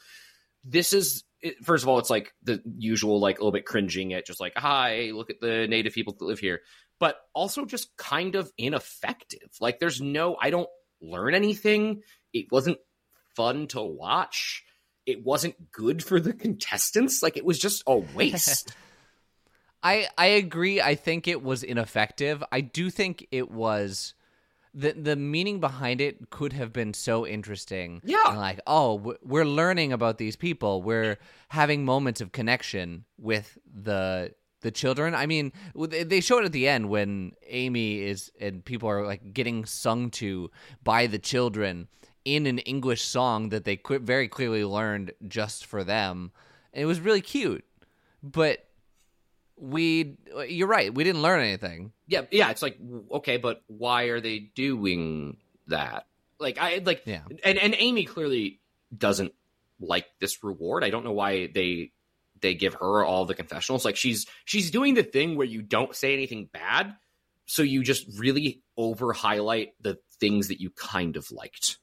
This 0.63 0.93
is 0.93 1.23
first 1.61 1.83
of 1.83 1.89
all, 1.89 1.99
it's 1.99 2.09
like 2.09 2.33
the 2.43 2.61
usual, 2.77 3.19
like 3.19 3.37
a 3.37 3.41
little 3.41 3.51
bit 3.51 3.65
cringing 3.65 4.13
at 4.13 4.25
just 4.25 4.39
like, 4.39 4.53
hi, 4.55 5.11
look 5.13 5.29
at 5.29 5.41
the 5.41 5.67
native 5.67 5.93
people 5.93 6.13
that 6.13 6.25
live 6.25 6.39
here, 6.39 6.61
but 6.99 7.17
also 7.33 7.65
just 7.65 7.95
kind 7.97 8.35
of 8.35 8.51
ineffective. 8.57 9.49
Like, 9.59 9.79
there's 9.79 10.01
no, 10.01 10.37
I 10.39 10.49
don't 10.49 10.69
learn 11.01 11.35
anything. 11.35 12.01
It 12.31 12.51
wasn't 12.51 12.77
fun 13.35 13.67
to 13.67 13.81
watch. 13.81 14.63
It 15.05 15.23
wasn't 15.23 15.71
good 15.71 16.03
for 16.03 16.19
the 16.19 16.33
contestants. 16.33 17.21
Like, 17.21 17.35
it 17.35 17.45
was 17.45 17.59
just 17.59 17.83
a 17.87 17.97
waste. 17.97 18.73
I 19.83 20.07
I 20.17 20.27
agree. 20.27 20.79
I 20.79 20.95
think 20.95 21.27
it 21.27 21.43
was 21.43 21.61
ineffective. 21.61 22.41
I 22.53 22.61
do 22.61 22.89
think 22.89 23.27
it 23.31 23.51
was 23.51 24.13
the 24.73 24.93
the 24.93 25.15
meaning 25.15 25.59
behind 25.59 26.01
it 26.01 26.29
could 26.29 26.53
have 26.53 26.73
been 26.73 26.93
so 26.93 27.25
interesting. 27.27 28.01
Yeah. 28.03 28.23
And 28.27 28.37
like, 28.37 28.59
oh, 28.67 29.15
we're 29.23 29.45
learning 29.45 29.93
about 29.93 30.17
these 30.17 30.35
people. 30.35 30.81
We're 30.81 31.17
having 31.49 31.85
moments 31.85 32.21
of 32.21 32.31
connection 32.31 33.05
with 33.17 33.57
the 33.71 34.33
the 34.61 34.71
children. 34.71 35.13
I 35.13 35.25
mean, 35.25 35.51
they- 35.75 36.21
show 36.21 36.39
it 36.39 36.45
at 36.45 36.53
the 36.53 36.67
end 36.69 36.89
when 36.89 37.33
Ami 37.51 37.99
is 37.99 38.31
and 38.39 38.63
people 38.63 38.89
are 38.89 39.05
like 39.05 39.33
getting 39.33 39.65
sung 39.65 40.09
to 40.11 40.49
by 40.83 41.05
the 41.05 41.19
children 41.19 41.89
in 42.25 42.47
an 42.47 42.59
English 42.59 43.03
song 43.03 43.49
that 43.49 43.65
they 43.65 43.77
very 43.85 44.29
clearly 44.29 44.63
learned 44.63 45.11
just 45.27 45.65
for 45.65 45.83
them. 45.83 46.31
And 46.73 46.81
it 46.81 46.85
was 46.85 47.01
really 47.01 47.21
cute, 47.21 47.65
but 48.23 48.65
we 49.63 50.17
you're 50.49 50.67
right 50.67 50.93
we 50.93 51.05
didn't 51.05 51.21
learn 51.21 51.39
anything 51.39 51.93
Yeah, 52.07 52.23
yeah. 52.31 52.49
It's 52.49 52.61
like 52.61 52.77
okay, 53.11 53.37
but 53.37 53.61
why 53.67 54.03
are 54.05 54.19
they 54.19 54.39
doing 54.39 55.37
that? 55.67 56.05
Like 56.37 56.57
I 56.59 56.81
like, 56.83 57.03
Yeah. 57.05 57.21
and 57.45 57.57
and 57.57 57.73
Ami 57.81 58.03
clearly 58.03 58.59
doesn't 58.95 59.33
like 59.79 60.05
this 60.19 60.43
reward. 60.43 60.83
I 60.83 60.89
don't 60.89 61.05
know 61.05 61.13
why 61.13 61.47
they 61.47 61.91
they 62.41 62.55
give 62.55 62.73
her 62.73 63.05
all 63.05 63.23
the 63.23 63.33
confessionals. 63.35 63.85
Like 63.85 63.95
she's 63.95 64.25
she's 64.43 64.69
doing 64.69 64.95
the 64.95 65.03
thing 65.03 65.37
where 65.37 65.47
you 65.47 65.61
don't 65.61 65.95
say 65.95 66.13
anything 66.13 66.49
bad, 66.51 66.93
so 67.45 67.63
you 67.63 67.83
just 67.83 68.05
really 68.19 68.61
over 68.75 69.13
highlight 69.13 69.75
the 69.81 69.97
things 70.19 70.49
that 70.49 70.59
you 70.59 70.71
kind 70.71 71.15
of 71.15 71.31
liked. 71.31 71.77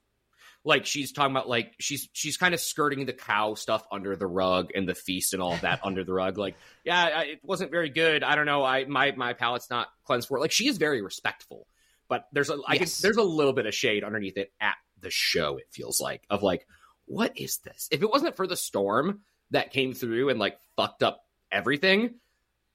Like 0.65 0.85
she's 0.85 1.13
talking 1.13 1.31
about 1.31 1.49
like 1.49 1.73
she's 1.81 2.09
she's 2.13 2.37
kind 2.37 2.53
of 2.53 2.61
skirting 2.61 3.07
the 3.07 3.15
cow 3.15 3.55
stuff 3.55 3.83
under 3.91 4.15
the 4.15 4.27
rug 4.27 4.71
and 4.75 4.87
the 4.87 4.95
feast 4.95 5.33
and 5.33 5.41
all 5.43 5.55
of 5.55 5.63
that 5.63 5.81
under 5.85 6.05
the 6.05 6.13
rug. 6.13 6.37
Like 6.37 6.55
yeah, 6.85 7.03
I- 7.03 7.23
it 7.25 7.41
wasn't 7.43 7.71
very 7.71 7.89
good. 7.89 8.23
I 8.23 8.35
don't 8.35 8.47
know. 8.47 8.63
I 8.63 8.85
my 8.85 9.13
my 9.13 9.33
palate's 9.33 9.71
not 9.71 9.89
cleansed 10.05 10.29
for 10.29 10.37
it. 10.37 10.41
Like 10.43 10.53
she 10.53 10.69
is 10.69 10.77
very 10.77 11.01
respectful, 11.01 11.67
but 12.09 12.27
there's 12.33 12.51
a 12.51 12.59
I 12.67 12.75
can, 12.77 12.83
Yes. 12.83 12.99
there's 12.99 13.17
a 13.17 13.23
little 13.23 13.55
bit 13.55 13.65
of 13.67 13.75
shade 13.75 14.05
underneath 14.05 14.37
it 14.37 14.53
at 14.61 14.75
the 15.01 15.11
show. 15.11 15.57
It 15.57 15.69
feels 15.71 15.99
like 16.01 16.23
of 16.29 16.43
like 16.43 16.67
what 17.07 17.39
is 17.39 17.59
this? 17.65 17.89
If 17.91 18.03
it 18.03 18.11
wasn't 18.11 18.37
for 18.37 18.47
the 18.47 18.57
storm 18.57 19.21
that 19.53 19.73
came 19.73 19.95
through 19.95 20.29
and 20.29 20.39
like 20.39 20.59
fucked 20.77 21.03
up 21.03 21.25
everything, 21.51 22.17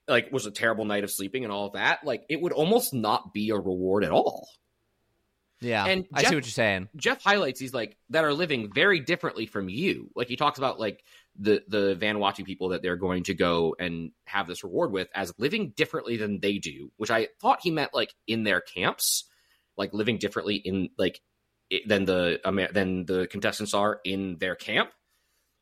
like 0.07 0.31
was 0.31 0.45
a 0.47 0.51
terrible 0.51 0.85
night 0.85 1.03
of 1.03 1.11
sleeping 1.11 1.43
and 1.43 1.53
all 1.53 1.69
that, 1.69 2.03
like 2.03 2.25
it 2.29 2.41
would 2.41 2.51
almost 2.51 2.93
not 2.95 3.31
be 3.31 3.51
a 3.51 3.55
reward 3.55 4.03
at 4.03 4.11
all. 4.11 4.49
Yeah 5.61 5.85
And 5.85 6.05
i 6.13 6.23
see 6.23 6.35
what 6.35 6.45
you're 6.45 6.51
saying 6.51 6.89
Jeff 6.95 7.23
highlights 7.23 7.59
these 7.59 7.73
like 7.73 7.97
that 8.09 8.23
are 8.23 8.33
living 8.33 8.71
very 8.73 8.99
differently 8.99 9.45
from 9.45 9.69
you. 9.69 10.09
Like 10.15 10.27
he 10.27 10.35
talks 10.35 10.57
about 10.57 10.79
like 10.79 11.03
the 11.37 11.63
the 11.67 11.95
Van 11.95 12.17
Vanuatu 12.17 12.45
people 12.45 12.69
that 12.69 12.81
they're 12.81 12.95
going 12.95 13.23
to 13.23 13.33
go 13.33 13.75
and 13.79 14.11
have 14.25 14.47
this 14.47 14.63
reward 14.63 14.91
with 14.91 15.07
as 15.13 15.33
living 15.37 15.73
differently 15.75 16.17
than 16.17 16.39
they 16.39 16.57
do, 16.57 16.91
which 16.97 17.11
I 17.11 17.27
thought 17.41 17.59
he 17.61 17.71
meant 17.71 17.93
like 17.93 18.13
in 18.27 18.43
their 18.43 18.61
camps, 18.61 19.25
like 19.77 19.93
living 19.93 20.17
differently 20.17 20.55
in 20.55 20.89
like 20.97 21.21
it, 21.69 21.87
than 21.87 22.05
the 22.05 22.39
than 22.73 23.05
the 23.05 23.27
contestants 23.27 23.73
are 23.73 23.99
in 24.03 24.37
their 24.39 24.55
camp. 24.55 24.91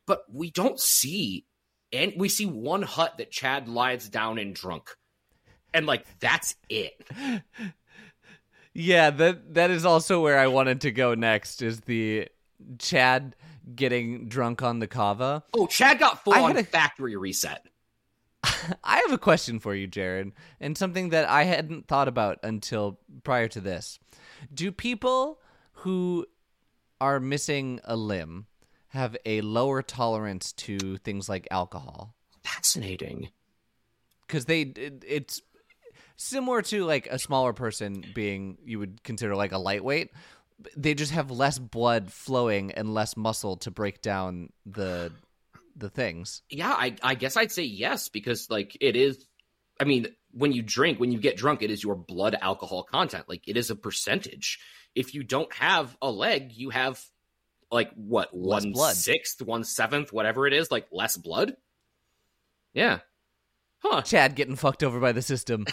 But 0.06 0.22
we 0.30 0.50
don't 0.50 0.78
see 0.78 1.46
and 1.92 2.12
we 2.16 2.28
see 2.28 2.46
one 2.46 2.82
hut 2.82 3.14
that 3.18 3.30
Chad 3.30 3.68
lies 3.68 4.08
down 4.08 4.38
in 4.38 4.52
drunk. 4.52 4.90
And 5.72 5.86
like 5.86 6.04
that's 6.20 6.56
it. 6.68 6.92
yeah 8.74 9.10
that 9.10 9.54
that 9.54 9.70
is 9.70 9.84
also 9.86 10.20
where 10.22 10.38
i 10.38 10.46
wanted 10.46 10.80
to 10.82 10.90
go 10.90 11.14
next 11.14 11.62
is 11.62 11.80
the 11.82 12.28
chad 12.78 13.34
getting 13.74 14.28
drunk 14.28 14.62
on 14.62 14.78
the 14.80 14.86
kava 14.86 15.42
Oh, 15.54 15.66
Chad 15.66 15.98
got 15.98 16.22
full 16.24 16.34
I 16.34 16.40
on 16.42 16.56
a- 16.56 16.64
factory 16.64 17.16
reset. 17.16 17.64
I 18.84 18.98
have 18.98 19.12
a 19.12 19.16
question 19.18 19.58
for 19.58 19.74
you, 19.74 19.86
Jared, 19.86 20.32
and 20.60 20.76
something 20.76 21.08
that 21.10 21.26
I 21.28 21.44
hadn't 21.44 21.88
thought 21.88 22.08
about 22.08 22.38
until 22.42 22.98
prior 23.22 23.48
to 23.48 23.60
this. 23.60 23.98
Do 24.52 24.70
people 24.70 25.40
who 25.72 26.26
are 27.00 27.20
missing 27.20 27.80
a 27.84 27.96
limb 27.96 28.46
have 28.88 29.16
a 29.24 29.40
lower 29.40 29.80
tolerance 29.80 30.52
to 30.52 30.98
things 30.98 31.26
like 31.26 31.48
alcohol? 31.50 32.14
Fascinating. 32.42 33.30
Because 34.26 34.44
they, 34.44 34.60
it, 34.62 35.02
it's 35.06 35.40
similar 36.16 36.62
to 36.62 36.84
like 36.84 37.06
a 37.08 37.18
smaller 37.18 37.52
person 37.52 38.04
being 38.14 38.58
you 38.64 38.78
would 38.78 39.02
consider 39.02 39.34
like 39.34 39.52
a 39.52 39.58
lightweight. 39.58 40.10
They 40.76 40.94
just 40.94 41.12
have 41.12 41.30
less 41.30 41.58
blood 41.58 42.12
flowing 42.12 42.72
and 42.72 42.94
less 42.94 43.16
muscle 43.16 43.56
to 43.58 43.70
break 43.70 44.00
down 44.02 44.50
the 44.66 45.12
the 45.76 45.90
things. 45.90 46.42
Yeah, 46.48 46.70
I, 46.70 46.94
I 47.02 47.14
guess 47.14 47.36
I'd 47.36 47.52
say 47.52 47.64
yes 47.64 48.08
because 48.08 48.48
like 48.50 48.76
it 48.80 48.96
is. 48.96 49.26
I 49.80 49.84
mean, 49.84 50.06
when 50.30 50.52
you 50.52 50.62
drink, 50.62 51.00
when 51.00 51.10
you 51.10 51.18
get 51.18 51.36
drunk, 51.36 51.62
it 51.62 51.70
is 51.70 51.82
your 51.82 51.96
blood 51.96 52.36
alcohol 52.40 52.84
content. 52.84 53.28
Like 53.28 53.48
it 53.48 53.56
is 53.56 53.70
a 53.70 53.76
percentage. 53.76 54.60
If 54.94 55.14
you 55.14 55.24
don't 55.24 55.52
have 55.54 55.96
a 56.00 56.10
leg, 56.10 56.52
you 56.52 56.70
have 56.70 57.02
like 57.72 57.92
what 57.94 58.28
Less 58.32 58.62
one 58.62 58.72
blood. 58.72 58.94
sixth, 58.94 59.42
one 59.42 59.64
seventh, 59.64 60.12
whatever 60.12 60.46
it 60.46 60.52
is, 60.52 60.70
like 60.70 60.86
less 60.92 61.16
blood. 61.16 61.56
Yeah. 62.72 63.00
Huh. 63.84 64.02
Chad 64.02 64.34
getting 64.34 64.56
fucked 64.56 64.82
over 64.82 64.98
by 64.98 65.12
the 65.12 65.20
system. 65.22 65.66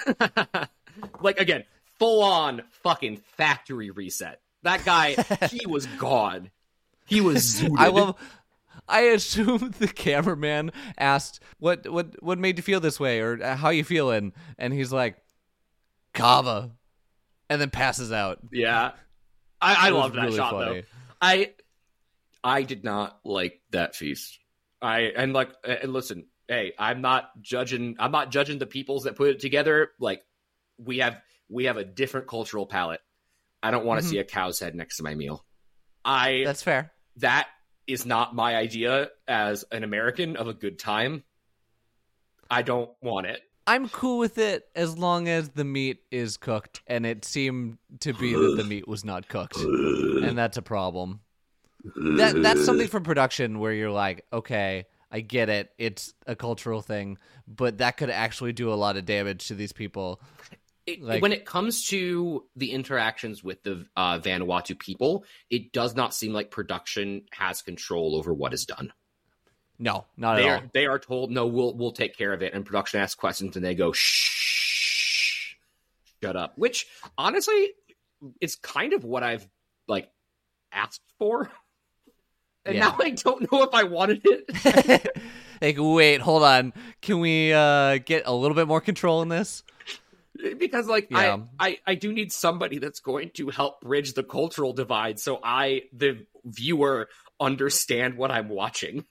like 1.21 1.39
again, 1.39 1.63
full 1.97 2.23
on 2.23 2.63
fucking 2.83 3.17
factory 3.37 3.89
reset. 3.89 4.41
That 4.63 4.83
guy, 4.83 5.15
he 5.49 5.65
was 5.67 5.85
gone. 5.85 6.51
He 7.05 7.21
was 7.21 7.43
zooted. 7.43 7.77
I 7.77 7.87
love. 7.87 8.15
I 8.87 9.01
assume 9.01 9.73
the 9.79 9.87
cameraman 9.87 10.71
asked 10.97 11.41
what 11.59 11.89
what 11.89 12.21
what 12.21 12.37
made 12.37 12.57
you 12.57 12.63
feel 12.63 12.79
this 12.79 12.99
way 12.99 13.21
or 13.21 13.41
uh, 13.41 13.55
how 13.55 13.69
you 13.69 13.83
feeling, 13.83 14.33
and 14.57 14.73
he's 14.73 14.91
like, 14.91 15.17
"Kava," 16.13 16.71
and 17.49 17.61
then 17.61 17.69
passes 17.69 18.11
out. 18.11 18.39
Yeah, 18.51 18.91
I, 19.61 19.87
I 19.87 19.89
love 19.91 20.13
that 20.13 20.25
really 20.25 20.37
shot 20.37 20.51
funny. 20.51 20.81
though. 20.81 20.87
I 21.21 21.51
I 22.43 22.63
did 22.63 22.83
not 22.83 23.19
like 23.23 23.61
that 23.71 23.95
feast. 23.95 24.39
I 24.81 25.11
and 25.15 25.33
like 25.33 25.49
and 25.63 25.93
listen, 25.93 26.25
hey, 26.51 26.73
I'm 26.77 26.99
not 26.99 27.31
judging. 27.41 27.95
I'm 27.97 28.11
not 28.11 28.29
judging 28.29 28.59
the 28.59 28.65
peoples 28.67 29.05
that 29.05 29.15
put 29.15 29.29
it 29.29 29.39
together. 29.39 29.91
Like 29.99 30.21
we 30.77 30.97
have 30.97 31.21
we 31.49 31.63
have 31.65 31.77
a 31.77 31.85
different 31.85 32.27
cultural 32.27 32.65
palette. 32.65 32.99
I 33.63 33.71
don't 33.71 33.85
want 33.85 34.01
to 34.01 34.05
Mhm. 34.05 34.09
see 34.09 34.17
a 34.17 34.23
cow's 34.25 34.59
head 34.59 34.75
next 34.75 34.97
to 34.97 35.03
my 35.03 35.15
meal. 35.15 35.45
I 36.03 36.43
That's 36.45 36.61
fair. 36.61 36.91
that 37.17 37.47
is 37.87 38.05
not 38.05 38.35
my 38.35 38.55
idea 38.57 39.11
as 39.29 39.63
an 39.71 39.85
American 39.85 40.35
of 40.35 40.47
a 40.47 40.53
good 40.53 40.77
time. 40.77 41.23
I 42.49 42.63
don't 42.63 42.91
want 43.01 43.27
it. 43.27 43.41
I'm 43.65 43.87
cool 43.87 44.17
with 44.17 44.37
it 44.37 44.65
as 44.75 44.97
long 44.97 45.29
as 45.29 45.49
the 45.49 45.63
meat 45.63 45.99
is 46.11 46.35
cooked, 46.35 46.81
and 46.87 47.05
it 47.05 47.23
seemed 47.23 47.77
to 48.01 48.11
be 48.13 48.33
that 48.33 48.57
the 48.57 48.63
meat 48.65 48.87
was 48.89 49.05
not 49.05 49.29
cooked, 49.29 49.55
and 49.57 50.37
that's 50.37 50.57
a 50.57 50.61
problem. 50.61 51.21
That 52.17 52.41
that's 52.43 52.65
something 52.65 52.87
for 52.87 52.99
production 52.99 53.59
where 53.59 53.71
you're 53.71 53.91
like, 53.91 54.25
okay, 54.33 54.85
I 55.11 55.19
get 55.19 55.49
it, 55.49 55.71
it's 55.77 56.13
a 56.25 56.35
cultural 56.35 56.81
thing, 56.81 57.17
but 57.47 57.79
that 57.79 57.97
could 57.97 58.09
actually 58.09 58.53
do 58.53 58.71
a 58.71 58.75
lot 58.75 58.95
of 58.97 59.05
damage 59.05 59.47
to 59.49 59.55
these 59.55 59.73
people. 59.73 60.21
it, 60.87 61.01
Like- 61.01 61.21
when 61.21 61.33
it 61.33 61.45
comes 61.45 61.85
to 61.89 62.45
the 62.55 62.71
interactions 62.71 63.43
with 63.43 63.61
the 63.63 63.85
uh, 63.95 64.19
Vanuatu 64.19 64.77
people, 64.79 65.25
it 65.49 65.73
does 65.73 65.95
not 65.95 66.13
seem 66.13 66.31
like 66.33 66.49
production 66.49 67.23
has 67.31 67.61
control 67.61 68.15
over 68.15 68.33
what 68.33 68.53
is 68.53 68.65
done. 68.65 68.93
No, 69.77 70.05
not 70.15 70.35
They 70.35 70.43
at 70.43 70.49
are 70.49 70.55
all. 70.63 70.69
they 70.73 70.85
are 70.85 70.99
told 70.99 71.31
no, 71.31 71.47
we'll 71.47 71.73
we'll 71.75 71.91
take 71.91 72.15
care 72.15 72.33
of 72.33 72.43
it, 72.43 72.53
and 72.53 72.63
production 72.63 72.99
asks 72.99 73.15
questions, 73.15 73.55
and 73.55 73.65
they 73.65 73.73
go 73.73 73.91
shh, 73.91 75.55
shut 76.21 76.35
up. 76.35 76.55
Which 76.57 76.85
honestly, 77.17 77.71
is 78.39 78.55
kind 78.55 78.93
of 78.93 79.03
what 79.03 79.23
I've 79.23 79.47
like 79.87 80.09
asked 80.71 81.01
for, 81.17 81.49
and 82.65 82.75
Yeah. 82.75 82.81
now 82.89 82.97
I 82.99 83.09
don't 83.11 83.51
know 83.51 83.63
if 83.63 83.73
I 83.73 83.83
wanted 83.83 84.21
it. 84.23 85.07
like, 85.61 85.75
wait, 85.79 86.21
hold 86.21 86.43
on. 86.43 86.73
Can 87.01 87.19
we 87.19 87.53
uh, 87.53 87.97
get 87.99 88.23
a 88.25 88.33
little 88.33 88.55
bit 88.55 88.67
more 88.67 88.81
control 88.81 89.21
in 89.21 89.29
this? 89.29 89.63
because 90.57 90.87
like 90.87 91.07
Yeah. 91.11 91.39
I, 91.59 91.67
I 91.67 91.79
I 91.91 91.95
do 91.95 92.11
need 92.11 92.31
somebody 92.31 92.79
that's 92.79 92.99
going 92.99 93.29
to 93.35 93.49
help 93.49 93.81
bridge 93.81 94.13
the 94.13 94.23
cultural 94.23 94.73
divide 94.73 95.19
so 95.19 95.39
I 95.43 95.83
the 95.93 96.25
viewer 96.45 97.09
understand 97.39 98.15
what 98.15 98.31
I'm 98.31 98.49
watching. 98.49 99.05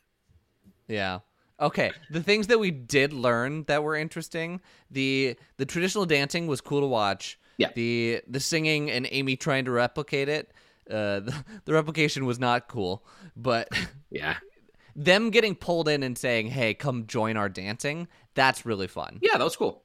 Yeah. 0.88 1.20
Okay. 1.60 1.92
The 2.10 2.22
things 2.22 2.48
that 2.48 2.58
we 2.58 2.70
did 2.72 3.12
learn 3.12 3.64
that 3.64 3.84
were 3.84 3.94
interesting, 3.94 4.60
the 4.90 5.36
the 5.56 5.66
traditional 5.66 6.06
dancing 6.06 6.46
was 6.48 6.60
cool 6.60 6.80
to 6.80 6.86
watch. 6.86 7.38
Yeah. 7.58 7.68
The 7.74 8.22
the 8.26 8.40
singing 8.40 8.90
and 8.90 9.06
Ami 9.12 9.36
trying 9.36 9.66
to 9.66 9.70
replicate 9.70 10.28
it, 10.28 10.50
uh, 10.90 11.20
the, 11.20 11.44
the 11.64 11.72
replication 11.72 12.24
was 12.26 12.38
not 12.38 12.68
cool. 12.68 13.04
But 13.36 13.68
Yeah. 14.10 14.36
them 14.96 15.30
getting 15.30 15.54
pulled 15.54 15.88
in 15.88 16.02
and 16.02 16.18
saying, 16.18 16.48
"Hey, 16.48 16.74
come 16.74 17.06
join 17.06 17.36
our 17.36 17.48
dancing," 17.48 18.08
that's 18.34 18.66
really 18.66 18.88
fun. 18.88 19.18
Yeah, 19.22 19.38
that 19.38 19.44
was 19.44 19.56
cool. 19.56 19.84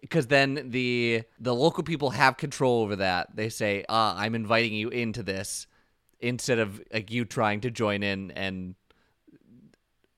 Because 0.00 0.26
then 0.26 0.70
the 0.70 1.22
the 1.40 1.54
local 1.54 1.82
people 1.84 2.10
have 2.10 2.36
control 2.36 2.82
over 2.82 2.96
that. 2.96 3.34
They 3.36 3.48
say, 3.48 3.84
"Ah, 3.88 4.16
I'm 4.18 4.34
inviting 4.34 4.74
you 4.74 4.88
into 4.88 5.22
this," 5.22 5.66
instead 6.20 6.58
of 6.58 6.80
like 6.92 7.10
you 7.10 7.24
trying 7.24 7.60
to 7.62 7.70
join 7.70 8.02
in 8.02 8.30
and 8.32 8.74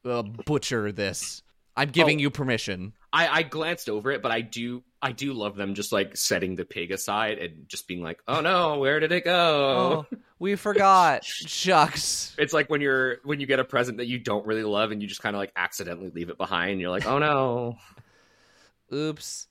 uh, 0.05 0.23
butcher 0.23 0.91
this. 0.93 1.43
I'm 1.77 1.91
giving 1.91 2.19
Oh. 2.19 2.23
you 2.23 2.31
permission. 2.31 2.93
I, 3.13 3.29
I 3.29 3.43
glanced 3.43 3.89
over 3.89 4.11
it, 4.11 4.23
but 4.23 4.31
I 4.33 4.41
do 4.41 4.83
I 5.05 5.13
do 5.13 5.35
love 5.35 5.55
them 5.55 5.75
just 5.75 5.93
like 5.93 6.17
setting 6.17 6.57
the 6.57 6.65
pig 6.65 6.91
aside 6.91 7.37
and 7.37 7.69
just 7.69 7.87
being 7.87 8.03
like, 8.03 8.23
"Oh 8.27 8.41
no, 8.41 8.79
where 8.81 9.01
did 9.01 9.13
it 9.13 9.23
go?" 9.25 10.07
Oh, 10.11 10.17
we 10.39 10.57
forgot. 10.57 11.27
Shucks. 11.27 12.35
It's 12.39 12.55
like 12.55 12.71
when 12.71 12.81
you're 12.81 13.19
when 13.23 13.39
you 13.39 13.47
get 13.47 13.61
a 13.61 13.65
present 13.65 13.99
that 13.99 14.07
you 14.07 14.19
don't 14.19 14.47
really 14.47 14.63
love 14.63 14.93
and 14.93 15.03
you 15.03 15.07
just 15.07 15.23
kind 15.23 15.37
of 15.37 15.41
like 15.41 15.53
accidentally 15.57 16.09
leave 16.09 16.31
it 16.31 16.39
behind. 16.39 16.81
You're 16.81 16.89
like, 16.89 17.07
"Oh 17.07 17.19
no." 17.19 17.77
Oops. 18.95 19.47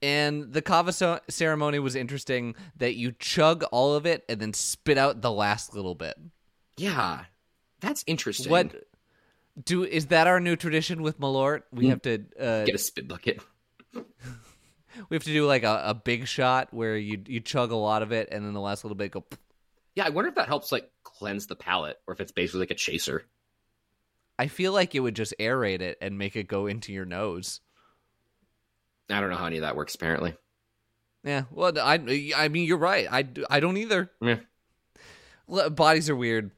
And 0.00 0.54
the 0.54 0.62
kava 0.62 0.92
so- 0.92 1.20
ceremony 1.28 1.80
was 1.80 1.94
interesting 1.94 2.54
that 2.76 2.94
you 2.94 3.12
chug 3.12 3.64
all 3.64 3.94
of 3.94 4.06
it 4.06 4.24
and 4.26 4.40
then 4.40 4.54
spit 4.54 4.96
out 4.96 5.20
the 5.20 5.30
last 5.32 5.74
little 5.74 5.96
bit. 5.96 6.16
Yeah, 6.78 7.24
that's 7.80 8.04
interesting. 8.06 8.50
What 8.50 8.74
do 9.62 9.84
is 9.84 10.06
that 10.06 10.26
our 10.26 10.40
new 10.40 10.56
tradition 10.56 11.02
with 11.02 11.20
Malort? 11.20 11.64
We 11.72 11.88
have 11.88 12.00
to 12.02 12.24
uh, 12.40 12.64
Get 12.64 12.74
a 12.74 12.78
spit 12.78 13.06
bucket. 13.06 13.42
we 15.08 15.14
have 15.16 15.24
to 15.24 15.32
do 15.32 15.46
like 15.46 15.62
a, 15.62 15.82
a 15.86 15.94
big 15.94 16.26
shot 16.26 16.68
where 16.72 16.96
you 16.96 17.22
you 17.26 17.40
chug 17.40 17.70
a 17.70 17.76
lot 17.76 18.02
of 18.02 18.12
it 18.12 18.28
and 18.32 18.44
then 18.44 18.52
the 18.52 18.60
last 18.60 18.84
little 18.84 18.96
bit 18.96 19.10
go. 19.12 19.24
Yeah, 19.94 20.06
I 20.06 20.10
wonder 20.10 20.28
if 20.28 20.34
that 20.36 20.48
helps 20.48 20.70
like 20.72 20.90
cleanse 21.02 21.46
the 21.46 21.56
palate, 21.56 21.98
or 22.06 22.14
if 22.14 22.20
it's 22.20 22.32
basically 22.32 22.60
like 22.60 22.70
a 22.70 22.74
chaser. 22.74 23.24
I 24.38 24.46
feel 24.46 24.72
like 24.72 24.94
it 24.94 25.00
would 25.00 25.16
just 25.16 25.34
aerate 25.40 25.80
it 25.80 25.98
and 26.00 26.16
make 26.16 26.36
it 26.36 26.46
go 26.46 26.66
into 26.66 26.92
your 26.92 27.04
nose. 27.04 27.60
I 29.10 29.20
don't 29.20 29.30
know 29.30 29.36
how 29.36 29.46
any 29.46 29.56
of 29.56 29.62
that 29.62 29.74
works. 29.74 29.94
Apparently, 29.94 30.36
Yeah, 31.24 31.44
well, 31.50 31.76
I 31.78 31.94
I 32.36 32.48
mean 32.48 32.66
you're 32.66 32.78
right. 32.78 33.08
I, 33.10 33.26
I 33.50 33.58
don't 33.60 33.76
either. 33.76 34.10
yeah. 34.20 34.36
Bodies 35.70 36.10
are 36.10 36.16
weird, 36.16 36.50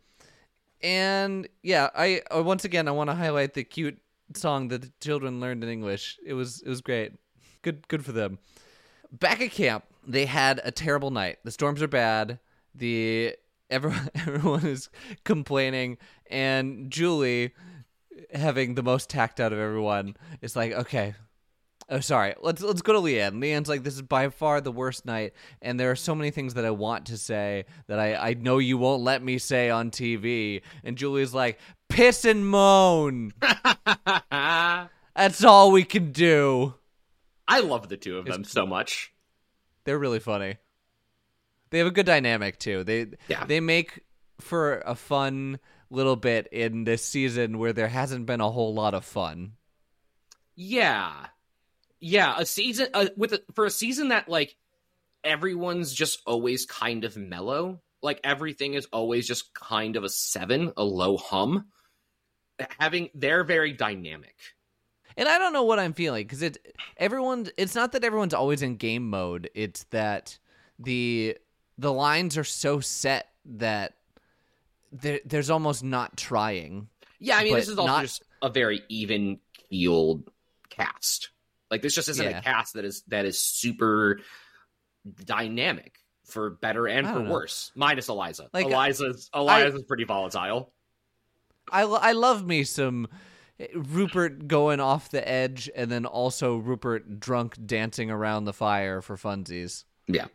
and 0.82 1.48
yeah, 1.62 1.90
I 1.94 2.22
uh, 2.34 2.42
once 2.42 2.64
again 2.64 2.88
I 2.88 2.90
want 2.90 3.08
to 3.08 3.14
highlight 3.14 3.54
the 3.54 3.62
cute 3.62 3.98
song 4.34 4.68
that 4.68 4.82
the 4.82 4.92
children 5.00 5.38
learned 5.40 5.62
in 5.62 5.70
English. 5.70 6.18
It 6.26 6.34
was 6.34 6.60
it 6.60 6.68
was 6.68 6.80
great. 6.80 7.12
Good 7.62 7.88
good 7.88 8.04
for 8.04 8.12
them. 8.12 8.38
Back 9.12 9.40
at 9.40 9.50
camp, 9.50 9.84
they 10.06 10.26
had 10.26 10.60
a 10.64 10.70
terrible 10.70 11.10
night. 11.10 11.38
The 11.44 11.50
storms 11.50 11.82
are 11.82 11.88
bad. 11.88 12.38
The 12.74 13.36
everyone 13.70 14.10
everyone 14.14 14.66
is 14.66 14.88
complaining, 15.24 15.98
and 16.28 16.90
Julie, 16.90 17.52
having 18.32 18.74
the 18.74 18.82
most 18.82 19.08
tact 19.08 19.40
out 19.40 19.52
of 19.52 19.58
everyone, 19.58 20.16
is 20.40 20.56
like, 20.56 20.72
okay, 20.72 21.14
Oh, 21.90 21.98
sorry. 21.98 22.34
Let's 22.40 22.62
let's 22.62 22.82
go 22.82 22.92
to 22.92 23.00
Leann. 23.00 23.40
Leann's 23.40 23.68
like, 23.68 23.82
this 23.82 23.96
is 23.96 24.02
by 24.02 24.28
far 24.28 24.60
the 24.60 24.70
worst 24.70 25.04
night, 25.04 25.32
and 25.60 25.78
there 25.78 25.90
are 25.90 25.96
so 25.96 26.14
many 26.14 26.30
things 26.30 26.54
that 26.54 26.64
I 26.64 26.70
want 26.70 27.06
to 27.06 27.18
say 27.18 27.64
that 27.88 27.98
I 27.98 28.14
I 28.14 28.34
know 28.34 28.58
you 28.58 28.78
won't 28.78 29.02
let 29.02 29.24
me 29.24 29.38
say 29.38 29.70
on 29.70 29.90
TV. 29.90 30.62
And 30.84 30.96
Julie's 30.96 31.34
like, 31.34 31.58
piss 31.88 32.24
and 32.24 32.46
moan. 32.46 33.32
That's 34.30 35.42
all 35.42 35.72
we 35.72 35.82
can 35.82 36.12
do. 36.12 36.74
I 37.50 37.60
love 37.60 37.88
the 37.88 37.96
two 37.96 38.18
of 38.18 38.24
them 38.26 38.44
so 38.44 38.66
much. 38.66 39.12
They're 39.84 39.98
really 39.98 40.20
funny. 40.20 40.56
They 41.70 41.78
have 41.78 41.86
a 41.86 41.92
good 41.92 42.06
dynamic 42.06 42.58
too. 42.58 42.84
They 42.84 43.06
Yeah. 43.28 43.44
they 43.44 43.60
make 43.60 44.00
for 44.40 44.78
a 44.80 44.94
fun 44.94 45.58
little 45.90 46.16
bit 46.16 46.48
in 46.52 46.84
this 46.84 47.04
season 47.04 47.58
where 47.58 47.72
there 47.72 47.88
hasn't 47.88 48.26
been 48.26 48.40
a 48.40 48.50
whole 48.50 48.74
lot 48.74 48.94
of 48.94 49.04
fun. 49.04 49.52
Yeah, 50.54 51.26
yeah. 52.00 52.34
A 52.38 52.46
season 52.46 52.88
uh, 52.94 53.06
with 53.16 53.32
a, 53.32 53.42
for 53.54 53.64
a 53.64 53.70
season 53.70 54.08
that 54.08 54.28
like 54.28 54.56
everyone's 55.24 55.92
just 55.92 56.22
always 56.26 56.66
kind 56.66 57.04
of 57.04 57.16
mellow. 57.16 57.80
Like 58.02 58.20
everything 58.24 58.74
is 58.74 58.86
always 58.92 59.26
just 59.26 59.52
kind 59.54 59.96
of 59.96 60.04
a 60.04 60.08
seven, 60.08 60.72
a 60.76 60.84
low 60.84 61.16
hum. 61.16 61.66
Having 62.78 63.10
they're 63.14 63.44
very 63.44 63.72
dynamic. 63.72 64.36
And 65.16 65.28
I 65.28 65.38
don't 65.38 65.52
know 65.52 65.64
what 65.64 65.78
I'm 65.78 65.92
feeling 65.92 66.24
because 66.24 66.42
it 66.42 66.58
everyone. 66.96 67.48
It's 67.56 67.74
not 67.74 67.92
that 67.92 68.04
everyone's 68.04 68.34
always 68.34 68.62
in 68.62 68.76
game 68.76 69.08
mode. 69.10 69.50
It's 69.54 69.84
that 69.90 70.38
the 70.78 71.36
the 71.78 71.92
lines 71.92 72.36
are 72.38 72.44
so 72.44 72.80
set 72.80 73.28
that 73.44 73.94
there, 74.92 75.20
there's 75.24 75.50
almost 75.50 75.82
not 75.84 76.16
trying. 76.16 76.88
Yeah, 77.18 77.36
I 77.38 77.44
mean 77.44 77.54
this 77.54 77.68
is 77.68 77.78
also 77.78 77.92
not- 77.92 78.02
just 78.02 78.22
a 78.42 78.48
very 78.48 78.82
even 78.88 79.38
keeled 79.70 80.30
cast. 80.70 81.30
Like 81.70 81.82
this 81.82 81.94
just 81.94 82.08
isn't 82.08 82.24
Yeah. 82.24 82.38
a 82.38 82.42
cast 82.42 82.74
that 82.74 82.84
is 82.84 83.02
that 83.08 83.24
is 83.26 83.38
super 83.38 84.20
dynamic 85.24 85.98
for 86.24 86.50
better 86.50 86.86
and 86.86 87.06
for 87.06 87.20
know. 87.20 87.30
worse. 87.30 87.72
Minus 87.74 88.08
Eliza. 88.08 88.48
Like, 88.52 88.66
Eliza's 88.66 89.28
Eliza's 89.34 89.82
pretty 89.82 90.04
volatile. 90.04 90.72
I 91.70 91.82
I 91.82 92.12
love 92.12 92.46
me 92.46 92.64
some 92.64 93.08
Rupert 93.74 94.48
going 94.48 94.80
off 94.80 95.10
the 95.10 95.26
edge, 95.28 95.70
and 95.74 95.90
then 95.90 96.06
also 96.06 96.56
Rupert 96.56 97.20
drunk 97.20 97.56
dancing 97.66 98.10
around 98.10 98.44
the 98.44 98.52
fire 98.52 99.02
for 99.02 99.16
funsies. 99.16 99.84
Yeah. 100.06 100.26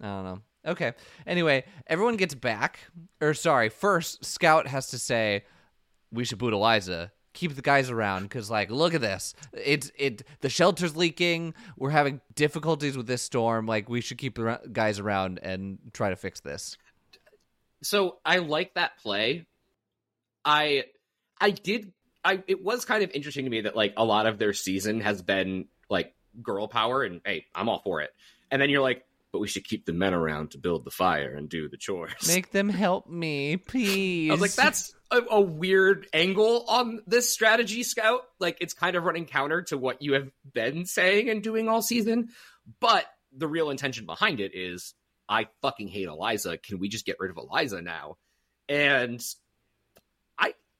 I 0.00 0.06
don't 0.06 0.24
know. 0.24 0.40
Okay. 0.66 0.92
Anyway, 1.26 1.64
everyone 1.86 2.16
gets 2.16 2.34
back. 2.34 2.80
Or 3.20 3.34
sorry, 3.34 3.68
first 3.68 4.24
Scout 4.24 4.66
has 4.66 4.88
to 4.88 4.98
say 4.98 5.44
we 6.12 6.24
should 6.24 6.38
boot 6.38 6.52
Eliza. 6.52 7.12
Keep 7.32 7.56
the 7.56 7.62
guys 7.62 7.90
around 7.90 8.24
because, 8.24 8.48
like, 8.48 8.70
look 8.70 8.94
at 8.94 9.00
this. 9.00 9.34
It's 9.52 9.90
it. 9.98 10.22
The 10.40 10.48
shelter's 10.48 10.96
leaking. 10.96 11.54
We're 11.76 11.90
having 11.90 12.20
difficulties 12.36 12.96
with 12.96 13.08
this 13.08 13.22
storm. 13.22 13.66
Like, 13.66 13.88
we 13.88 14.00
should 14.00 14.18
keep 14.18 14.36
the 14.36 14.60
guys 14.72 15.00
around 15.00 15.40
and 15.42 15.78
try 15.92 16.10
to 16.10 16.16
fix 16.16 16.40
this. 16.40 16.76
So 17.82 18.18
I 18.24 18.38
like 18.38 18.74
that 18.74 18.98
play. 18.98 19.46
I 20.44 20.84
I 21.44 21.50
did 21.50 21.92
I 22.24 22.42
it 22.46 22.62
was 22.62 22.86
kind 22.86 23.04
of 23.04 23.10
interesting 23.12 23.44
to 23.44 23.50
me 23.50 23.62
that 23.62 23.76
like 23.76 23.92
a 23.98 24.04
lot 24.04 24.26
of 24.26 24.38
their 24.38 24.54
season 24.54 25.00
has 25.00 25.20
been 25.20 25.66
like 25.90 26.14
girl 26.42 26.68
power 26.68 27.02
and 27.02 27.20
hey, 27.24 27.44
I'm 27.54 27.68
all 27.68 27.80
for 27.80 28.00
it. 28.00 28.10
And 28.50 28.62
then 28.62 28.70
you're 28.70 28.82
like, 28.82 29.04
but 29.30 29.40
we 29.40 29.48
should 29.48 29.64
keep 29.64 29.84
the 29.84 29.92
men 29.92 30.14
around 30.14 30.52
to 30.52 30.58
build 30.58 30.84
the 30.84 30.90
fire 30.90 31.34
and 31.34 31.48
do 31.48 31.68
the 31.68 31.76
chores. 31.76 32.26
Make 32.28 32.50
them 32.50 32.68
help 32.68 33.08
me, 33.08 33.56
please. 33.56 34.30
I 34.30 34.34
was 34.34 34.40
like, 34.40 34.52
that's 34.52 34.94
a, 35.10 35.20
a 35.28 35.40
weird 35.40 36.06
angle 36.14 36.64
on 36.68 37.02
this 37.06 37.30
strategy, 37.32 37.82
Scout. 37.82 38.20
Like, 38.38 38.58
it's 38.60 38.74
kind 38.74 38.94
of 38.94 39.02
running 39.02 39.26
counter 39.26 39.62
to 39.62 39.76
what 39.76 40.02
you 40.02 40.12
have 40.14 40.30
been 40.52 40.86
saying 40.86 41.30
and 41.30 41.42
doing 41.42 41.68
all 41.68 41.82
season. 41.82 42.28
But 42.78 43.06
the 43.36 43.48
real 43.48 43.70
intention 43.70 44.06
behind 44.06 44.38
it 44.38 44.52
is, 44.54 44.94
I 45.28 45.48
fucking 45.62 45.88
hate 45.88 46.06
Eliza. 46.06 46.56
Can 46.56 46.78
we 46.78 46.88
just 46.88 47.04
get 47.04 47.16
rid 47.18 47.32
of 47.32 47.36
Eliza 47.36 47.82
now? 47.82 48.18
And 48.68 49.20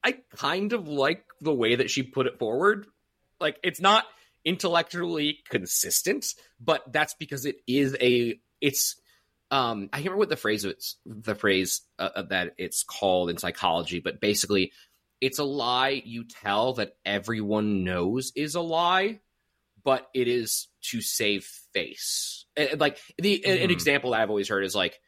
I, 0.04 0.18
kind 0.36 0.72
of 0.74 0.86
like 0.86 1.24
the 1.40 1.54
way 1.54 1.76
that 1.76 1.90
she 1.90 2.02
put 2.02 2.26
it 2.26 2.38
forward. 2.38 2.86
Like, 3.40 3.58
it's 3.62 3.80
not 3.80 4.04
intellectually 4.44 5.38
consistent, 5.48 6.26
but 6.60 6.92
that's 6.92 7.14
because 7.14 7.46
it 7.46 7.56
is 7.66 7.96
a, 8.00 8.38
it's 8.60 8.96
um 9.50 9.90
i 9.92 9.96
can't 9.98 10.06
remember 10.06 10.18
what 10.20 10.28
the 10.30 10.36
phrase 10.36 10.64
is 10.64 10.96
the 11.04 11.34
phrase 11.34 11.82
uh, 11.98 12.08
uh, 12.16 12.22
that 12.22 12.54
it's 12.56 12.82
called 12.82 13.28
in 13.28 13.36
psychology 13.36 14.00
but 14.00 14.18
basically 14.18 14.72
it's 15.20 15.38
a 15.38 15.44
lie 15.44 16.00
you 16.06 16.24
tell 16.24 16.72
that 16.72 16.96
everyone 17.04 17.84
knows 17.84 18.32
is 18.34 18.54
a 18.54 18.60
lie 18.62 19.20
but 19.82 20.08
it 20.14 20.28
is 20.28 20.68
to 20.80 21.02
save 21.02 21.44
face 21.74 22.46
And- 22.56 22.70
and, 22.70 22.80
like 22.80 22.98
the 23.18 23.44
an- 23.44 23.58
an 23.58 23.68
Mhm. 23.68 23.72
example 23.72 24.12
that 24.12 24.20
i've 24.22 24.30
always 24.30 24.48
heard 24.48 24.64
is 24.64 24.74
like 24.74 24.98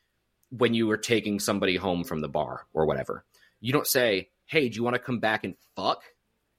when 0.51 0.75
you 0.75 0.87
were 0.87 0.99
taking 0.99 1.41
somebody 1.41 1.77
home 1.77 2.05
from 2.05 2.21
the 2.21 2.29
bar 2.29 2.67
or 2.75 2.85
whatever 2.85 3.25
you 3.63 3.73
don't 3.73 3.87
say 3.87 4.29
hey 4.47 4.69
do 4.69 4.77
you 4.77 4.83
want 4.83 4.95
to 4.95 5.03
come 5.03 5.21
back 5.21 5.45
and 5.45 5.55
fuck? 5.75 6.03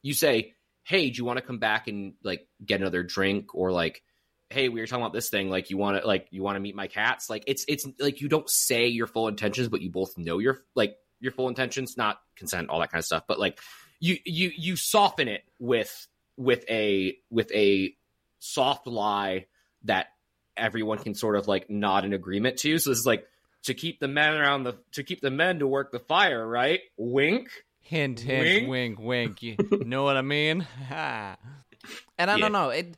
You 0.02 0.14
say 0.14 0.54
hey 0.84 1.10
do 1.10 1.18
you 1.18 1.26
want 1.26 1.38
to 1.38 1.46
come 1.46 1.60
back 1.60 1.88
and 1.88 2.14
like 2.24 2.48
get 2.64 2.82
another 2.82 3.04
drink? 3.04 3.56
Or 3.56 3.72
like 3.72 4.04
hey 4.50 4.70
we 4.70 4.80
were 4.80 4.88
talking 4.88 5.04
about 5.04 5.14
this 5.14 5.30
thing 5.30 5.50
like 5.50 5.70
you 5.70 5.78
want 5.78 6.02
to 6.02 6.08
like 6.08 6.28
you 6.32 6.44
want 6.44 6.56
to 6.56 6.62
meet 6.62 6.76
my 6.76 6.88
cats? 6.88 7.30
Like 7.30 7.44
it's 7.48 7.66
it's 7.68 7.88
like 8.00 8.22
you 8.22 8.30
don't 8.30 8.50
say 8.50 8.88
your 8.88 9.08
full 9.08 9.28
intentions 9.28 9.70
but 9.70 9.82
you 9.82 9.90
both 9.90 10.18
know 10.18 10.40
your 10.40 10.60
like 10.76 10.96
your 11.20 11.32
full 11.32 11.50
intentions 11.50 11.98
not 11.98 12.20
consent 12.36 12.70
all 12.70 12.80
that 12.80 12.92
kind 12.92 13.00
of 13.00 13.06
stuff 13.06 13.24
but 13.28 13.40
like 13.40 13.60
you 14.00 14.18
you 14.26 14.52
you 14.56 14.76
soften 14.76 15.28
it 15.28 15.42
with 15.60 16.08
with 16.38 16.64
a 16.70 17.18
with 17.30 17.52
a 17.52 17.94
soft 18.40 18.88
lie 18.88 19.48
that 19.84 20.08
everyone 20.56 20.98
can 20.98 21.16
sort 21.16 21.36
of 21.36 21.48
like 21.48 21.70
nod 21.70 22.06
in 22.06 22.14
agreement 22.14 22.58
to. 22.58 22.78
So 22.78 22.92
this 22.92 23.00
is 23.00 23.06
like 23.06 23.26
to 23.64 23.74
keep 23.74 24.00
the 24.00 24.08
men 24.08 24.36
around 24.36 24.64
the 24.64 24.78
to 24.94 25.04
keep 25.04 25.22
the 25.22 25.32
men 25.32 25.60
to 25.60 25.68
work 25.68 25.92
the 25.92 26.00
fire 26.00 26.48
right? 26.48 26.82
Wink 26.98 27.50
Hint, 27.88 28.20
hint, 28.20 28.70
Wink. 28.70 29.00
wink, 29.00 29.00
wink. 29.00 29.44
You 29.44 29.58
know 29.86 30.04
what 30.04 30.18
I 30.18 30.22
mean? 30.22 30.68
And 30.90 32.30
I 32.30 32.36
Yeah. 32.36 32.38
don't 32.38 32.52
know. 32.52 32.70
It 32.70 32.98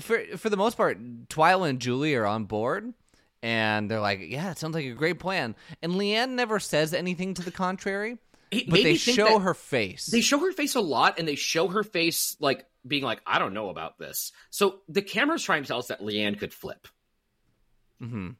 for 0.00 0.22
for 0.36 0.50
the 0.50 0.56
most 0.56 0.76
part, 0.76 0.98
Twila 1.28 1.68
and 1.70 1.80
Julie 1.80 2.14
are 2.14 2.26
on 2.26 2.44
board, 2.44 2.92
and 3.42 3.90
they're 3.90 4.00
like, 4.00 4.20
"Yeah, 4.22 4.50
it 4.50 4.58
sounds 4.58 4.74
like 4.74 4.84
a 4.84 4.92
great 4.92 5.18
plan." 5.18 5.56
And 5.82 5.96
Leann 5.96 6.36
never 6.36 6.60
says 6.60 6.92
anything 6.92 7.34
to 7.34 7.42
the 7.42 7.50
contrary, 7.50 8.18
It 8.50 8.68
but 8.68 8.82
they 8.82 8.96
show 8.96 9.38
her 9.38 9.54
face. 9.54 10.04
They 10.06 10.20
show 10.20 10.38
her 10.40 10.52
face 10.52 10.74
a 10.74 10.80
lot, 10.80 11.18
and 11.18 11.26
they 11.26 11.34
show 11.36 11.68
her 11.68 11.82
face 11.82 12.36
like 12.38 12.66
being 12.86 13.04
like, 13.04 13.22
"I 13.26 13.38
don't 13.38 13.54
know 13.54 13.70
about 13.70 13.98
this." 13.98 14.32
So 14.50 14.80
the 14.88 15.00
camera's 15.02 15.42
trying 15.42 15.62
to 15.62 15.68
tell 15.68 15.78
us 15.78 15.86
that 15.88 16.04
Leann 16.04 16.34
could 16.34 16.52
flip. 16.52 16.86
hmm 17.98 18.30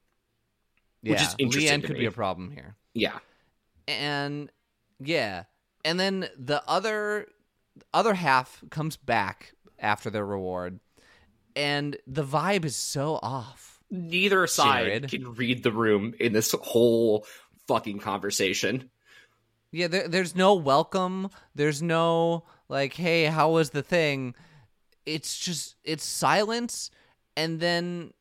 Which 1.02 1.22
is 1.22 1.34
interesting 1.38 1.72
Leann 1.72 1.80
could 1.80 1.94
me. 1.94 2.00
be 2.00 2.06
a 2.06 2.12
problem 2.12 2.50
here. 2.50 2.76
Yeah, 2.92 3.18
and 3.86 4.50
yeah 5.00 5.44
and 5.84 5.98
then 5.98 6.28
the 6.36 6.62
other 6.68 7.26
other 7.94 8.14
half 8.14 8.62
comes 8.70 8.96
back 8.96 9.52
after 9.78 10.10
their 10.10 10.26
reward 10.26 10.80
and 11.54 11.96
the 12.06 12.24
vibe 12.24 12.64
is 12.64 12.76
so 12.76 13.18
off 13.22 13.80
neither 13.90 14.46
side 14.46 14.86
Jared. 14.86 15.08
can 15.08 15.34
read 15.34 15.62
the 15.62 15.72
room 15.72 16.14
in 16.18 16.32
this 16.32 16.52
whole 16.52 17.24
fucking 17.66 17.98
conversation. 17.98 18.90
yeah 19.70 19.86
there, 19.86 20.08
there's 20.08 20.34
no 20.34 20.54
welcome 20.54 21.30
there's 21.54 21.82
no 21.82 22.44
like 22.68 22.94
hey 22.94 23.24
how 23.24 23.50
was 23.50 23.70
the 23.70 23.82
thing 23.82 24.34
it's 25.06 25.38
just 25.38 25.76
it's 25.84 26.04
silence 26.04 26.90
and 27.36 27.60
then 27.60 28.12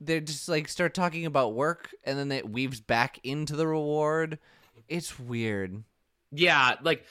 they 0.00 0.20
just 0.20 0.48
like 0.48 0.68
start 0.68 0.94
talking 0.94 1.26
about 1.26 1.54
work 1.54 1.90
and 2.04 2.18
then 2.18 2.32
it 2.32 2.48
weaves 2.48 2.80
back 2.80 3.20
into 3.22 3.54
the 3.54 3.66
reward. 3.66 4.38
It's 4.88 5.18
weird. 5.18 5.84
Yeah, 6.32 6.76
like 6.82 7.04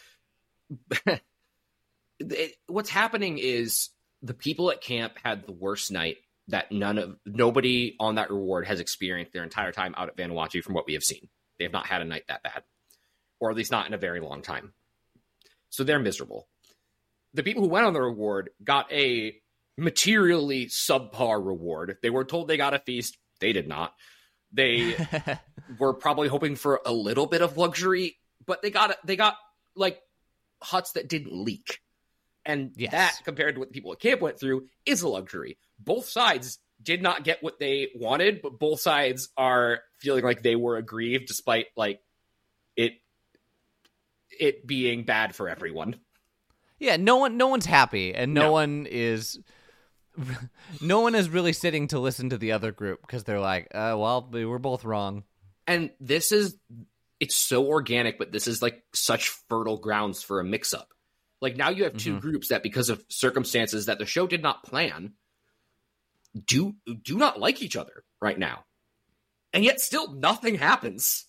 it, 2.19 2.55
what's 2.67 2.89
happening 2.89 3.37
is 3.37 3.89
the 4.21 4.33
people 4.33 4.71
at 4.71 4.81
camp 4.81 5.13
had 5.23 5.45
the 5.45 5.53
worst 5.53 5.91
night 5.91 6.17
that 6.49 6.71
none 6.71 6.97
of 6.97 7.15
nobody 7.25 7.95
on 7.99 8.15
that 8.15 8.29
reward 8.29 8.65
has 8.65 8.79
experienced 8.79 9.33
their 9.33 9.43
entire 9.43 9.71
time 9.71 9.93
out 9.97 10.09
at 10.09 10.17
Vanuatu 10.17 10.63
from 10.63 10.73
what 10.73 10.87
we 10.87 10.93
have 10.93 11.03
seen. 11.03 11.29
They 11.57 11.65
have 11.65 11.73
not 11.73 11.85
had 11.85 12.01
a 12.01 12.05
night 12.05 12.23
that 12.27 12.43
bad, 12.43 12.63
or 13.39 13.49
at 13.49 13.55
least 13.55 13.71
not 13.71 13.87
in 13.87 13.93
a 13.93 13.97
very 13.97 14.19
long 14.19 14.41
time. 14.41 14.73
So 15.69 15.83
they're 15.83 15.99
miserable. 15.99 16.47
The 17.33 17.43
people 17.43 17.61
who 17.61 17.69
went 17.69 17.85
on 17.85 17.93
the 17.93 18.01
reward 18.01 18.49
got 18.63 18.91
a 18.91 19.35
materially 19.77 20.65
subpar 20.65 21.45
reward. 21.45 21.97
They 22.01 22.09
were 22.09 22.25
told 22.25 22.47
they 22.47 22.57
got 22.57 22.73
a 22.73 22.79
feast. 22.79 23.17
They 23.39 23.53
did 23.53 23.67
not. 23.67 23.93
They 24.51 24.95
were 25.79 25.93
probably 25.93 26.27
hoping 26.27 26.55
for 26.55 26.81
a 26.85 26.91
little 26.91 27.27
bit 27.27 27.41
of 27.41 27.57
luxury, 27.57 28.17
but 28.49 28.61
they 28.61 28.71
got 28.71 28.97
they 29.05 29.15
got 29.15 29.35
like 29.75 30.01
huts 30.61 30.91
that 30.93 31.07
didn't 31.07 31.31
leak. 31.31 31.79
And 32.45 32.71
Yes. 32.75 32.91
that 32.91 33.19
compared 33.23 33.55
to 33.55 33.59
what 33.59 33.69
the 33.69 33.73
people 33.73 33.93
at 33.93 33.99
camp 33.99 34.21
went 34.21 34.39
through 34.39 34.67
is 34.85 35.03
a 35.03 35.07
luxury. 35.07 35.57
Both 35.77 36.09
sides 36.09 36.57
did 36.81 37.01
not 37.03 37.23
get 37.23 37.43
what 37.43 37.59
they 37.59 37.89
wanted, 37.95 38.41
but 38.41 38.57
both 38.57 38.79
sides 38.81 39.29
are 39.37 39.81
feeling 39.99 40.23
like 40.23 40.41
they 40.41 40.55
were 40.55 40.77
aggrieved 40.77 41.27
despite 41.27 41.67
like 41.77 41.99
it 42.75 42.93
it 44.39 44.65
being 44.65 45.03
bad 45.03 45.35
for 45.35 45.47
everyone. 45.49 45.95
Yeah, 46.79 46.95
no 46.97 47.17
one 47.17 47.37
no 47.37 47.47
one's 47.47 47.65
happy 47.65 48.15
and 48.15 48.33
no, 48.33 48.41
No. 48.43 48.51
one 48.53 48.87
is 48.89 49.39
no 50.81 51.01
one 51.01 51.13
is 51.15 51.29
really 51.29 51.53
sitting 51.53 51.87
to 51.89 51.99
listen 51.99 52.29
to 52.31 52.37
the 52.37 52.53
other 52.53 52.71
group 52.71 53.01
because 53.01 53.23
they're 53.25 53.39
like, 53.39 53.67
uh, 53.75 53.95
well, 53.97 54.27
we 54.31 54.45
were 54.45 54.59
both 54.59 54.83
wrong. 54.85 55.23
And 55.67 55.91
this 55.99 56.31
is 56.31 56.57
it's 57.19 57.35
so 57.35 57.67
organic, 57.67 58.17
but 58.17 58.31
this 58.31 58.47
is 58.47 58.61
like 58.61 58.83
such 58.93 59.29
fertile 59.49 59.77
grounds 59.77 60.21
for 60.23 60.39
a 60.39 60.43
mix 60.43 60.73
up. 60.73 60.89
Like 61.41 61.55
now 61.57 61.69
you 61.69 61.83
have 61.85 61.97
2 61.97 62.15
Mhm. 62.17 62.21
groups 62.21 62.49
that 62.49 62.63
because 62.63 62.89
of 62.89 63.03
circumstances 63.09 63.85
that 63.87 63.99
the 63.99 64.05
show 64.05 64.27
did 64.27 64.41
not 64.41 64.63
plan 64.63 65.13
do 66.45 66.75
do 67.03 67.17
not 67.17 67.39
like 67.39 67.61
each 67.61 67.75
other 67.75 68.03
right 68.21 68.37
now. 68.37 68.65
And 69.53 69.63
yet 69.63 69.79
still 69.79 70.13
nothing 70.13 70.55
happens. 70.55 71.25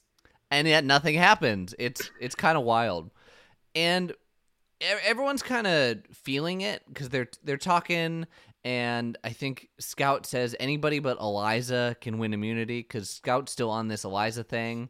and 0.53 0.66
yet 0.66 0.84
nothing 0.84 1.14
happens. 1.14 1.74
It's 1.78 2.11
it's 2.20 2.34
kind 2.34 2.59
of 2.59 2.64
wild, 2.64 3.11
and 3.76 4.12
everyone's 4.80 5.43
kind 5.45 5.66
of 5.66 5.99
feeling 6.12 6.61
it 6.62 6.82
because 6.88 7.09
they're 7.09 7.28
they're 7.45 7.57
talking, 7.57 8.26
and 8.64 9.16
I 9.22 9.30
think 9.30 9.68
Scout 9.78 10.26
says 10.26 10.57
anybody 10.59 10.99
but 10.99 11.18
Eliza 11.20 11.97
can 12.01 12.18
win 12.18 12.34
immunity 12.34 12.80
because 12.80 13.09
Scout's 13.11 13.53
still 13.53 13.70
on 13.70 13.86
this 13.88 14.03
Eliza 14.05 14.43
thing, 14.43 14.88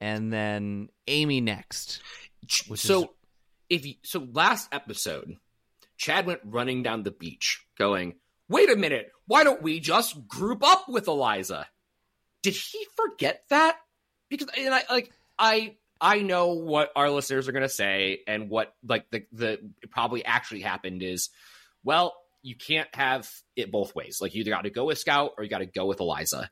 and 0.00 0.32
then 0.32 0.88
Ami 1.08 1.40
next. 1.40 2.00
So 2.48 3.02
is- 3.02 3.08
if 3.70 3.86
you, 3.86 3.94
so 4.02 4.26
last 4.32 4.68
episode 4.72 5.36
Chad 5.96 6.26
went 6.26 6.40
running 6.44 6.82
down 6.82 7.02
the 7.02 7.10
beach 7.10 7.64
going, 7.78 8.14
"Wait 8.48 8.70
a 8.70 8.76
minute, 8.76 9.10
why 9.26 9.44
don't 9.44 9.62
we 9.62 9.80
just 9.80 10.26
group 10.26 10.62
up 10.62 10.88
with 10.88 11.08
Eliza?" 11.08 11.66
Did 12.42 12.54
he 12.54 12.86
forget 12.96 13.44
that? 13.50 13.78
Because 14.28 14.48
and 14.56 14.74
I 14.74 14.82
like 14.90 15.12
I 15.38 15.76
I 16.00 16.20
know 16.20 16.54
what 16.54 16.90
our 16.96 17.08
listeners 17.10 17.48
are 17.48 17.52
going 17.52 17.62
to 17.62 17.68
say 17.68 18.20
and 18.26 18.50
what 18.50 18.74
like 18.86 19.08
the 19.10 19.24
the 19.32 19.70
probably 19.90 20.24
actually 20.24 20.60
happened 20.60 21.02
is 21.02 21.30
well, 21.84 22.14
you 22.42 22.56
can't 22.56 22.88
have 22.94 23.30
it 23.56 23.70
both 23.70 23.94
ways. 23.94 24.18
Like 24.20 24.34
you 24.34 24.40
either 24.40 24.50
got 24.50 24.64
to 24.64 24.70
go 24.70 24.84
with 24.86 24.98
Scout 24.98 25.32
or 25.38 25.44
you 25.44 25.50
got 25.50 25.58
to 25.58 25.66
go 25.66 25.86
with 25.86 26.00
Eliza. 26.00 26.50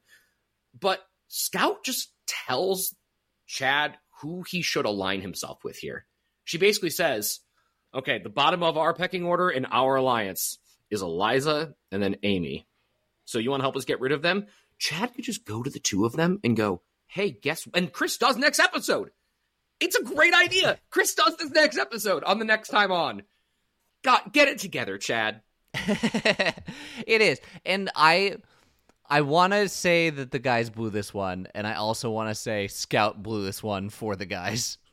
But 0.78 1.00
Scout 1.28 1.84
just 1.84 2.10
tells 2.26 2.94
Chad 3.52 3.98
who 4.22 4.42
he 4.48 4.62
should 4.62 4.86
align 4.86 5.20
himself 5.20 5.62
with 5.62 5.76
here. 5.76 6.06
She 6.44 6.56
basically 6.56 6.88
says, 6.88 7.40
okay, 7.94 8.18
the 8.18 8.30
bottom 8.30 8.62
of 8.62 8.78
our 8.78 8.94
pecking 8.94 9.26
order 9.26 9.50
in 9.50 9.66
our 9.66 9.96
alliance 9.96 10.58
is 10.90 11.02
Eliza 11.02 11.74
and 11.90 12.02
then 12.02 12.16
Ami. 12.24 12.66
So 13.26 13.38
you 13.38 13.50
want 13.50 13.60
to 13.60 13.64
help 13.64 13.76
us 13.76 13.84
get 13.84 14.00
rid 14.00 14.12
of 14.12 14.22
them? 14.22 14.46
Chad 14.78 15.12
could 15.14 15.24
just 15.24 15.44
go 15.44 15.62
to 15.62 15.68
the 15.68 15.78
two 15.78 16.06
of 16.06 16.14
them 16.14 16.40
and 16.42 16.56
go, 16.56 16.80
hey, 17.08 17.30
guess 17.30 17.68
and 17.74 17.92
Chris 17.92 18.16
does 18.16 18.38
next 18.38 18.58
episode. 18.58 19.10
It's 19.80 19.96
a 19.96 20.02
great 20.02 20.32
idea. 20.32 20.78
Chris 20.88 21.14
does 21.14 21.36
this 21.36 21.50
next 21.50 21.76
episode 21.76 22.24
on 22.24 22.38
the 22.38 22.46
next 22.46 22.68
time 22.68 22.90
on. 22.90 23.22
God, 24.02 24.32
get 24.32 24.48
it 24.48 24.60
together, 24.60 24.96
Chad. 24.96 25.42
it 25.74 27.20
is, 27.20 27.38
and 27.66 27.90
I 27.94 28.36
I 29.12 29.20
want 29.20 29.52
to 29.52 29.68
say 29.68 30.08
that 30.08 30.30
the 30.30 30.38
guys 30.38 30.70
blew 30.70 30.88
this 30.88 31.12
one, 31.12 31.46
and 31.54 31.66
I 31.66 31.74
also 31.74 32.10
want 32.10 32.30
to 32.30 32.34
say 32.34 32.66
Scout 32.66 33.22
blew 33.22 33.44
this 33.44 33.62
one 33.62 33.90
for 33.90 34.16
the 34.16 34.26
guys. 34.26 34.78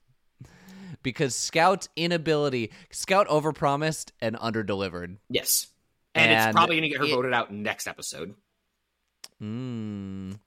Because 1.01 1.33
Scout's 1.33 1.87
inability, 1.95 2.71
Scout 2.91 3.29
overpromised 3.29 4.11
and 4.19 4.35
underdelivered. 4.35 5.15
Yes. 5.29 5.67
And, 6.13 6.29
it's 6.29 6.53
probably 6.53 6.75
going 6.75 6.83
to 6.83 6.89
get 6.89 6.97
her 6.97 7.05
it- 7.05 7.15
voted 7.15 7.31
out 7.31 7.53
next 7.53 7.87
episode. 7.87 8.35
Mm, 9.41 10.37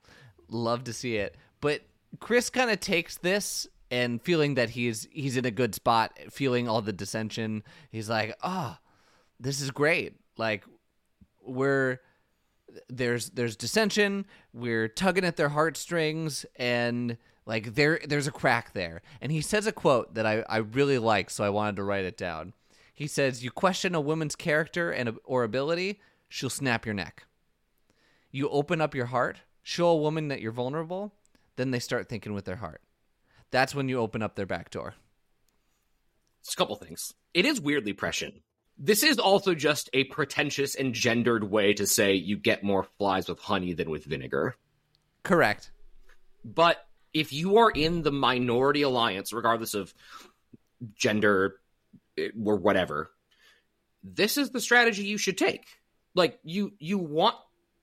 love 0.49 0.85
to 0.85 0.93
see 0.93 1.17
it. 1.17 1.39
But 1.63 1.81
Chris 2.21 2.51
kind 2.51 2.71
of 2.71 2.81
takes 2.81 3.17
this 3.17 3.67
and 3.91 4.21
feeling 4.21 4.57
that 4.57 4.69
he's 4.69 5.09
he's 5.11 5.39
in 5.39 5.47
a 5.47 5.51
good 5.51 5.75
spot, 5.75 6.19
feeling 6.31 6.69
all 6.69 6.83
the 6.83 6.93
dissension. 6.93 7.63
He's 7.91 8.11
like, 8.11 8.37
"Oh, 8.43 8.77
this 9.41 9.63
is 9.63 9.71
great. 9.71 10.17
Like 10.37 10.65
we're 11.41 12.01
there's 12.89 13.31
there's 13.31 13.57
dissension, 13.57 14.27
we're 14.53 14.89
tugging 14.89 15.25
at 15.25 15.37
their 15.37 15.51
heartstrings 15.51 16.47
and 16.57 17.17
like 17.47 17.75
there 17.75 18.01
there's 18.07 18.27
a 18.27 18.33
crack 18.33 18.73
there." 18.73 19.03
And 19.21 19.33
he 19.33 19.41
says 19.41 19.67
a 19.67 19.73
quote 19.73 20.15
that 20.15 20.27
I 20.27 20.45
I 20.49 20.59
really 20.59 20.99
like, 20.99 21.31
so 21.31 21.45
I 21.45 21.51
wanted 21.51 21.77
to 21.77 21.85
write 21.85 22.05
it 22.05 22.17
down. 22.17 22.55
He 22.95 23.07
says, 23.07 23.45
"You 23.45 23.51
question 23.51 23.95
a 23.95 24.01
woman's 24.01 24.37
character 24.37 24.91
and 24.91 25.19
or 25.25 25.45
ability, 25.45 26.01
she'll 26.29 26.51
snap 26.51 26.87
your 26.87 26.95
neck." 26.95 27.27
you 28.33 28.49
open 28.49 28.81
up 28.81 28.95
your 28.95 29.07
heart, 29.07 29.43
show 29.63 29.89
a 29.89 29.97
woman 29.97 30.29
that 30.29 30.41
you're 30.41 30.51
vulnerable, 30.51 31.15
then 31.57 31.71
they 31.71 31.79
start 31.79 32.09
thinking 32.09 32.33
with 32.33 32.47
their 32.47 32.57
heart. 32.57 32.81
That's 33.51 33.75
when 33.75 33.89
you 33.89 33.99
open 33.99 34.23
up 34.23 34.35
their 34.35 34.47
back 34.47 34.71
door. 34.71 34.95
It's 36.41 36.55
a 36.55 36.57
couple 36.57 36.75
things. 36.77 37.13
It 37.35 37.45
is 37.45 37.61
weirdly 37.61 37.93
prescient. 37.93 38.43
This 38.79 39.03
is 39.03 39.19
also 39.19 39.55
just 39.55 39.91
a 39.93 40.05
pretentious 40.05 40.75
and 40.75 40.95
gendered 40.95 41.45
way 41.45 41.75
to 41.75 41.87
say 41.87 42.15
you 42.15 42.37
get 42.37 42.65
more 42.65 42.85
flies 42.99 43.29
with 43.29 43.39
honey 43.39 43.75
than 43.75 43.91
with 43.91 44.05
vinegar. 44.05 44.57
Correct. 45.23 45.71
But 46.45 46.85
if 47.13 47.33
you 47.33 47.59
are 47.59 47.71
in 47.71 48.03
the 48.03 48.11
minority 48.11 48.83
alliance, 48.83 49.33
regardless 49.33 49.75
of 49.75 49.95
gender 50.95 51.57
eh, 52.19 52.29
or 52.45 52.57
whatever, 52.57 53.11
this 54.03 54.37
is 54.37 54.51
the 54.51 54.61
strategy 54.61 55.05
you 55.05 55.19
should 55.19 55.39
take. 55.39 55.67
Like 56.15 56.39
you, 56.43 56.73
you 56.79 56.99
want 56.99 57.37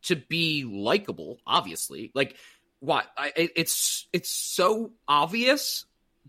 to 0.03 0.15
be 0.15 0.63
likable, 0.65 1.39
obviously. 1.45 2.11
Like 2.13 2.35
what? 2.79 3.05
I, 3.17 3.31
it's 3.35 4.07
it's 4.13 4.29
so 4.29 4.91
obvious, 5.07 5.85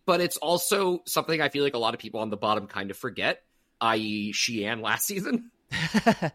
but 0.06 0.20
it's 0.20 0.36
also 0.36 1.02
something 1.06 1.40
I 1.40 1.48
feel 1.48 1.64
like 1.64 1.74
a 1.74 1.78
lot 1.78 1.94
of 1.94 2.00
people 2.00 2.20
on 2.20 2.30
the 2.30 2.36
bottom 2.36 2.66
kind 2.66 2.90
of 2.90 2.96
forget. 2.96 3.42
I.e., 3.80 4.32
Shii 4.32 4.66
Ann 4.66 4.80
last 4.80 5.06
season. 5.06 5.50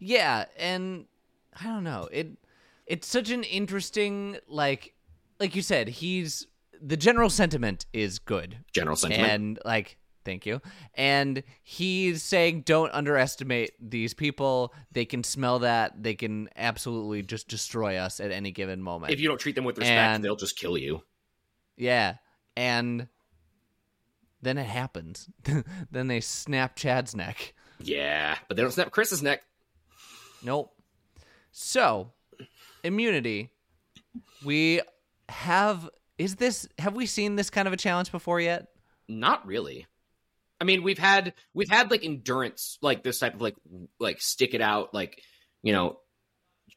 yeah, 0.00 0.44
and 0.58 1.06
I 1.60 1.64
don't 1.64 1.84
know. 1.84 2.08
It 2.12 2.28
it's 2.86 3.06
such 3.06 3.30
an 3.30 3.44
interesting 3.44 4.36
like 4.48 4.94
like 5.38 5.54
you 5.56 5.62
said, 5.62 5.88
he's 5.88 6.46
the 6.80 6.96
general 6.96 7.30
sentiment 7.30 7.86
is 7.92 8.18
good. 8.18 8.58
General 8.72 8.96
sentiment. 8.96 9.30
And 9.32 9.58
like 9.64 9.96
thank 10.24 10.46
you. 10.46 10.60
And 10.94 11.42
he's 11.62 12.22
saying 12.22 12.62
don't 12.62 12.92
underestimate 12.92 13.72
these 13.80 14.14
people. 14.14 14.74
They 14.92 15.04
can 15.04 15.24
smell 15.24 15.60
that. 15.60 16.02
They 16.02 16.14
can 16.14 16.48
absolutely 16.56 17.22
just 17.22 17.48
destroy 17.48 17.96
us 17.96 18.20
at 18.20 18.30
any 18.30 18.50
given 18.50 18.82
moment. 18.82 19.12
if 19.12 19.20
you 19.20 19.28
don't 19.28 19.40
treat 19.40 19.54
them 19.54 19.64
with 19.64 19.78
respect, 19.78 19.98
And- 19.98 20.24
they'll 20.24 20.36
just 20.36 20.56
kill 20.58 20.76
you. 20.76 21.02
Yeah. 21.76 22.16
And 22.56 23.08
then 24.42 24.58
it 24.58 24.66
happens. 24.66 25.28
then 25.90 26.08
they 26.08 26.20
snap 26.20 26.76
Chad's 26.76 27.14
neck. 27.14 27.54
Yeah, 27.78 28.36
but 28.48 28.56
they 28.56 28.62
don't 28.62 28.72
snap 28.72 28.90
Chris's 28.90 29.22
neck. 29.22 29.42
Nope. 30.42 30.74
So, 31.52 32.12
immunity. 32.82 33.50
We 34.44 34.80
have 35.28 35.88
is 36.18 36.36
this 36.36 36.68
have 36.78 36.94
we 36.94 37.06
seen 37.06 37.36
this 37.36 37.50
kind 37.50 37.66
of 37.66 37.72
a 37.72 37.78
challenge 37.78 38.12
before 38.12 38.40
yet? 38.40 38.68
Not 39.08 39.46
really. 39.46 39.86
I 40.60 40.64
mean, 40.64 40.82
we've 40.82 40.98
had 40.98 41.32
we've 41.54 41.70
had 41.70 41.90
like 41.90 42.04
endurance, 42.04 42.78
like 42.82 43.02
this 43.02 43.18
type 43.18 43.34
of 43.34 43.40
like 43.40 43.56
like 43.98 44.20
stick 44.20 44.52
it 44.54 44.60
out, 44.60 44.92
like 44.92 45.22
you 45.62 45.72
know, 45.72 45.98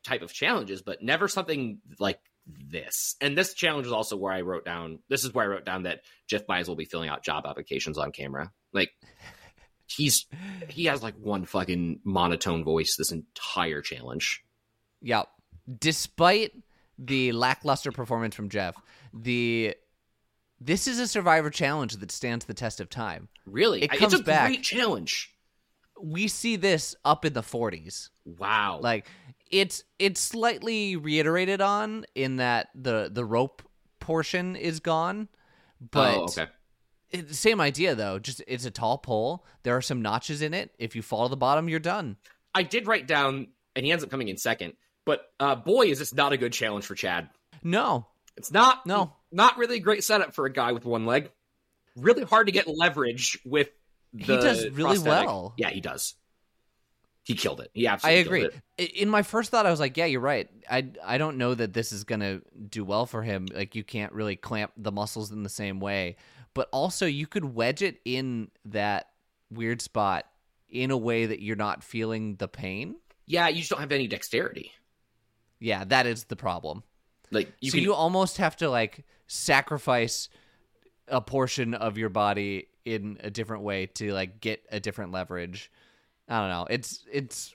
type 0.04 0.22
of 0.22 0.32
challenges, 0.34 0.82
but 0.82 1.04
never 1.04 1.28
something 1.28 1.80
like 2.00 2.20
this. 2.46 3.16
And 3.22 3.38
this 3.38 3.54
challenge 3.54 3.88
is 3.88 3.94
also 3.94 4.18
where 4.18 4.34
I 4.34 4.42
wrote 4.42 4.66
down. 4.66 5.00
This 5.10 5.24
is 5.24 5.34
where 5.34 5.46
I 5.46 5.48
wrote 5.48 5.66
down 5.66 5.84
that 5.84 6.02
Jeff 6.28 6.46
Bynes 6.46 6.68
will 6.68 6.76
be 6.76 6.86
filling 6.86 7.10
out 7.10 7.24
job 7.24 7.46
applications 7.46 7.98
on 7.98 8.12
camera. 8.12 8.52
Like, 8.74 8.92
he's 9.88 10.26
he 10.70 10.86
has 10.86 11.04
like 11.04 11.16
one 11.16 11.46
fucking 11.46 12.00
monotone 12.04 12.64
voice 12.64 12.96
this 12.98 13.12
entire 13.12 13.82
challenge. 13.82 14.44
Yep. 15.02 15.28
Despite 15.80 16.52
the 16.98 17.32
lackluster 17.32 17.92
performance 17.92 18.36
from 18.36 18.50
Jeff, 18.50 18.76
the 19.14 19.76
this 20.60 20.88
is 20.88 21.00
a 21.00 21.08
survivor 21.08 21.50
challenge 21.50 21.98
that 21.98 22.12
stands 22.12 22.46
the 22.46 22.54
test 22.54 22.80
of 22.80 22.90
time. 22.90 23.28
Really, 23.46 23.84
It 23.84 23.92
comes 23.92 24.14
it's 24.14 24.22
a 24.22 24.26
back. 24.26 24.48
great 24.48 24.64
challenge. 24.64 25.30
We 26.02 26.28
see 26.28 26.56
this 26.56 26.96
up 27.06 27.24
in 27.26 27.34
the 27.34 27.42
40s. 27.42 28.10
Wow, 28.26 28.80
Like 28.82 29.08
it's 29.54 29.84
it's 30.00 30.20
slightly 30.20 30.96
reiterated 30.96 31.62
on 31.62 32.06
in 32.16 32.38
that 32.38 32.70
the 32.74 33.10
the 33.14 33.24
rope 33.24 33.62
portion 34.00 34.56
is 34.56 34.80
gone, 34.80 35.30
but 35.80 36.16
oh, 36.18 36.24
okay. 36.24 36.48
same 37.32 37.62
idea 37.62 37.94
though. 37.94 38.18
Just 38.18 38.42
it's 38.48 38.66
a 38.66 38.72
tall 38.72 38.98
pole. 38.98 39.46
There 39.62 39.78
are 39.78 39.82
some 39.82 40.02
notches 40.02 40.42
in 40.42 40.54
it. 40.56 40.72
If 40.80 40.96
you 40.96 41.04
fall 41.04 41.26
to 41.26 41.30
the 41.30 41.38
bottom, 41.38 41.70
you're 41.70 41.80
done. 41.80 42.18
I 42.56 42.64
did 42.64 42.88
write 42.88 43.08
down, 43.08 43.48
and 43.76 43.86
he 43.86 43.92
ends 43.92 44.04
up 44.04 44.10
coming 44.10 44.28
in 44.28 44.38
second. 44.38 44.74
But 45.06 45.22
uh, 45.40 45.56
boy, 45.56 45.88
is 45.88 46.00
this 46.00 46.14
not 46.14 46.34
a 46.34 46.38
good 46.38 46.52
challenge 46.54 46.86
for 46.86 46.96
Chad. 46.96 47.30
No, 47.62 48.08
It's 48.36 48.52
not 48.52 48.86
No. 48.88 49.14
not 49.32 49.58
really 49.58 49.78
a 49.78 49.82
great 49.82 50.04
setup 50.04 50.34
for 50.34 50.46
a 50.46 50.52
guy 50.52 50.72
with 50.72 50.84
one 50.86 51.06
leg. 51.06 51.32
Really 51.96 52.24
hard 52.24 52.48
to 52.48 52.52
get 52.52 52.68
leverage 52.68 53.38
with. 53.46 53.70
He 54.18 54.26
does 54.26 54.64
really 54.70 54.96
prosthetic. 54.96 55.28
well. 55.28 55.54
Yeah, 55.58 55.70
he 55.70 55.80
does. 55.80 56.16
He 57.24 57.36
killed 57.36 57.62
it. 57.62 57.72
He 57.74 57.88
I 57.88 57.98
agree. 58.12 58.50
In 58.78 59.10
my 59.10 59.22
first 59.22 59.50
thought, 59.50 59.66
I 59.66 59.72
was 59.72 59.80
like, 59.80 59.96
"Yeah, 59.96 60.06
you're 60.06 60.20
right." 60.20 60.50
I 60.70 60.90
I 61.04 61.18
don't 61.18 61.38
know 61.38 61.54
that 61.54 61.72
this 61.74 61.94
is 61.94 62.04
gonna 62.04 62.42
do 62.70 62.84
well 62.84 63.06
for 63.06 63.24
him. 63.24 63.48
Like, 63.54 63.76
you 63.76 63.84
can't 63.84 64.12
really 64.12 64.36
clamp 64.36 64.74
the 64.76 64.92
muscles 64.92 65.32
in 65.32 65.44
the 65.44 65.50
same 65.50 65.80
way. 65.80 66.18
But 66.54 66.68
also, 66.72 67.06
you 67.06 67.26
could 67.26 67.46
wedge 67.46 67.82
it 67.82 68.00
in 68.04 68.52
that 68.66 69.10
weird 69.50 69.82
spot 69.82 70.26
in 70.70 70.92
a 70.92 70.98
way 70.98 71.26
that 71.28 71.42
you're 71.42 71.56
not 71.56 71.84
feeling 71.84 72.36
the 72.36 72.48
pain. 72.48 72.98
Yeah, 73.26 73.48
you 73.48 73.60
just 73.60 73.70
don't 73.70 73.80
have 73.80 73.92
any 73.92 74.08
dexterity. 74.08 74.72
Yeah, 75.60 75.86
that 75.86 76.06
is 76.06 76.26
the 76.26 76.36
problem. 76.36 76.84
Like 77.32 77.54
you 77.62 77.72
so 77.72 77.76
can. 77.76 77.84
you 77.84 77.94
almost 77.94 78.38
have 78.38 78.58
to 78.58 78.70
like 78.70 79.06
sacrifice 79.28 80.30
a 81.08 81.22
portion 81.22 81.74
of 81.74 81.98
your 81.98 82.10
body 82.10 82.68
in 82.86 83.18
a 83.22 83.30
different 83.30 83.64
way 83.64 83.86
to 83.86 84.12
like 84.12 84.42
get 84.42 84.66
a 84.72 84.80
different 84.80 85.12
leverage. 85.12 85.72
I 86.28 86.40
don't 86.40 86.50
know. 86.50 86.68
It's 86.70 87.04
it's. 87.12 87.54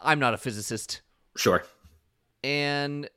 I'm 0.00 0.18
not 0.18 0.34
a 0.34 0.38
physicist. 0.38 1.02
sure. 1.36 1.62
and 2.44 3.08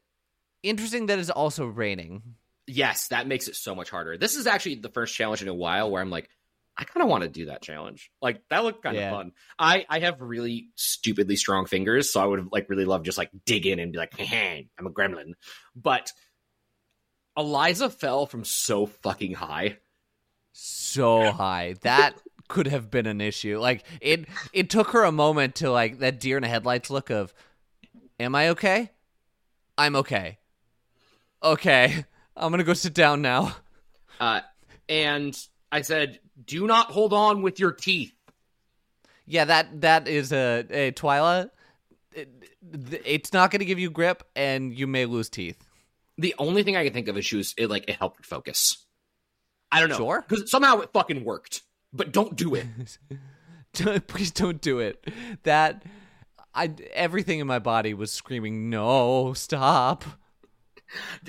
interesting 0.63 1.07
that 1.07 1.19
it's 1.19 1.29
also 1.29 1.65
raining. 1.65 2.21
Yes, 2.67 3.07
that 3.09 3.27
makes 3.27 3.47
it 3.47 3.55
so 3.55 3.73
much 3.75 3.89
harder. 3.89 4.17
This 4.17 4.35
is 4.35 4.45
actually 4.47 4.75
the 4.75 4.89
first 4.89 5.15
challenge 5.15 5.41
in 5.41 5.47
a 5.47 5.53
while 5.53 5.89
where 5.89 6.01
I'm 6.01 6.09
like, 6.11 6.29
I 6.77 6.83
kind 6.83 7.03
of 7.03 7.09
want 7.09 7.23
to 7.23 7.29
do 7.29 7.47
that 7.47 7.61
challenge. 7.61 8.11
Like 8.21 8.41
that 8.49 8.63
looked 8.63 8.83
kind 8.83 8.95
of 8.95 9.01
Yeah. 9.01 9.11
fun. 9.11 9.31
I 9.57 9.85
I 9.89 9.99
have 9.99 10.21
really 10.21 10.69
stupidly 10.75 11.35
strong 11.35 11.65
fingers, 11.65 12.11
so 12.13 12.21
I 12.21 12.25
would 12.25 12.49
like 12.51 12.69
really 12.69 12.85
love 12.85 13.03
just 13.03 13.17
like 13.17 13.31
dig 13.45 13.65
in 13.65 13.79
and 13.79 13.91
be 13.91 13.97
like, 13.97 14.15
hey, 14.17 14.69
I'm 14.77 14.85
a 14.87 14.91
gremlin. 14.91 15.33
But 15.75 16.11
Eliza 17.37 17.89
fell 17.89 18.25
from 18.25 18.43
so 18.43 18.85
fucking 18.85 19.33
high. 19.33 19.77
So 20.53 21.31
high 21.31 21.75
that 21.81 22.15
could 22.49 22.67
have 22.67 22.91
been 22.91 23.05
an 23.05 23.21
issue. 23.21 23.57
Like 23.57 23.85
it, 24.01 24.25
it 24.51 24.69
took 24.69 24.89
her 24.89 25.05
a 25.05 25.11
moment 25.11 25.55
to 25.55 25.71
like 25.71 25.99
that 25.99 26.19
deer 26.19 26.35
in 26.35 26.43
the 26.43 26.49
headlights 26.49 26.89
look 26.89 27.09
of, 27.09 27.33
"Am 28.19 28.35
I 28.35 28.49
okay? 28.49 28.91
I'm 29.77 29.95
okay. 29.95 30.39
Okay, 31.41 32.03
I'm 32.35 32.51
gonna 32.51 32.65
go 32.65 32.73
sit 32.73 32.93
down 32.93 33.21
now." 33.21 33.55
Uh, 34.19 34.41
and 34.89 35.37
I 35.71 35.81
said, 35.81 36.19
do 36.45 36.67
not 36.67 36.91
hold 36.91 37.13
on 37.13 37.41
with 37.41 37.59
your 37.59 37.71
teeth. 37.71 38.13
Yeah, 39.25 39.45
that 39.45 39.81
that 39.81 40.07
is 40.07 40.31
a, 40.33 40.65
a 40.69 40.91
Twila. 40.91 41.51
It, 42.13 42.29
it's 43.05 43.31
not 43.31 43.51
gonna 43.51 43.65
give 43.65 43.79
you 43.79 43.91
grip, 43.91 44.23
and 44.35 44.73
you 44.73 44.87
may 44.87 45.05
lose 45.05 45.29
teeth. 45.29 45.63
The 46.17 46.35
only 46.37 46.63
thing 46.63 46.75
I 46.75 46.83
can 46.83 46.93
think 46.93 47.07
of 47.07 47.17
is 47.17 47.25
she 47.25 47.37
was 47.37 47.53
it 47.57 47.69
like 47.69 47.85
it 47.87 47.95
helped 47.95 48.17
her 48.17 48.23
focus. 48.23 48.85
I 49.71 49.79
don't 49.79 49.89
know. 49.89 49.97
Sure. 49.97 50.25
Because 50.27 50.49
somehow 50.49 50.79
it 50.79 50.89
fucking 50.91 51.23
worked. 51.23 51.61
But 51.93 52.11
don't 52.11 52.35
do 52.35 52.55
it. 52.55 52.65
Don't- 53.73 54.07
Please 54.07 54.31
don't 54.31 54.59
do 54.61 54.79
it. 54.79 55.03
That 55.43 55.83
I 56.55 56.73
everything 56.93 57.39
in 57.39 57.45
my 57.45 57.59
body 57.59 57.93
was 57.93 58.11
screaming, 58.11 58.71
"No, 58.71 59.33
stop!" 59.33 60.03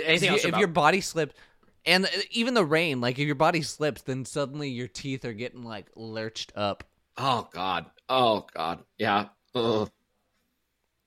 Anything 0.03 0.29
if 0.29 0.33
else 0.33 0.45
if 0.47 0.57
your 0.57 0.69
body 0.69 1.03
slipped, 1.03 1.37
and 1.85 2.09
even 2.31 2.55
the 2.55 2.65
rain, 2.65 3.03
like 3.03 3.19
if 3.19 3.27
your 3.27 3.35
body 3.35 3.61
slips, 3.61 4.01
then 4.03 4.25
suddenly 4.25 4.71
your 4.71 4.89
teeth 4.89 5.27
are 5.27 5.35
getting 5.35 5.65
like 5.65 5.91
lurched 5.97 6.53
up. 6.57 6.85
Oh 7.19 7.47
god. 7.53 7.87
Oh 8.09 8.47
god. 8.55 8.85
Yeah. 8.97 9.27
Ugh. 9.55 9.91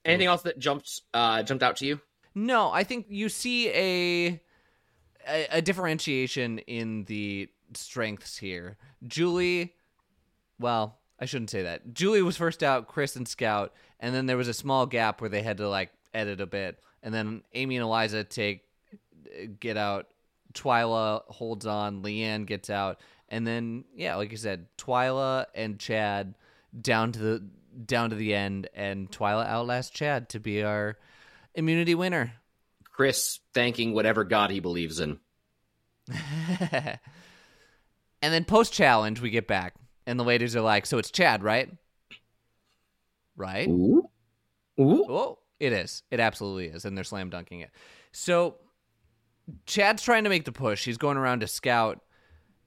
Anything 0.06 0.28
else 0.28 0.44
that 0.44 0.60
jumped 0.60 1.02
uh 1.16 1.42
jumped 1.42 1.64
out 1.64 1.78
to 1.78 1.86
you? 1.88 2.00
No, 2.36 2.70
I 2.72 2.84
think 2.84 3.08
you 3.10 3.28
see 3.30 3.70
a, 3.70 4.42
a 5.28 5.48
a 5.58 5.62
differentiation 5.64 6.60
in 6.60 7.06
the 7.06 7.50
strengths 7.78 8.38
here. 8.38 8.78
Julie, 9.06 9.74
well, 10.60 11.00
I 11.20 11.26
shouldn't 11.26 11.50
say 11.50 11.64
that. 11.64 11.94
Julie 11.94 12.22
was 12.22 12.38
first 12.38 12.64
out, 12.64 12.88
Chris 12.88 13.16
and 13.16 13.28
Scout, 13.28 13.74
and 14.00 14.14
then 14.14 14.26
there 14.26 14.38
was 14.38 14.48
a 14.48 14.54
small 14.54 14.86
gap 14.86 15.22
where 15.22 15.30
they 15.30 15.42
had 15.42 15.58
to 15.58 15.70
like 15.70 15.92
edit 16.14 16.42
a 16.42 16.46
bit, 16.46 16.80
and 17.02 17.14
then 17.14 17.44
Ami 17.56 17.78
and 17.78 17.84
Eliza 17.84 18.24
take 18.24 18.62
get 19.60 19.78
out. 19.78 20.08
Twila 20.54 21.24
holds 21.28 21.66
on, 21.66 22.04
Leann 22.04 22.46
gets 22.46 22.70
out, 22.70 23.00
and 23.30 23.48
then 23.48 23.86
yeah, 23.96 24.16
like 24.16 24.32
you 24.32 24.38
said, 24.38 24.68
Twila 24.78 25.46
and 25.56 25.80
Chad 25.80 26.36
down 26.80 27.12
to 27.14 27.20
the 27.20 27.44
down 27.86 28.12
to 28.12 28.16
the 28.16 28.34
end, 28.36 28.70
and 28.74 29.10
Twila 29.10 29.48
outlasts 29.48 29.92
Chad 29.92 30.30
to 30.30 30.40
be 30.40 30.64
our 30.64 30.98
immunity 31.56 31.96
winner. 31.96 32.34
Chris 32.92 33.40
thanking 33.54 33.94
whatever 33.94 34.24
god 34.24 34.52
he 34.52 34.60
believes 34.60 35.00
in. 35.00 35.20
and 38.24 38.34
then 38.34 38.46
post 38.46 38.74
challenge, 38.74 39.20
we 39.22 39.30
get 39.30 39.48
back, 39.48 39.76
and 40.08 40.18
the 40.18 40.24
ladies 40.24 40.56
are 40.56 40.62
like, 40.62 40.86
"So 40.86 40.98
it's 40.98 41.12
Chad, 41.12 41.44
right? 41.44 41.70
Right? 43.36 43.68
Ooh. 43.68 44.10
Ooh. 44.80 45.06
Oh, 45.10 45.40
it 45.60 45.74
is. 45.74 46.04
It 46.10 46.20
absolutely 46.20 46.68
is, 46.68 46.86
and 46.86 46.98
they're 46.98 47.04
slam 47.04 47.30
dunking 47.30 47.60
it. 47.60 47.70
So 48.14 48.56
Chad's 49.66 50.02
trying 50.02 50.24
to 50.24 50.30
make 50.30 50.46
the 50.46 50.52
push. 50.54 50.86
He's 50.86 50.98
going 50.98 51.18
around 51.18 51.42
to 51.42 51.48
Scout, 51.48 52.00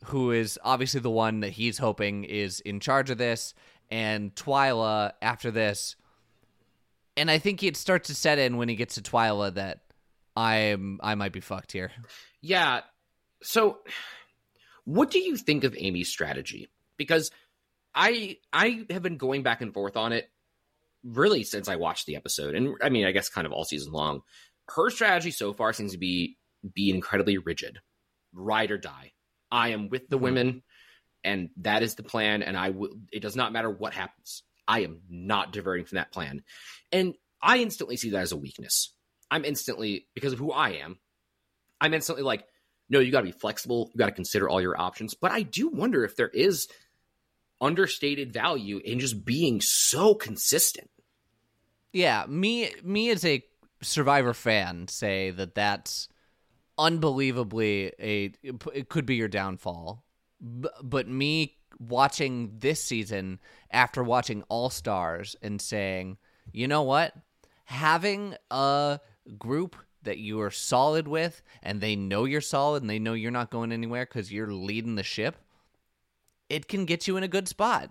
who 0.05 0.31
is 0.31 0.59
obviously 0.63 1.01
the 1.01 1.11
one 1.11 1.41
that 1.41 1.51
he's 1.51 1.79
hoping 1.79 2.25
is 2.25 2.61
in 2.61 2.79
charge 2.79 3.09
of 3.09 3.17
this, 3.17 3.55
and 3.91 4.35
Twila 4.35 5.13
after 5.23 5.51
this. 5.51 5.97
And 7.17 7.31
I 7.31 7.39
think 7.39 7.63
it 7.63 7.79
starts 7.79 8.09
to 8.09 8.15
set 8.15 8.39
in 8.39 8.59
when 8.59 8.69
he 8.69 8.77
gets 8.77 8.97
to 8.97 9.01
Twila 9.01 9.55
that 9.55 9.81
I'm 10.37 11.01
I 11.03 11.15
might 11.15 11.33
be 11.33 11.41
fucked 11.41 11.73
here. 11.73 11.93
Yeah. 12.43 12.83
So 13.43 13.79
what 14.87 15.11
do 15.11 15.18
you 15.18 15.37
think 15.37 15.64
of 15.64 15.76
Ami's 15.78 16.09
strategy? 16.09 16.68
Because 16.97 17.30
I 17.95 18.39
I 18.53 18.87
have 18.89 19.03
been 19.03 19.18
going 19.18 19.43
back 19.43 19.61
and 19.61 19.74
forth 19.74 19.97
on 19.97 20.12
it 20.12 20.30
really 21.05 21.45
since 21.45 21.68
I 21.68 21.76
watched 21.76 22.07
the 22.07 22.16
episode. 22.16 22.55
And 22.55 22.76
I 22.82 22.89
mean, 22.89 23.05
I 23.05 23.12
guess 23.12 23.28
kind 23.28 23.47
of 23.47 23.53
all 23.53 23.64
season 23.64 23.93
long. 23.93 24.22
Her 24.68 24.89
strategy 24.91 25.30
so 25.32 25.53
far 25.53 25.72
seems 25.72 25.93
to 25.93 25.99
be 25.99 26.39
be 26.74 26.89
incredibly 26.89 27.37
rigid. 27.37 27.78
Ride 28.32 28.70
or 28.70 28.78
die. 28.78 29.12
I 29.51 29.68
am 29.70 29.89
with 29.89 30.09
the 30.09 30.18
Mhm. 30.18 30.22
women 30.22 30.62
and 31.24 31.51
that 31.59 31.82
is 31.82 31.97
the 31.97 32.03
plan 32.03 32.43
and 32.43 32.57
I 32.57 32.70
will 32.70 32.99
it 33.12 33.20
does 33.20 33.37
not 33.37 33.53
matter 33.53 33.70
what 33.70 33.93
happens. 33.93 34.43
I 34.68 34.80
am 34.80 35.03
not 35.09 35.53
diverting 35.53 35.84
from 35.84 35.97
that 35.97 36.12
plan. 36.12 36.43
And 36.93 37.14
I 37.43 37.59
instantly 37.59 37.97
see 37.97 38.11
that 38.11 38.22
as 38.22 38.32
a 38.32 38.37
weakness. 38.37 38.93
I'm 39.30 39.45
instantly 39.45 40.09
because 40.14 40.32
of 40.32 40.39
who 40.39 40.53
I 40.53 40.70
am, 40.70 40.99
I'm 41.80 41.95
instantly 41.95 42.22
like, 42.24 42.47
no, 42.89 43.01
you 43.01 43.11
got 43.11 43.20
to 43.20 43.26
be 43.26 43.32
flexible. 43.32 43.91
You 43.93 43.99
got 43.99 44.07
to 44.07 44.12
consider 44.12 44.49
all 44.49 44.61
your 44.61 44.80
options. 44.80 45.14
But 45.14 45.32
I 45.32 45.43
do 45.43 45.68
wonder 45.68 46.05
if 46.05 46.16
there 46.16 46.28
is 46.28 46.68
understated 47.61 48.32
value 48.32 48.80
in 48.84 49.01
just 49.01 49.24
being 49.24 49.61
so 49.61 50.14
consistent. 50.14 50.91
Yeah, 51.93 52.26
me 52.28 52.70
me 52.82 53.11
as 53.11 53.24
a 53.24 53.43
Survivor 53.82 54.34
fan 54.34 54.89
say 54.89 55.30
that 55.30 55.55
that's 55.55 56.09
unbelievably 56.78 57.93
a 57.99 58.32
it 58.43 58.89
could 58.89 59.07
be 59.07 59.16
your 59.16 59.28
downfall. 59.28 60.05
B- 60.61 60.68
but 60.82 61.09
me 61.09 61.57
watching 61.78 62.53
this 62.59 62.82
season 62.82 63.39
after 63.70 64.03
watching 64.03 64.43
All 64.49 64.70
Stars 64.70 65.37
and 65.43 65.61
saying, 65.61 66.18
"You 66.53 66.68
know 66.68 66.82
what? 66.82 67.14
Having 67.64 68.37
a 68.51 69.01
group 69.39 69.76
that 70.07 70.19
you 70.19 70.41
are 70.41 70.51
solid 70.51 71.07
with 71.07 71.43
and 71.63 71.81
they 71.81 71.95
know 71.95 72.25
you're 72.25 72.41
solid 72.41 72.83
and 72.83 72.89
they 72.91 72.99
know 72.99 73.13
you're 73.13 73.31
not 73.31 73.51
going 73.51 73.71
anywhere 73.71 74.07
cuz 74.07 74.33
you're 74.33 74.51
leading 74.53 74.95
the 74.97 75.03
ship, 75.03 75.37
it 76.49 76.69
can 76.69 76.85
get 76.87 77.07
you 77.07 77.17
in 77.17 77.23
a 77.23 77.29
good 77.29 77.49
spot." 77.49 77.91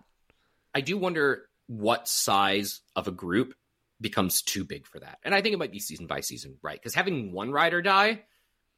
I 0.73 0.81
do 0.81 0.97
wonder 0.97 1.49
what 1.67 2.07
size 2.07 2.81
of 2.95 3.07
a 3.07 3.11
group 3.11 3.53
becomes 4.01 4.41
too 4.41 4.65
big 4.65 4.85
for 4.85 4.99
that. 4.99 5.19
And 5.23 5.33
I 5.33 5.41
think 5.41 5.53
it 5.53 5.57
might 5.57 5.71
be 5.71 5.79
season 5.79 6.05
by 6.05 6.19
season, 6.19 6.57
right? 6.61 6.77
Because 6.77 6.93
having 6.93 7.31
one 7.31 7.51
rider 7.51 7.81
die, 7.81 8.25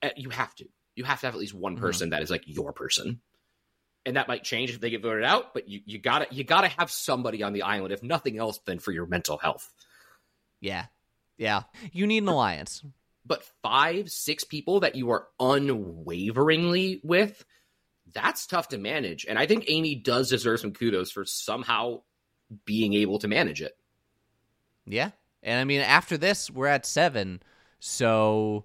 eh, 0.04 0.12
you 0.16 0.30
have 0.30 0.54
to. 0.56 0.70
You 0.96 1.04
have 1.06 1.20
to 1.22 1.26
have 1.28 1.34
at 1.36 1.40
least 1.40 1.54
one 1.56 1.76
Mhm. 1.78 1.82
person 1.82 2.10
that 2.12 2.22
is 2.22 2.30
like 2.30 2.44
your 2.48 2.74
person. 2.74 3.22
and 4.06 4.16
that 4.16 4.30
might 4.30 4.46
change 4.46 4.70
if 4.70 4.80
they 4.80 4.90
get 4.90 5.02
voted 5.02 5.26
out. 5.26 5.54
But 5.54 5.68
you 5.68 5.82
you 5.86 6.00
gotta 6.00 6.28
you 6.32 6.46
gotta 6.46 6.70
have 6.70 6.90
somebody 6.90 7.44
on 7.44 7.52
the 7.52 7.64
island, 7.64 7.92
if 7.92 8.02
nothing 8.02 8.38
else, 8.38 8.58
than 8.60 8.80
for 8.80 8.94
your 8.94 9.06
mental 9.06 9.38
health. 9.38 9.74
Yeah, 10.62 10.86
yeah. 11.38 11.64
You 11.92 12.08
need 12.08 12.20
an 12.24 12.30
alliance. 12.30 12.84
But 13.28 13.44
five, 13.62 14.10
six 14.10 14.44
people 14.44 14.80
that 14.82 14.96
you 14.96 15.12
are 15.12 15.28
unwaveringly 15.40 17.02
with, 17.04 17.44
that's 18.14 18.48
tough 18.48 18.70
to 18.70 18.78
manage. 18.78 19.26
And 19.28 19.38
I 19.38 19.46
think 19.46 19.66
Ami 19.70 19.96
does 19.96 20.30
deserve 20.30 20.60
some 20.60 20.72
kudos 20.72 21.12
for 21.12 21.26
somehow 21.26 22.02
being 22.66 22.94
able 22.94 23.20
to 23.20 23.28
manage 23.28 23.62
it. 23.62 23.78
Yeah, 24.86 25.12
and 25.44 25.60
I 25.60 25.66
mean 25.66 25.82
after 25.82 26.18
this 26.18 26.50
we're 26.50 26.68
at 26.68 26.86
seven, 26.86 27.42
so 27.80 28.64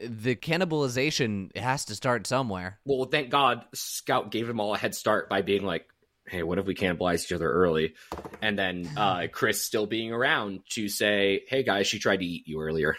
the 0.00 0.34
cannibalization 0.34 1.56
has 1.56 1.84
to 1.84 1.94
start 1.94 2.26
somewhere. 2.26 2.80
Well, 2.84 3.04
thank 3.04 3.30
God 3.30 3.64
Scout 3.74 4.32
gave 4.32 4.48
them 4.48 4.58
all 4.58 4.74
a 4.74 4.78
head 4.78 4.94
start 4.94 5.28
by 5.28 5.42
being 5.42 5.62
like, 5.64 5.86
hey, 6.26 6.42
what 6.42 6.58
if 6.58 6.66
we 6.66 6.74
cannibalize 6.74 7.24
each 7.24 7.32
other 7.32 7.50
early? 7.50 7.94
And 8.40 8.58
then 8.58 8.90
uh, 8.96 9.26
Chris 9.32 9.62
still 9.62 9.86
being 9.86 10.12
around 10.12 10.60
to 10.70 10.88
say, 10.88 11.42
hey, 11.48 11.62
guys, 11.62 11.86
she 11.86 11.98
tried 11.98 12.18
to 12.18 12.26
eat 12.26 12.46
you 12.46 12.60
earlier. 12.60 12.96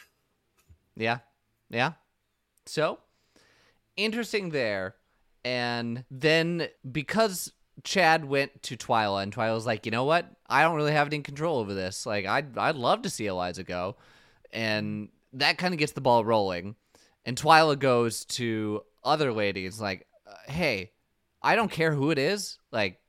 Yeah, 0.95 1.19
yeah. 1.69 1.93
So 2.65 2.99
interesting 3.95 4.49
there. 4.49 4.95
And 5.45 6.05
then 6.09 6.67
because 6.89 7.51
Chad 7.83 8.25
went 8.25 8.63
to 8.63 8.77
Twila, 8.77 9.23
and 9.23 9.35
Twila 9.35 9.53
was 9.53 9.65
like, 9.65 9.85
you 9.85 9.91
know 9.91 10.05
what? 10.05 10.25
I 10.47 10.61
don't 10.61 10.75
really 10.75 10.91
have 10.93 11.07
any 11.07 11.19
control 11.19 11.59
over 11.59 11.73
this. 11.73 12.05
Like, 12.05 12.25
I'd 12.25 12.57
I'd 12.57 12.75
love 12.75 13.01
to 13.01 13.09
see 13.09 13.25
Eliza 13.25 13.63
go, 13.63 13.97
and 14.51 15.09
that 15.33 15.57
kind 15.57 15.73
of 15.73 15.79
gets 15.79 15.93
the 15.93 16.01
ball 16.01 16.23
rolling. 16.23 16.75
And 17.25 17.37
Twila 17.37 17.77
goes 17.77 18.25
to 18.25 18.83
other 19.03 19.33
ladies 19.33 19.81
like, 19.81 20.07
uh, 20.27 20.51
"Hey, 20.51 20.91
I 21.41 21.55
don't 21.55 21.71
care 21.71 21.93
who 21.93 22.11
it 22.11 22.17
is. 22.19 22.59
Like, 22.71 22.99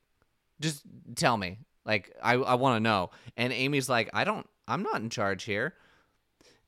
just 0.60 0.82
tell 1.14 1.36
me. 1.36 1.58
Like, 1.84 2.12
I 2.22 2.34
I 2.34 2.54
want 2.54 2.76
to 2.76 2.80
know." 2.80 3.10
And 3.36 3.52
Ami's 3.52 3.88
like, 3.88 4.10
"I 4.14 4.24
don't. 4.24 4.48
I'm 4.66 4.82
not 4.82 5.02
in 5.02 5.10
charge 5.10 5.44
here," 5.44 5.74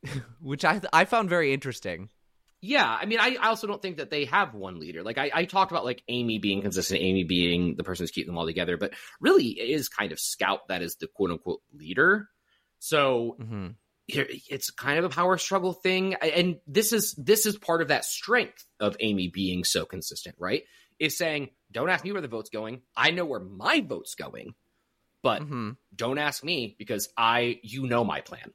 which 0.40 0.64
I 0.64 0.80
I 0.92 1.04
found 1.04 1.28
very 1.28 1.52
interesting. 1.52 2.09
Yeah, 2.62 2.88
I 2.88 3.04
mean, 3.04 3.20
I, 3.20 3.36
I 3.40 3.48
also 3.48 3.66
don't 3.66 3.82
think 3.82 3.98
that 3.98 4.11
they 4.11 4.24
have 4.24 4.54
one 4.54 4.80
leader. 4.80 5.02
Like 5.02 5.18
I, 5.18 5.30
I 5.32 5.44
talked 5.44 5.70
about 5.70 5.84
like 5.84 6.02
Ami 6.09 6.38
being 6.38 6.62
consistent, 6.62 7.00
Ami 7.00 7.22
being 7.24 7.76
the 7.76 7.84
person 7.84 8.02
who's 8.02 8.11
keeping 8.11 8.28
them 8.32 8.38
all 8.38 8.46
together, 8.46 8.76
but 8.76 8.94
really 9.20 9.48
it 9.61 9.68
is 9.70 9.88
kind 9.88 10.11
of 10.11 10.18
Scout 10.18 10.68
that 10.68 10.82
is 10.82 10.96
the 10.96 11.07
quote 11.07 11.30
unquote 11.30 11.61
leader. 11.74 12.28
So 12.78 13.36
Mm-hmm. 13.40 13.68
it's 14.09 14.70
kind 14.70 14.98
of 14.98 15.04
a 15.04 15.09
power 15.09 15.36
struggle 15.36 15.72
thing 15.72 16.14
and 16.14 16.57
this 16.66 16.92
is 16.92 17.12
this 17.18 17.44
is 17.44 17.59
part 17.59 17.82
of 17.82 17.88
that 17.88 18.04
strength 18.04 18.64
of 18.78 18.96
ami 19.02 19.28
being 19.28 19.64
so 19.64 19.84
consistent 19.84 20.36
right 20.38 20.62
is 21.00 21.18
saying 21.18 21.50
don't 21.72 21.90
ask 21.90 22.04
me 22.04 22.12
where 22.12 22.20
the 22.22 22.28
vote's 22.28 22.50
going 22.50 22.82
i 22.96 23.11
know 23.11 23.24
where 23.24 23.40
my 23.40 23.80
vote's 23.80 24.14
going 24.14 24.54
but 25.22 25.42
Mm-hmm. 25.42 25.70
don't 25.94 26.18
ask 26.18 26.44
me 26.44 26.76
because 26.78 27.09
i 27.16 27.59
you 27.64 27.88
know 27.88 28.04
my 28.04 28.20
plan 28.20 28.52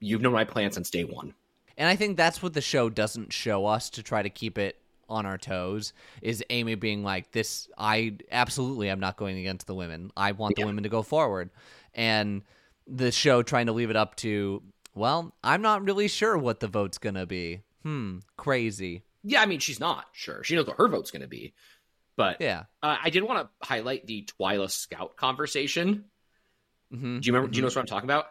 you've 0.00 0.20
known 0.22 0.32
my 0.32 0.44
plan 0.44 0.72
since 0.72 0.90
day 0.90 1.04
one 1.04 1.34
And 1.76 1.88
I 1.88 1.96
think 1.96 2.16
that's 2.16 2.42
what 2.42 2.52
the 2.54 2.60
show 2.60 2.88
doesn't 2.90 3.32
show 3.32 3.66
us 3.66 3.90
to 3.90 4.02
try 4.02 4.22
to 4.22 4.30
keep 4.30 4.58
it 4.58 4.76
on 5.08 5.26
our 5.26 5.38
toes 5.38 5.92
is 6.22 6.44
Ami 6.50 6.74
being 6.76 7.02
like 7.02 7.32
this 7.32 7.68
I 7.76 8.16
absolutely 8.30 8.88
am 8.90 9.00
not 9.00 9.16
going 9.16 9.38
against 9.38 9.66
the 9.66 9.74
women. 9.74 10.12
I 10.16 10.32
want 10.32 10.54
the 10.56 10.62
Yeah. 10.62 10.66
women 10.66 10.84
to 10.84 10.88
go 10.90 11.02
forward. 11.02 11.50
And 11.94 12.42
the 12.86 13.10
show 13.12 13.42
trying 13.42 13.66
to 13.66 13.72
leave 13.72 13.90
it 13.90 13.96
up 13.96 14.14
to 14.16 14.62
well, 14.94 15.32
I'm 15.44 15.62
not 15.62 15.84
really 15.84 16.08
sure 16.08 16.36
what 16.36 16.60
the 16.60 16.66
vote's 16.68 16.98
going 16.98 17.14
to 17.14 17.26
be. 17.26 17.62
Hmm, 17.82 18.18
crazy. 18.36 19.02
yeah 19.24 19.40
i 19.42 19.46
mean 19.46 19.58
she's 19.60 19.80
not 19.80 20.06
sure 20.12 20.42
she 20.44 20.54
knows 20.56 20.66
what 20.66 20.76
her 20.76 20.88
vote's 20.88 21.10
going 21.10 21.22
to 21.22 21.28
be 21.28 21.52
but 22.16 22.40
Yeah. 22.40 22.64
uh, 22.82 22.96
i 23.02 23.10
did 23.10 23.22
want 23.22 23.38
to 23.46 23.66
highlight 23.66 24.06
the 24.06 24.26
twila 24.38 24.70
scout 24.70 25.16
conversation 25.16 26.04
Mhm. 26.92 27.20
do 27.20 27.26
you 27.26 27.32
remember 27.32 27.50
do 27.50 27.56
you 27.56 27.62
know 27.62 27.68
what 27.68 27.76
i'm 27.78 27.86
talking 27.86 28.08
about 28.08 28.26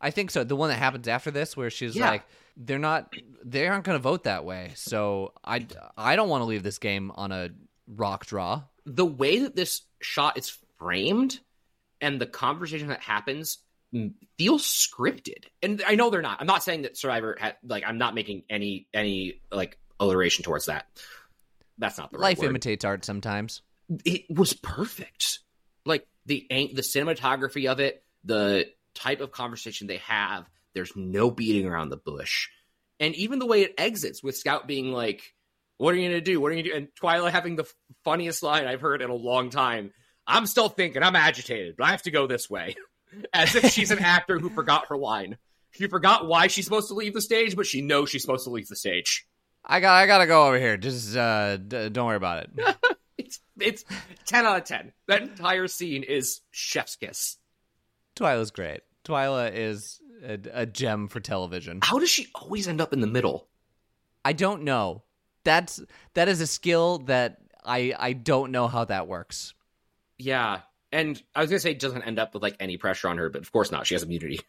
I 0.00 0.10
think 0.10 0.30
so. 0.30 0.44
The 0.44 0.56
one 0.56 0.70
that 0.70 0.78
happens 0.78 1.08
after 1.08 1.30
this, 1.30 1.56
where 1.56 1.70
she's 1.70 1.96
Yeah. 1.96 2.10
like, 2.10 2.22
"They're 2.56 2.78
not, 2.78 3.12
they 3.44 3.66
aren't 3.66 3.84
going 3.84 3.96
to 3.98 4.02
vote 4.02 4.24
that 4.24 4.44
way." 4.44 4.72
So 4.76 5.32
I, 5.44 5.66
I 5.96 6.14
don't 6.16 6.28
want 6.28 6.42
to 6.42 6.46
leave 6.46 6.62
this 6.62 6.78
game 6.78 7.10
on 7.16 7.32
a 7.32 7.50
rock 7.86 8.26
draw. 8.26 8.62
the 8.86 9.04
way 9.06 9.40
that 9.40 9.56
this 9.56 9.82
shot 10.00 10.38
is 10.38 10.56
framed 10.78 11.40
and 12.00 12.20
the 12.20 12.26
conversation 12.26 12.88
that 12.88 13.00
happens 13.02 13.58
feels 14.38 14.62
scripted 14.64 15.44
and 15.62 15.82
i 15.86 15.94
know 15.94 16.10
they're 16.10 16.20
not 16.20 16.36
i'm 16.40 16.46
not 16.46 16.62
saying 16.62 16.82
that 16.82 16.94
survivor 16.96 17.34
had 17.40 17.56
like 17.66 17.82
i'm 17.86 17.96
not 17.96 18.14
making 18.14 18.42
any 18.50 18.86
any 18.92 19.40
like 19.50 19.78
alliteration 19.98 20.44
towards 20.44 20.66
that 20.66 20.86
that's 21.78 21.96
not 21.96 22.10
the 22.12 22.18
right 22.18 22.24
Life 22.24 22.38
word. 22.40 22.50
imitates 22.50 22.84
art 22.84 23.04
sometimes. 23.06 23.62
it 24.04 24.24
was 24.30 24.52
perfect 24.52 25.38
like 25.86 26.06
the 26.26 26.46
the 26.50 26.82
cinematography 26.82 27.70
of 27.70 27.80
it 27.80 28.04
the 28.24 28.66
type 28.98 29.20
of 29.20 29.30
conversation 29.30 29.86
they 29.86 29.98
have 29.98 30.44
there's 30.74 30.94
no 30.94 31.30
beating 31.30 31.66
around 31.66 31.88
the 31.88 31.96
bush. 31.96 32.48
And 33.00 33.14
even 33.14 33.38
the 33.38 33.46
way 33.46 33.62
it 33.62 33.74
exits 33.78 34.22
with 34.22 34.36
scout 34.36 34.66
being 34.66 34.92
like 34.92 35.34
what 35.76 35.94
are 35.94 35.96
you 35.96 36.08
gonna 36.08 36.20
do? 36.20 36.40
What 36.40 36.50
are 36.50 36.56
you 36.56 36.62
gonna 36.62 36.72
do? 36.72 36.76
And 36.76 36.88
twila 37.00 37.30
having 37.30 37.56
the 37.56 37.68
funniest 38.04 38.42
line 38.42 38.66
i've 38.66 38.80
heard 38.80 39.02
in 39.02 39.10
a 39.10 39.14
long 39.14 39.50
time. 39.50 39.92
I'm 40.26 40.46
still 40.46 40.68
thinking 40.68 41.02
i'm 41.02 41.16
agitated 41.16 41.76
but 41.76 41.84
i 41.84 41.90
have 41.90 42.02
to 42.02 42.10
go 42.10 42.26
this 42.26 42.50
way. 42.50 42.76
As 43.32 43.54
if 43.54 43.72
she's 43.72 43.90
an 43.90 44.00
actor 44.00 44.38
who 44.38 44.50
forgot 44.50 44.88
her 44.88 44.96
line. 44.96 45.38
She 45.70 45.86
forgot 45.86 46.26
why 46.26 46.48
she's 46.48 46.64
supposed 46.64 46.88
to 46.88 46.94
leave 46.94 47.14
the 47.14 47.20
stage 47.20 47.56
but 47.56 47.66
she 47.66 47.80
knows 47.80 48.10
she's 48.10 48.22
supposed 48.22 48.44
to 48.44 48.50
leave 48.50 48.68
the 48.68 48.76
stage. 48.76 49.26
I 49.64 49.80
got, 49.80 49.94
I 49.94 50.06
gotta 50.06 50.26
go 50.26 50.46
over 50.46 50.58
here. 50.58 50.76
Just 50.76 51.16
uh, 51.16 51.56
d- 51.56 51.88
don't 51.90 52.06
worry 52.06 52.16
about 52.16 52.44
it. 52.44 52.76
it's 53.18 53.40
it's 53.58 53.84
10 54.26 54.46
out 54.46 54.58
of 54.58 54.64
10 54.64 54.92
that 55.06 55.22
entire 55.22 55.68
scene 55.68 56.02
is 56.02 56.40
chef's 56.50 56.96
kiss. 56.96 57.36
Twila's 58.16 58.50
great. 58.50 58.80
Twila 59.04 59.52
is 59.54 60.00
a, 60.24 60.38
a 60.52 60.66
gem 60.66 61.08
for 61.08 61.20
television. 61.20 61.80
How 61.82 61.98
does 61.98 62.10
she 62.10 62.28
always 62.34 62.68
end 62.68 62.80
up 62.80 62.92
in 62.92 63.00
the 63.00 63.06
middle? 63.06 63.48
I 64.24 64.32
don't 64.32 64.62
know. 64.62 65.04
That's 65.44 65.80
that 66.14 66.28
is 66.28 66.40
a 66.40 66.46
skill 66.46 66.98
that 67.06 67.38
I 67.64 67.94
I 67.98 68.12
don't 68.12 68.52
know 68.52 68.66
how 68.66 68.84
that 68.84 69.06
works. 69.06 69.54
Yeah. 70.18 70.60
And 70.90 71.22
I 71.34 71.40
was 71.40 71.50
going 71.50 71.58
to 71.58 71.60
say 71.60 71.70
it 71.70 71.78
doesn't 71.78 72.02
end 72.02 72.18
up 72.18 72.34
with 72.34 72.42
like 72.42 72.56
any 72.60 72.76
pressure 72.76 73.08
on 73.08 73.18
her, 73.18 73.28
but 73.28 73.42
of 73.42 73.52
course 73.52 73.70
not. 73.70 73.86
She 73.86 73.94
has 73.94 74.02
immunity. 74.02 74.40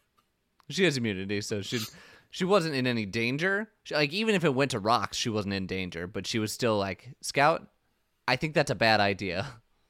She 0.70 0.84
has 0.84 0.96
immunity, 0.96 1.40
so 1.40 1.62
she 1.62 1.80
she 2.30 2.44
wasn't 2.44 2.74
in 2.74 2.86
any 2.86 3.04
danger. 3.04 3.68
She, 3.84 3.94
like 3.94 4.12
even 4.12 4.34
if 4.34 4.44
it 4.44 4.54
went 4.54 4.70
to 4.70 4.78
rocks, 4.78 5.16
she 5.16 5.28
wasn't 5.28 5.54
in 5.54 5.66
danger, 5.66 6.06
but 6.06 6.26
she 6.26 6.38
was 6.38 6.52
still 6.52 6.78
like 6.78 7.10
scout. 7.20 7.66
I 8.28 8.36
think 8.36 8.54
that's 8.54 8.70
a 8.70 8.76
bad 8.76 9.00
idea. 9.00 9.46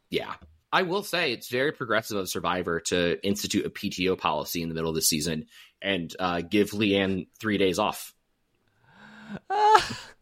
Yeah. 0.09 0.35
I 0.73 0.83
will 0.83 1.03
say 1.03 1.33
it's 1.33 1.49
very 1.49 1.73
progressive 1.73 2.17
of 2.17 2.29
Survivor 2.29 2.81
to 2.87 3.25
institute 3.27 3.67
a 3.67 3.71
PTO 3.71 4.17
policy 4.17 4.63
in 4.63 4.69
the 4.69 4.75
middle 4.75 4.91
of 4.91 4.95
the 4.95 5.03
season 5.03 5.47
and 5.83 6.15
uh, 6.19 6.43
give 6.43 6.73
Leann 6.75 7.27
three 7.39 7.59
days 7.59 7.79
off. 7.79 8.15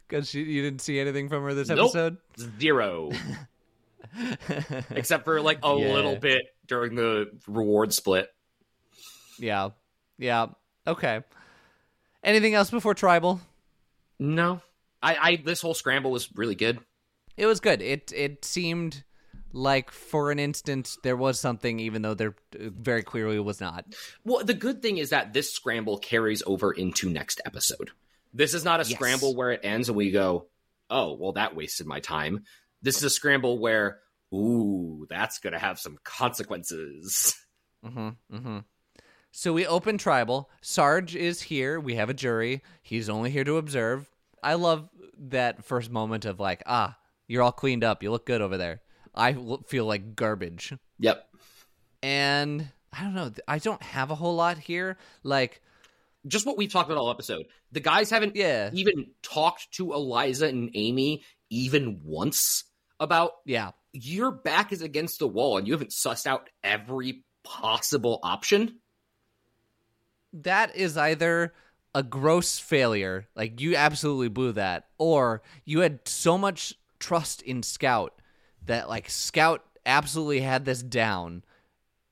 Because 0.07 0.33
you 0.33 0.63
didn't 0.63 0.81
see 0.81 0.99
anything 0.99 1.29
from 1.29 1.43
her 1.43 1.53
this 1.53 1.67
Nope. 1.67 1.79
episode. 1.95 2.17
Zero. 2.59 3.11
Except 4.89 5.23
for 5.23 5.39
like 5.39 5.59
a 5.63 5.67
Yeah. 5.77 5.93
little 5.93 6.15
bit 6.15 6.41
during 6.65 6.95
the 6.95 7.29
reward 7.47 7.93
split. 7.93 8.27
yeah, 9.37 9.69
yeah. 10.17 10.47
Okay. 10.87 11.21
Anything 12.23 12.55
else 12.55 12.71
before 12.71 12.95
tribal? 12.95 13.39
No. 14.17 14.61
I, 15.03 15.15
I 15.21 15.35
this 15.37 15.61
whole 15.61 15.75
scramble 15.75 16.09
was 16.09 16.27
really 16.35 16.55
good. 16.55 16.79
It 17.37 17.45
was 17.45 17.59
good. 17.59 17.79
It 17.83 18.11
it 18.15 18.43
seemed 18.43 19.03
like 19.53 19.91
for 19.91 20.31
an 20.31 20.39
instant 20.39 20.97
there 21.03 21.17
was 21.17 21.39
something, 21.39 21.79
even 21.79 22.01
though 22.01 22.13
there 22.13 22.35
very 22.51 23.03
clearly 23.03 23.39
was 23.39 23.59
not. 23.61 23.85
Well, 24.23 24.43
the 24.43 24.53
good 24.53 24.81
thing 24.81 24.97
is 24.97 25.09
that 25.09 25.33
this 25.33 25.51
scramble 25.53 25.97
carries 25.97 26.43
over 26.45 26.71
into 26.71 27.09
next 27.09 27.41
episode. 27.45 27.91
This 28.33 28.53
is 28.53 28.63
not 28.63 28.79
a 28.79 28.83
Yes. 28.83 28.93
scramble 28.93 29.35
where 29.35 29.51
it 29.51 29.61
ends 29.63 29.89
and 29.89 29.97
we 29.97 30.11
go, 30.11 30.47
oh, 30.89 31.13
well, 31.13 31.33
that 31.33 31.55
wasted 31.55 31.87
my 31.87 31.99
time. 31.99 32.43
This 32.81 32.97
is 32.97 33.03
a 33.03 33.09
scramble 33.09 33.57
where, 33.59 33.99
ooh, 34.33 35.07
that's 35.09 35.39
going 35.39 35.53
to 35.53 35.59
have 35.59 35.79
some 35.79 35.97
consequences. 36.03 37.35
Mm-hmm. 37.85 38.09
Mm-hmm. 38.35 38.57
So 39.31 39.53
we 39.53 39.65
open 39.65 39.97
tribal. 39.97 40.49
Sarge 40.61 41.15
is 41.15 41.41
here. 41.41 41.79
We 41.79 41.95
have 41.95 42.09
a 42.09 42.13
jury. 42.13 42.61
He's 42.81 43.09
only 43.09 43.29
here 43.29 43.43
to 43.43 43.57
observe. 43.57 44.09
I 44.43 44.55
love 44.55 44.89
that 45.17 45.63
first 45.63 45.91
moment 45.91 46.25
of 46.25 46.39
like, 46.39 46.63
ah, 46.65 46.97
you're 47.27 47.43
all 47.43 47.51
cleaned 47.51 47.83
up. 47.83 48.03
You 48.03 48.11
look 48.11 48.25
good 48.25 48.41
over 48.41 48.57
there. 48.57 48.81
I 49.15 49.35
feel 49.67 49.85
like 49.85 50.15
garbage. 50.15 50.73
Yep. 50.99 51.27
And 52.01 52.69
I 52.93 53.03
don't 53.03 53.13
know. 53.13 53.31
I 53.47 53.59
don't 53.59 53.81
have 53.81 54.11
a 54.11 54.15
whole 54.15 54.35
lot 54.35 54.57
here. 54.57 54.97
Like, 55.23 55.61
Just 56.27 56.45
what 56.45 56.57
we've 56.57 56.71
talked 56.71 56.89
about 56.89 56.99
all 56.99 57.11
episode. 57.11 57.45
The 57.71 57.79
guys 57.79 58.09
haven't 58.09 58.35
yeah, 58.35 58.69
even 58.73 59.11
talked 59.21 59.71
to 59.73 59.93
Eliza 59.93 60.47
and 60.47 60.69
Ami 60.75 61.23
even 61.49 62.01
once 62.03 62.63
about 62.99 63.31
yeah. 63.45 63.71
your 63.93 64.31
back 64.31 64.71
is 64.71 64.81
against 64.81 65.19
the 65.19 65.27
wall 65.27 65.57
and 65.57 65.67
you 65.67 65.73
haven't 65.73 65.91
sussed 65.91 66.27
out 66.27 66.49
every 66.63 67.23
possible 67.43 68.19
option. 68.23 68.79
that 70.33 70.75
is 70.75 70.97
either 70.97 71.53
a 71.95 72.03
gross 72.03 72.59
failure, 72.59 73.27
like 73.35 73.59
you 73.61 73.75
absolutely 73.75 74.29
blew 74.29 74.51
that, 74.53 74.87
or 74.97 75.41
you 75.65 75.79
had 75.79 76.07
so 76.07 76.37
much 76.37 76.73
trust 76.99 77.41
in 77.41 77.63
Scout 77.63 78.18
that 78.69 78.89
like 78.89 79.09
Scout 79.09 79.63
absolutely 79.85 80.39
had 80.41 80.65
this 80.65 80.81
down 80.81 81.43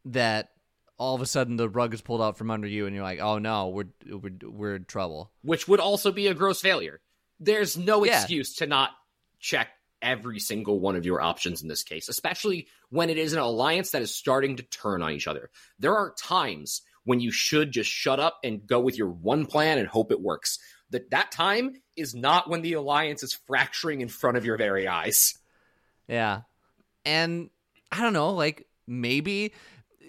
that 0.06 0.52
all 0.98 1.16
of 1.16 1.22
a 1.22 1.26
sudden 1.26 1.58
the 1.58 1.70
rug 1.70 1.94
is 1.94 2.02
pulled 2.02 2.22
out 2.22 2.38
from 2.38 2.52
under 2.52 2.68
you 2.68 2.86
and 2.86 2.96
you're 2.96 3.04
like, 3.04 3.20
"Oh 3.20 3.38
no, 3.40 3.70
we're 3.70 3.88
we're 4.10 4.32
we're 4.44 4.76
in 4.76 4.86
trouble." 4.86 5.32
which 5.42 5.68
would 5.68 5.80
also 5.80 6.12
be 6.12 6.28
a 6.28 6.34
gross 6.34 6.62
failure. 6.62 7.00
There's 7.40 7.78
no 7.78 8.04
Yeah. 8.04 8.20
excuse 8.20 8.56
to 8.56 8.68
not 8.68 8.92
check 9.40 9.70
every 10.02 10.40
single 10.40 10.80
one 10.80 10.96
of 10.96 11.06
your 11.06 11.22
options 11.22 11.62
in 11.62 11.68
this 11.68 11.84
case, 11.84 12.08
especially 12.10 12.68
when 12.90 13.10
it 13.10 13.18
is 13.18 13.34
an 13.34 13.40
alliance 13.40 13.92
that 13.92 14.02
is 14.02 14.14
starting 14.14 14.56
to 14.58 14.64
turn 14.64 15.02
on 15.02 15.12
each 15.12 15.28
other. 15.28 15.50
There 15.80 15.96
are 15.96 16.14
times 16.20 16.82
when 17.04 17.20
you 17.20 17.32
should 17.32 17.72
just 17.72 17.90
shut 17.90 18.20
up 18.20 18.40
and 18.44 18.66
go 18.68 18.80
with 18.80 18.98
your 18.98 19.10
one 19.10 19.46
plan 19.46 19.78
and 19.78 19.88
hope 19.88 20.12
it 20.12 20.22
works. 20.22 20.60
That 20.90 21.10
that 21.12 21.32
time 21.32 21.74
is 21.96 22.16
not 22.16 22.50
when 22.50 22.62
the 22.62 22.74
alliance 22.74 23.22
is 23.24 23.34
fracturing 23.34 24.02
in 24.02 24.08
front 24.08 24.38
of 24.38 24.46
your 24.46 24.58
very 24.58 24.88
eyes. 24.88 25.38
Yeah. 26.08 26.42
And 27.06 27.50
I 27.92 28.02
don't 28.02 28.14
know, 28.14 28.32
like 28.32 28.68
maybe 28.88 29.54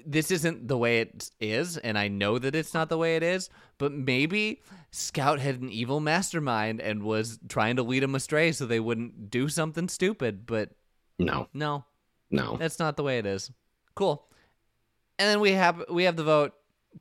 this 0.07 0.30
isn't 0.30 0.68
the 0.68 0.78
way 0.78 1.01
it 1.01 1.30
is, 1.40 1.76
and 1.76 1.99
I 1.99 2.09
know 2.09 2.38
that 2.38 2.55
it's 2.55 2.72
not 2.74 2.88
the 2.88 2.96
way 2.99 3.16
it 3.16 3.22
is, 3.22 3.51
but 3.78 3.92
maybe 3.92 4.62
Scout 4.90 5.38
had 5.38 5.61
an 5.61 5.70
evil 5.70 6.01
mastermind 6.01 6.80
and 6.80 7.03
was 7.03 7.38
trying 7.49 7.76
to 7.76 7.82
lead 7.82 8.03
them 8.03 8.14
astray 8.14 8.53
so 8.53 8.64
they 8.64 8.80
wouldn't 8.80 9.30
do 9.30 9.49
something 9.49 9.88
stupid, 9.88 10.46
but 10.46 10.70
No, 11.18 11.49
no, 11.53 11.84
no. 12.30 12.57
that's 12.57 12.78
not 12.78 12.96
the 12.96 13.03
way 13.03 13.18
it 13.18 13.26
is. 13.26 13.51
Cool. 13.94 14.24
And 15.18 15.28
then 15.28 15.40
we 15.40 15.51
have 15.53 15.84
we 15.90 16.05
have 16.05 16.16
the 16.16 16.24
vote. 16.24 16.53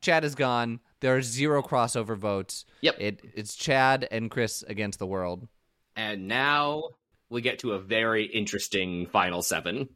Chad 0.02 0.24
is 0.26 0.36
gone. 0.36 0.80
There 1.00 1.16
are 1.16 1.22
zero 1.22 1.62
crossover 1.62 2.18
votes. 2.18 2.66
Yep. 2.82 2.96
It 3.00 3.22
it's 3.36 3.56
Chad 3.56 4.08
and 4.10 4.30
Chris 4.32 4.64
against 4.68 4.98
the 5.00 5.06
world. 5.06 5.48
And 5.96 6.28
now 6.28 6.84
we 7.30 7.42
get 7.42 7.60
to 7.60 7.74
a 7.74 7.80
very 7.80 8.26
interesting 8.26 9.08
final 9.08 9.42
seven. 9.42 9.90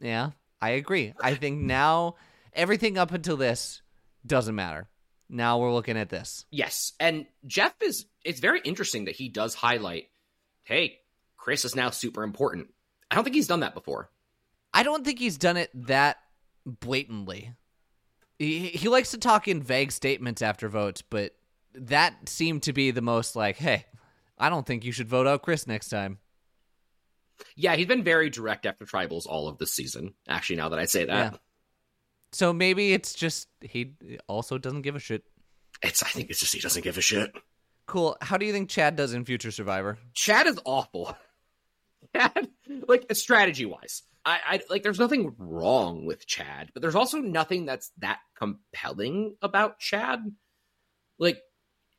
Yeah, 0.00 0.30
I 0.60 0.70
agree. 0.70 1.14
I 1.20 1.34
think 1.34 1.60
now 1.60 2.16
everything 2.52 2.98
up 2.98 3.12
until 3.12 3.36
this 3.36 3.82
doesn't 4.26 4.54
matter. 4.54 4.88
Now 5.28 5.58
we're 5.58 5.72
looking 5.72 5.96
at 5.96 6.10
this. 6.10 6.44
Yes, 6.50 6.92
and 7.00 7.26
Jeff 7.46 7.74
is. 7.82 8.06
It's 8.24 8.40
very 8.40 8.60
interesting 8.60 9.06
that 9.06 9.16
he 9.16 9.28
does 9.28 9.54
highlight, 9.54 10.08
hey, 10.64 10.98
Chris 11.36 11.64
is 11.64 11.76
now 11.76 11.90
super 11.90 12.22
important. 12.22 12.68
I 13.10 13.14
don't 13.14 13.24
think 13.24 13.36
he's 13.36 13.46
done 13.46 13.60
that 13.60 13.74
before. 13.74 14.10
I 14.72 14.82
don't 14.82 15.04
think 15.04 15.18
he's 15.18 15.38
done 15.38 15.56
it 15.56 15.70
that 15.86 16.16
blatantly. 16.66 17.52
He, 18.38 18.68
he 18.68 18.88
likes 18.88 19.12
to 19.12 19.18
talk 19.18 19.46
in 19.46 19.62
vague 19.62 19.92
statements 19.92 20.42
after 20.42 20.68
votes, 20.68 21.02
but 21.02 21.34
that 21.74 22.28
seemed 22.28 22.62
to 22.64 22.72
be 22.72 22.90
the 22.90 23.02
most 23.02 23.36
like, 23.36 23.56
hey, 23.56 23.86
I 24.38 24.48
don't 24.48 24.66
think 24.66 24.84
you 24.84 24.92
should 24.92 25.08
vote 25.08 25.26
out 25.26 25.42
Chris 25.42 25.66
next 25.66 25.88
time. 25.90 26.18
Yeah, 27.56 27.76
he's 27.76 27.86
been 27.86 28.04
very 28.04 28.30
direct 28.30 28.66
after 28.66 28.84
tribals 28.84 29.26
all 29.26 29.48
of 29.48 29.58
this 29.58 29.72
season. 29.72 30.14
Actually, 30.28 30.56
now 30.56 30.68
that 30.70 30.78
I 30.78 30.84
say 30.84 31.04
that, 31.04 31.32
Yeah. 31.32 31.38
So 32.32 32.52
maybe 32.52 32.92
it's 32.92 33.14
just 33.14 33.48
he 33.60 33.92
also 34.26 34.58
doesn't 34.58 34.82
give 34.82 34.96
a 34.96 35.00
shit. 35.00 35.22
it's. 35.82 36.02
I 36.02 36.08
think 36.08 36.30
it's 36.30 36.40
just 36.40 36.52
he 36.52 36.60
doesn't 36.60 36.82
give 36.82 36.98
a 36.98 37.00
shit. 37.00 37.32
Cool. 37.86 38.16
How 38.20 38.38
do 38.38 38.44
you 38.46 38.52
think 38.52 38.68
Chad 38.70 38.96
does 38.96 39.14
in 39.14 39.24
Future 39.24 39.52
Survivor? 39.52 39.98
Chad 40.14 40.46
is 40.48 40.58
awful. 40.64 41.16
Chad, 42.16 42.48
like 42.88 43.06
strategy 43.14 43.66
wise, 43.66 44.02
I, 44.24 44.40
I 44.46 44.60
like. 44.68 44.82
There's 44.82 44.98
nothing 44.98 45.34
wrong 45.38 46.06
with 46.06 46.26
Chad, 46.26 46.70
but 46.72 46.82
there's 46.82 46.94
also 46.96 47.18
nothing 47.18 47.66
that's 47.66 47.92
that 47.98 48.18
compelling 48.36 49.36
about 49.40 49.78
Chad. 49.78 50.20
Like, 51.18 51.40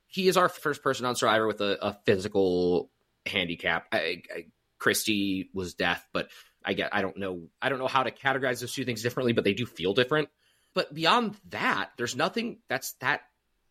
he 0.08 0.28
is 0.28 0.36
our 0.36 0.50
first 0.50 0.84
person 0.84 1.06
on 1.06 1.16
Survivor 1.16 1.48
with 1.48 1.62
a, 1.62 1.78
a 1.82 1.98
physical 2.06 2.92
handicap. 3.26 3.88
I, 3.92 4.22
I, 4.36 4.46
Christy 4.78 5.50
was 5.54 5.74
deaf, 5.74 6.08
but 6.14 6.30
I 6.64 6.74
get. 6.74 6.94
I 6.94 7.02
don't 7.02 7.18
know. 7.18 7.48
I 7.62 7.70
don't 7.70 7.80
know 7.80 7.88
how 7.88 8.04
to 8.04 8.12
categorize 8.12 8.60
those 8.60 8.74
two 8.74 8.86
things 8.86 9.04
differently, 9.04 9.34
but 9.34 9.44
they 9.44 9.54
do 9.54 9.66
feel 9.66 9.94
different. 9.94 10.30
But 10.74 10.94
beyond 10.94 11.36
that, 11.50 11.92
there's 11.98 12.16
nothing 12.16 12.60
that's 12.68 12.94
that 13.00 13.22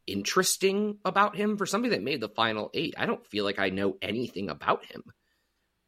interesting 0.07 0.99
about 1.05 1.37
him 1.37 1.57
for 1.57 1.67
somebody 1.67 1.95
that 1.95 2.03
made 2.03 2.21
the 2.21 2.29
final 2.29 2.71
eight. 2.75 2.95
I 2.97 3.07
don't 3.07 3.27
feel 3.27 3.45
like 3.45 3.59
I 3.59 3.71
know 3.71 3.97
anything 4.03 4.49
about 4.49 4.85
him. 4.85 5.03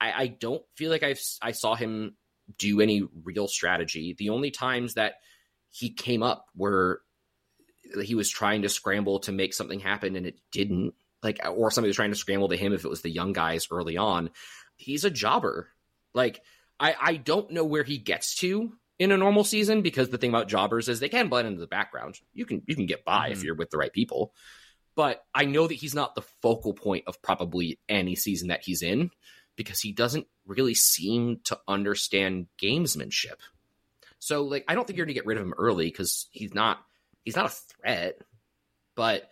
I, 0.01 0.12
I 0.12 0.27
don't 0.27 0.62
feel 0.75 0.91
like 0.91 1.03
I've 1.03 1.21
I 1.41 1.53
saw 1.53 1.75
him 1.75 2.17
do 2.59 2.81
any 2.81 3.03
real 3.25 3.49
strategy. 3.49 4.14
The 4.17 4.31
only 4.31 4.51
times 4.51 4.95
that 4.95 5.14
he 5.71 5.91
came 5.91 6.23
up 6.23 6.47
were 6.55 7.03
he 8.03 8.14
was 8.14 8.29
trying 8.29 8.62
to 8.62 8.69
scramble 8.69 9.21
to 9.21 9.33
make 9.33 9.55
something 9.55 9.81
happen 9.81 10.17
and 10.17 10.27
it 10.27 10.39
didn't. 10.53 10.95
Like 11.23 11.41
or 11.51 11.71
somebody 11.71 11.89
was 11.89 11.97
trying 11.97 12.12
to 12.12 12.17
scramble 12.17 12.49
to 12.51 12.57
him 12.57 12.73
if 12.73 12.85
it 12.85 12.89
was 12.89 13.03
the 13.03 13.11
young 13.11 13.33
guys 13.33 13.69
early 13.71 13.97
on. 13.97 14.31
He's 14.77 15.05
a 15.05 15.11
jobber. 15.11 15.68
Like 16.14 16.43
I, 16.79 16.95
I 17.01 17.16
don't 17.16 17.51
know 17.51 17.64
where 17.64 17.83
he 17.85 17.99
gets 17.99 18.35
to 18.37 18.72
in 18.99 19.12
a 19.12 19.16
normal 19.16 19.45
season 19.45 19.83
because 19.83 20.09
the 20.09 20.18
thing 20.18 20.31
about 20.31 20.49
jobbers 20.49 20.89
is 20.89 21.01
they 21.01 21.09
can 21.09 21.29
blend 21.29 21.49
into 21.49 21.61
the 21.61 21.66
background. 21.66 22.18
You 22.35 22.47
can 22.47 22.62
you 22.66 22.74
can 22.74 22.87
get 22.87 23.05
by 23.05 23.29
if 23.29 23.41
Mhm. 23.41 23.45
you're 23.45 23.55
with 23.55 23.70
the 23.70 23.79
right 23.79 23.93
people. 23.93 24.33
But 24.95 25.22
I 25.35 25.45
know 25.45 25.66
that 25.66 25.74
he's 25.74 25.95
not 25.95 26.14
the 26.14 26.22
focal 26.41 26.72
point 26.72 27.05
of 27.07 27.20
probably 27.20 27.79
any 27.89 28.16
season 28.16 28.49
that 28.49 28.64
he's 28.64 28.81
in 28.83 29.11
because 29.55 29.81
he 29.81 29.93
doesn't 29.93 30.27
really 30.47 30.74
seem 30.74 31.41
to 31.45 31.59
understand 31.68 32.47
gamesmanship. 32.59 33.37
So 34.18 34.43
like 34.45 34.64
I 34.68 34.74
don't 34.74 34.87
think 34.87 34.97
you're 34.97 35.07
going 35.07 35.14
to 35.14 35.20
get 35.20 35.27
rid 35.27 35.37
of 35.39 35.45
him 35.45 35.55
early 35.59 35.91
cuz 35.91 36.29
he's 36.31 36.55
not 36.55 36.79
he's 37.24 37.37
not 37.37 37.47
a 37.47 37.51
threat, 37.51 38.18
but 38.95 39.31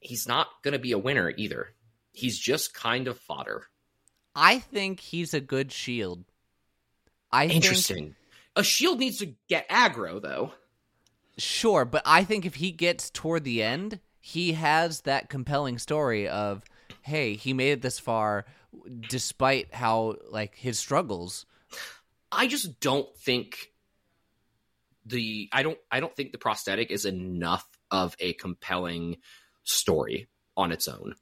he's 0.00 0.26
not 0.26 0.48
going 0.62 0.72
to 0.72 0.78
be 0.78 0.92
a 0.92 0.98
winner 0.98 1.32
either. 1.36 1.74
He's 2.12 2.38
just 2.38 2.74
kind 2.74 3.06
of 3.08 3.18
fodder. 3.20 3.66
I 4.40 4.60
think 4.60 5.00
he's 5.00 5.34
a 5.34 5.40
good 5.40 5.72
shield. 5.72 6.24
I 7.32 7.48
think 7.48 7.64
Interesting. 7.64 8.14
A 8.54 8.62
shield 8.62 9.00
needs 9.00 9.18
to 9.18 9.34
get 9.48 9.68
aggro 9.68 10.22
though. 10.22 10.52
Sure, 11.38 11.84
but 11.84 12.02
I 12.06 12.22
think 12.22 12.46
if 12.46 12.54
he 12.54 12.70
gets 12.70 13.10
toward 13.10 13.42
the 13.42 13.62
end, 13.64 13.98
he 14.20 14.52
has 14.52 15.00
that 15.02 15.28
compelling 15.28 15.78
story 15.78 16.28
of, 16.28 16.62
hey, 17.02 17.34
he 17.34 17.52
made 17.52 17.72
it 17.72 17.82
this 17.82 17.98
far 17.98 18.46
despite 19.08 19.74
how 19.74 20.16
like 20.30 20.54
his 20.54 20.78
struggles. 20.78 21.44
I 22.30 22.46
just 22.46 22.78
don't 22.78 23.08
think 23.16 23.72
the 25.04 25.48
I 25.52 25.64
don't 25.64 25.78
I 25.90 25.98
don't 25.98 26.14
think 26.14 26.30
the 26.30 26.38
prosthetic 26.38 26.92
is 26.92 27.04
enough 27.06 27.66
of 27.90 28.14
a 28.20 28.34
compelling 28.34 29.16
story 29.64 30.28
on 30.56 30.70
its 30.70 30.86
own 30.86 31.14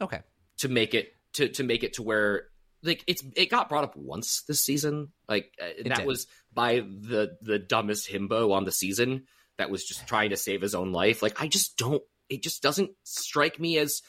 Okay. 0.00 0.20
to 0.58 0.68
make 0.68 0.94
it 0.94 1.14
to 1.38 1.48
to 1.48 1.64
make 1.64 1.82
it 1.82 1.94
to 1.94 2.02
where 2.02 2.44
like 2.82 3.02
it's 3.06 3.24
it 3.36 3.50
got 3.50 3.68
brought 3.68 3.84
up 3.84 3.96
once 3.96 4.42
this 4.46 4.60
season 4.60 5.08
like 5.28 5.52
uh, 5.60 5.82
that 5.84 5.98
did. 5.98 6.06
was 6.06 6.26
by 6.52 6.76
the 6.76 7.36
the 7.42 7.58
dumbest 7.58 8.08
himbo 8.10 8.52
on 8.52 8.64
the 8.64 8.72
season 8.72 9.24
that 9.56 9.70
was 9.70 9.84
just 9.84 10.06
trying 10.06 10.30
to 10.30 10.36
save 10.36 10.62
his 10.62 10.74
own 10.74 10.92
life. 10.92 11.22
Like 11.22 11.40
I 11.40 11.48
just 11.48 11.76
don't 11.76 12.02
it 12.28 12.42
just 12.42 12.62
doesn't 12.62 12.90
strike 13.04 13.58
me 13.58 13.78
as 13.78 14.02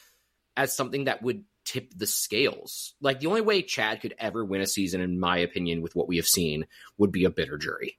as 0.58 0.76
something 0.76 1.06
that 1.06 1.22
would 1.22 1.44
tip 1.66 1.92
the 1.96 2.08
scales. 2.08 2.96
Like 3.02 3.20
the 3.20 3.28
only 3.28 3.42
way 3.42 3.62
Chad 3.62 4.02
could 4.02 4.16
ever 4.18 4.44
win 4.44 4.62
a 4.62 4.68
season 4.68 5.02
in 5.02 5.20
my 5.20 5.38
opinion 5.38 5.82
with 5.82 5.96
what 5.96 6.08
we 6.08 6.18
have 6.18 6.28
seen 6.28 6.66
would 6.98 7.12
be 7.12 7.26
a 7.26 7.30
bitter 7.30 7.58
jury. 7.58 7.98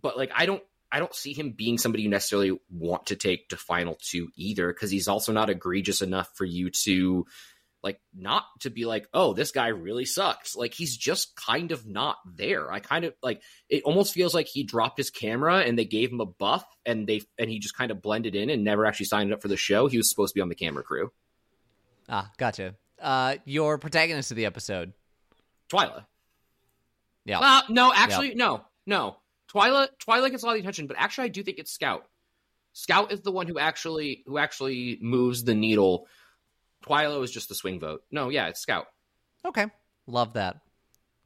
But 0.00 0.16
like 0.16 0.32
I 0.34 0.46
don't 0.46 0.62
I 0.90 0.98
don't 0.98 1.14
see 1.14 1.32
him 1.32 1.52
being 1.52 1.78
somebody 1.78 2.04
you 2.04 2.08
necessarily 2.08 2.58
want 2.70 3.06
to 3.06 3.16
take 3.16 3.48
to 3.50 3.56
final 3.56 3.98
two 4.00 4.28
either 4.36 4.72
because 4.72 4.90
he's 4.90 5.08
also 5.08 5.32
not 5.32 5.50
egregious 5.50 6.00
enough 6.00 6.30
for 6.34 6.44
you 6.44 6.70
to 6.84 7.26
like 7.82 8.00
not 8.14 8.44
to 8.60 8.70
be 8.70 8.84
like 8.84 9.06
oh 9.14 9.32
this 9.32 9.52
guy 9.52 9.68
really 9.68 10.04
sucks. 10.04 10.56
Like 10.56 10.74
he's 10.74 10.96
just 10.96 11.36
kind 11.36 11.72
of 11.72 11.86
not 11.86 12.16
there. 12.26 12.72
I 12.72 12.80
kind 12.80 13.04
of 13.04 13.14
like 13.22 13.42
it 13.68 13.82
almost 13.84 14.12
feels 14.12 14.34
like 14.34 14.46
he 14.46 14.64
dropped 14.64 14.98
his 14.98 15.10
camera 15.10 15.58
and 15.60 15.78
they 15.78 15.84
gave 15.84 16.10
him 16.10 16.20
a 16.20 16.26
buff 16.26 16.64
and 16.84 17.06
they 17.06 17.22
and 17.38 17.48
he 17.50 17.58
just 17.58 17.76
kind 17.76 17.90
of 17.90 18.02
blended 18.02 18.34
in 18.34 18.50
and 18.50 18.64
never 18.64 18.86
actually 18.86 19.06
signed 19.06 19.32
up 19.32 19.42
for 19.42 19.48
the 19.48 19.56
show. 19.56 19.86
He 19.86 19.96
was 19.96 20.10
supposed 20.10 20.32
to 20.32 20.38
be 20.38 20.42
on 20.42 20.48
the 20.48 20.54
camera 20.54 20.82
crew. 20.82 21.12
Ah, 22.08 22.30
gotcha. 22.38 22.74
Uh, 23.00 23.36
your 23.44 23.78
protagonist 23.78 24.30
of 24.30 24.36
the 24.36 24.46
episode. 24.46 24.92
twila. 25.70 26.06
Yeah. 27.24 27.40
uh, 27.40 27.62
no 27.68 27.92
actually 27.94 28.34
no 28.34 28.64
no. 28.86 29.16
Twila 29.52 29.88
twila 30.04 30.30
gets 30.30 30.42
a 30.42 30.46
lot 30.46 30.52
of 30.52 30.56
the 30.56 30.60
attention 30.60 30.86
but 30.86 30.96
actually 30.98 31.24
i 31.26 31.28
do 31.28 31.42
think 31.42 31.58
it's 31.58 31.72
scout. 31.72 32.04
Scout 32.72 33.10
is 33.10 33.22
the 33.22 33.32
one 33.32 33.46
who 33.46 33.58
actually 33.58 34.22
who 34.26 34.38
actually 34.38 34.98
moves 35.00 35.44
the 35.44 35.54
needle 35.54 36.06
twila 36.86 37.22
is 37.22 37.30
just 37.30 37.48
the 37.48 37.54
swing 37.54 37.80
vote 37.80 38.02
no 38.10 38.28
yeah 38.28 38.46
it's 38.48 38.60
scout 38.60 38.86
Okay. 39.46 39.66
Love 40.06 40.34
that. 40.34 40.58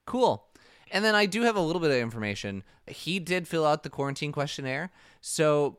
Cool. 0.06 0.46
And 0.92 1.04
then 1.04 1.14
I 1.14 1.26
do 1.26 1.42
have 1.42 1.56
a 1.56 1.60
little 1.60 1.80
bit 1.80 1.90
of 1.90 1.96
information. 1.96 2.62
He 2.86 3.18
did 3.18 3.48
fill 3.48 3.64
out 3.64 3.82
the 3.82 3.90
quarantine 3.90 4.32
questionnaire. 4.32 4.90
So 5.20 5.78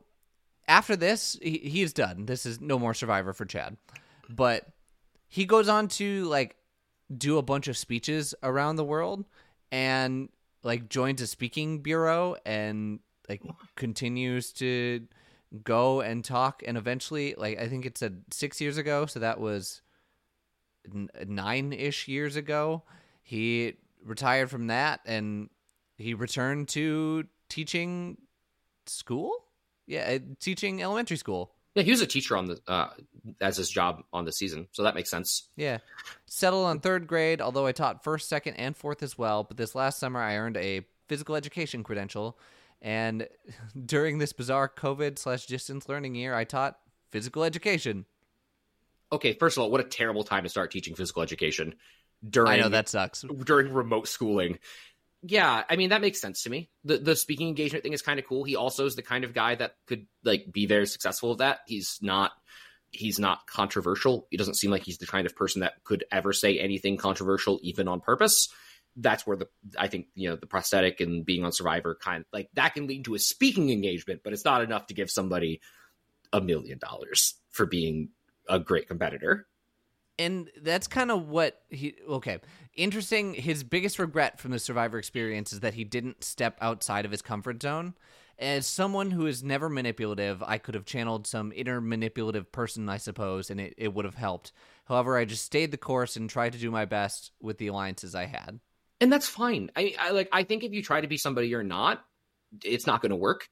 after 0.66 0.96
this, 0.96 1.38
he, 1.42 1.58
he's 1.58 1.92
done. 1.92 2.26
This 2.26 2.46
is 2.46 2.60
no 2.60 2.78
more 2.78 2.94
Survivor 2.94 3.32
for 3.32 3.44
Chad. 3.44 3.76
But 4.28 4.66
he 5.28 5.44
goes 5.44 5.68
on 5.68 5.88
to 5.88 6.24
like 6.24 6.56
do 7.14 7.38
a 7.38 7.42
bunch 7.42 7.68
of 7.68 7.76
speeches 7.76 8.34
around 8.42 8.76
the 8.76 8.84
world 8.84 9.24
and 9.70 10.28
like 10.62 10.88
joins 10.88 11.20
a 11.20 11.26
speaking 11.26 11.82
bureau 11.82 12.36
and 12.46 13.00
like 13.28 13.42
continues 13.76 14.52
to 14.54 15.06
go 15.64 16.00
and 16.00 16.24
talk 16.24 16.62
and 16.66 16.78
eventually 16.78 17.34
like 17.36 17.58
I 17.58 17.68
think 17.68 17.84
it 17.84 17.98
said 17.98 18.22
6 18.30 18.60
years 18.60 18.78
ago 18.78 19.06
so 19.06 19.20
that 19.20 19.38
was 19.38 19.82
nine 21.26 21.72
ish 21.72 22.08
years 22.08 22.36
ago, 22.36 22.82
he 23.22 23.74
retired 24.04 24.50
from 24.50 24.68
that 24.68 25.00
and 25.04 25.48
he 25.96 26.14
returned 26.14 26.68
to 26.68 27.24
teaching 27.48 28.18
school. 28.86 29.32
Yeah, 29.86 30.16
uh, 30.16 30.18
teaching 30.40 30.82
elementary 30.82 31.16
school. 31.16 31.52
Yeah, 31.74 31.82
he 31.82 31.90
was 31.90 32.00
a 32.02 32.06
teacher 32.06 32.36
on 32.36 32.46
the 32.46 32.60
uh, 32.68 32.88
as 33.40 33.56
his 33.56 33.70
job 33.70 34.02
on 34.12 34.24
the 34.24 34.32
season, 34.32 34.68
so 34.72 34.82
that 34.82 34.94
makes 34.94 35.10
sense. 35.10 35.48
Yeah, 35.56 35.78
settled 36.26 36.66
on 36.66 36.80
third 36.80 37.06
grade. 37.06 37.40
Although 37.40 37.66
I 37.66 37.72
taught 37.72 38.04
first, 38.04 38.28
second, 38.28 38.54
and 38.54 38.76
fourth 38.76 39.02
as 39.02 39.16
well. 39.16 39.42
But 39.42 39.56
this 39.56 39.74
last 39.74 39.98
summer, 39.98 40.20
I 40.20 40.36
earned 40.36 40.58
a 40.58 40.82
physical 41.08 41.34
education 41.34 41.82
credential, 41.82 42.38
and 42.82 43.26
during 43.86 44.18
this 44.18 44.34
bizarre 44.34 44.68
COVID 44.68 45.18
slash 45.18 45.46
distance 45.46 45.88
learning 45.88 46.14
year, 46.14 46.34
I 46.34 46.44
taught 46.44 46.78
physical 47.10 47.44
education. 47.44 48.04
Okay, 49.10 49.34
first 49.34 49.56
of 49.56 49.62
all, 49.62 49.70
what 49.70 49.80
a 49.80 49.84
terrible 49.84 50.24
time 50.24 50.42
to 50.42 50.48
start 50.48 50.70
teaching 50.70 50.94
physical 50.94 51.22
education 51.22 51.74
during 52.28 52.50
I 52.50 52.56
know 52.56 52.68
that 52.68 52.88
sucks. 52.88 53.24
during 53.44 53.72
remote 53.72 54.08
schooling. 54.08 54.58
Yeah, 55.22 55.62
I 55.68 55.76
mean 55.76 55.90
that 55.90 56.00
makes 56.00 56.20
sense 56.20 56.42
to 56.44 56.50
me. 56.50 56.70
The 56.84 56.98
the 56.98 57.16
speaking 57.16 57.48
engagement 57.48 57.84
thing 57.84 57.92
is 57.92 58.02
kind 58.02 58.18
of 58.18 58.26
cool. 58.26 58.44
He 58.44 58.56
also 58.56 58.86
is 58.86 58.96
the 58.96 59.02
kind 59.02 59.24
of 59.24 59.34
guy 59.34 59.54
that 59.54 59.76
could 59.86 60.06
like 60.24 60.50
be 60.50 60.66
very 60.66 60.86
successful 60.86 61.30
with 61.30 61.38
that. 61.38 61.60
He's 61.66 61.98
not 62.02 62.32
he's 62.90 63.18
not 63.18 63.46
controversial. 63.46 64.26
He 64.30 64.36
doesn't 64.36 64.54
seem 64.54 64.70
like 64.70 64.82
he's 64.82 64.98
the 64.98 65.06
kind 65.06 65.26
of 65.26 65.36
person 65.36 65.60
that 65.60 65.82
could 65.84 66.04
ever 66.10 66.32
say 66.32 66.58
anything 66.58 66.96
controversial 66.96 67.60
even 67.62 67.86
on 67.88 68.00
purpose. 68.00 68.48
That's 68.96 69.26
where 69.26 69.36
the 69.36 69.48
I 69.78 69.88
think, 69.88 70.06
you 70.14 70.28
know, 70.28 70.36
the 70.36 70.46
prosthetic 70.46 71.00
and 71.00 71.24
being 71.24 71.44
on 71.44 71.52
Survivor 71.52 71.94
kind 72.00 72.22
of 72.22 72.26
like 72.32 72.50
that 72.54 72.74
can 72.74 72.86
lead 72.86 73.06
to 73.06 73.14
a 73.14 73.18
speaking 73.18 73.70
engagement, 73.70 74.20
but 74.22 74.32
it's 74.32 74.44
not 74.44 74.62
enough 74.62 74.86
to 74.88 74.94
give 74.94 75.10
somebody 75.10 75.60
a 76.32 76.40
million 76.40 76.78
dollars 76.78 77.34
for 77.50 77.66
being 77.66 78.10
a 78.48 78.58
great 78.58 78.88
competitor. 78.88 79.46
And 80.18 80.50
that's 80.60 80.86
kind 80.88 81.10
of 81.10 81.28
what 81.28 81.62
he 81.70 81.94
okay. 82.08 82.38
Interesting. 82.74 83.34
His 83.34 83.64
biggest 83.64 83.98
regret 83.98 84.38
from 84.38 84.50
the 84.50 84.58
survivor 84.58 84.98
experience 84.98 85.52
is 85.52 85.60
that 85.60 85.74
he 85.74 85.84
didn't 85.84 86.22
step 86.24 86.58
outside 86.60 87.04
of 87.04 87.10
his 87.10 87.22
comfort 87.22 87.62
zone. 87.62 87.94
As 88.38 88.66
someone 88.66 89.10
who 89.10 89.26
is 89.26 89.42
never 89.42 89.68
manipulative 89.68 90.42
i 90.42 90.58
could 90.58 90.74
have 90.74 90.84
channeled 90.84 91.26
some 91.26 91.52
inner 91.54 91.80
manipulative 91.80 92.50
person 92.50 92.88
i 92.88 92.96
suppose 92.96 93.50
and 93.50 93.60
it, 93.60 93.74
it 93.76 93.94
would 93.94 94.04
have 94.04 94.16
helped. 94.16 94.52
However 94.84 95.16
i 95.16 95.24
just 95.24 95.44
stayed 95.44 95.70
the 95.70 95.76
course 95.76 96.16
and 96.16 96.28
tried 96.28 96.52
to 96.52 96.58
do 96.58 96.70
my 96.70 96.84
best 96.84 97.32
with 97.40 97.58
the 97.58 97.68
alliances 97.68 98.14
i 98.14 98.26
had 98.26 98.60
and 99.02 99.12
that's 99.12 99.28
fine 99.28 99.70
i, 99.76 99.94
I 100.00 100.10
like 100.12 100.28
i 100.32 100.44
think 100.44 100.64
if 100.64 100.72
you 100.72 100.82
try 100.82 101.02
to 101.02 101.08
be 101.08 101.18
somebody 101.18 101.48
you're 101.48 101.62
not 101.62 102.02
it's 102.64 102.86
not 102.86 103.02
going 103.02 103.10
to 103.10 103.16
work 103.16 103.48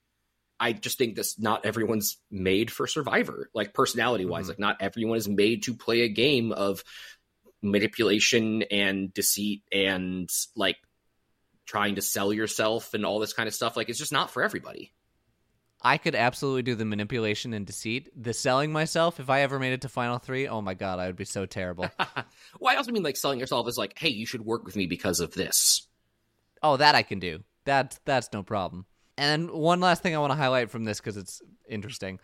I 0.61 0.75
just 0.75 0.99
think 0.99 1.17
this 1.17 1.39
not 1.39 1.65
everyone's 1.65 2.19
made 2.31 2.71
for 2.71 2.87
Survivor, 2.87 3.49
like 3.55 3.73
personality 3.73 4.27
wise. 4.27 4.43
Mm-hmm. 4.43 4.51
Like 4.51 4.59
not 4.59 4.77
everyone 4.81 5.17
is 5.17 5.27
made 5.27 5.63
to 5.63 5.75
play 5.75 6.03
a 6.03 6.09
game 6.09 6.53
of 6.53 6.85
manipulation 7.63 8.63
and 8.71 9.13
deceit 9.13 9.63
and 9.73 10.29
like 10.55 10.77
trying 11.67 11.95
to 11.95 12.03
sell 12.03 12.31
yourself 12.33 12.93
and 12.93 13.07
all 13.07 13.21
this 13.21 13.33
kind 13.33 13.47
of 13.47 13.55
stuff. 13.55 13.75
Like 13.75 13.89
it's 13.89 13.99
just 13.99 14.13
not 14.13 14.31
for 14.31 14.43
everybody. 14.43 14.93
I 15.83 15.97
could 15.97 16.15
absolutely 16.15 16.63
do 16.63 16.75
the 16.75 16.85
manipulation 16.85 17.55
and 17.55 17.67
deceit. 17.67 18.11
The 18.15 18.35
selling 18.35 18.71
myself, 18.71 19.19
if 19.19 19.31
I 19.31 19.41
ever 19.41 19.59
made 19.59 19.73
it 19.73 19.81
to 19.83 19.89
final 19.89 20.19
three, 20.19 20.47
oh 20.47 20.61
my 20.61 20.75
god, 20.75 20.99
I 20.99 21.07
would 21.07 21.17
be 21.17 21.25
so 21.25 21.47
terrible. 21.47 21.87
well, 21.99 22.75
I 22.75 22.77
also 22.77 22.93
mean 22.93 23.03
like 23.03 23.17
selling 23.17 23.41
yourself 23.41 23.67
is 23.67 23.79
like, 23.79 23.99
hey, 23.99 24.11
you 24.11 24.27
should 24.27 24.45
work 24.45 24.65
with 24.65 24.77
me 24.77 24.87
because 24.87 25.21
of 25.21 25.33
this. 25.33 25.87
Oh, 26.63 26.77
that 26.77 26.95
I 26.95 27.03
can 27.03 27.19
do. 27.19 27.41
That 27.65 27.99
that's 28.05 28.31
no 28.33 28.43
problem. 28.43 28.85
And 29.17 29.51
one 29.51 29.81
last 29.81 30.03
thing 30.03 30.15
I 30.15 30.19
want 30.19 30.33
to 30.33 30.37
highlight 30.37 30.71
from 30.71 30.85
this 30.85 30.99
because 30.99 31.17
it's 31.17 31.41
interesting. 31.69 32.21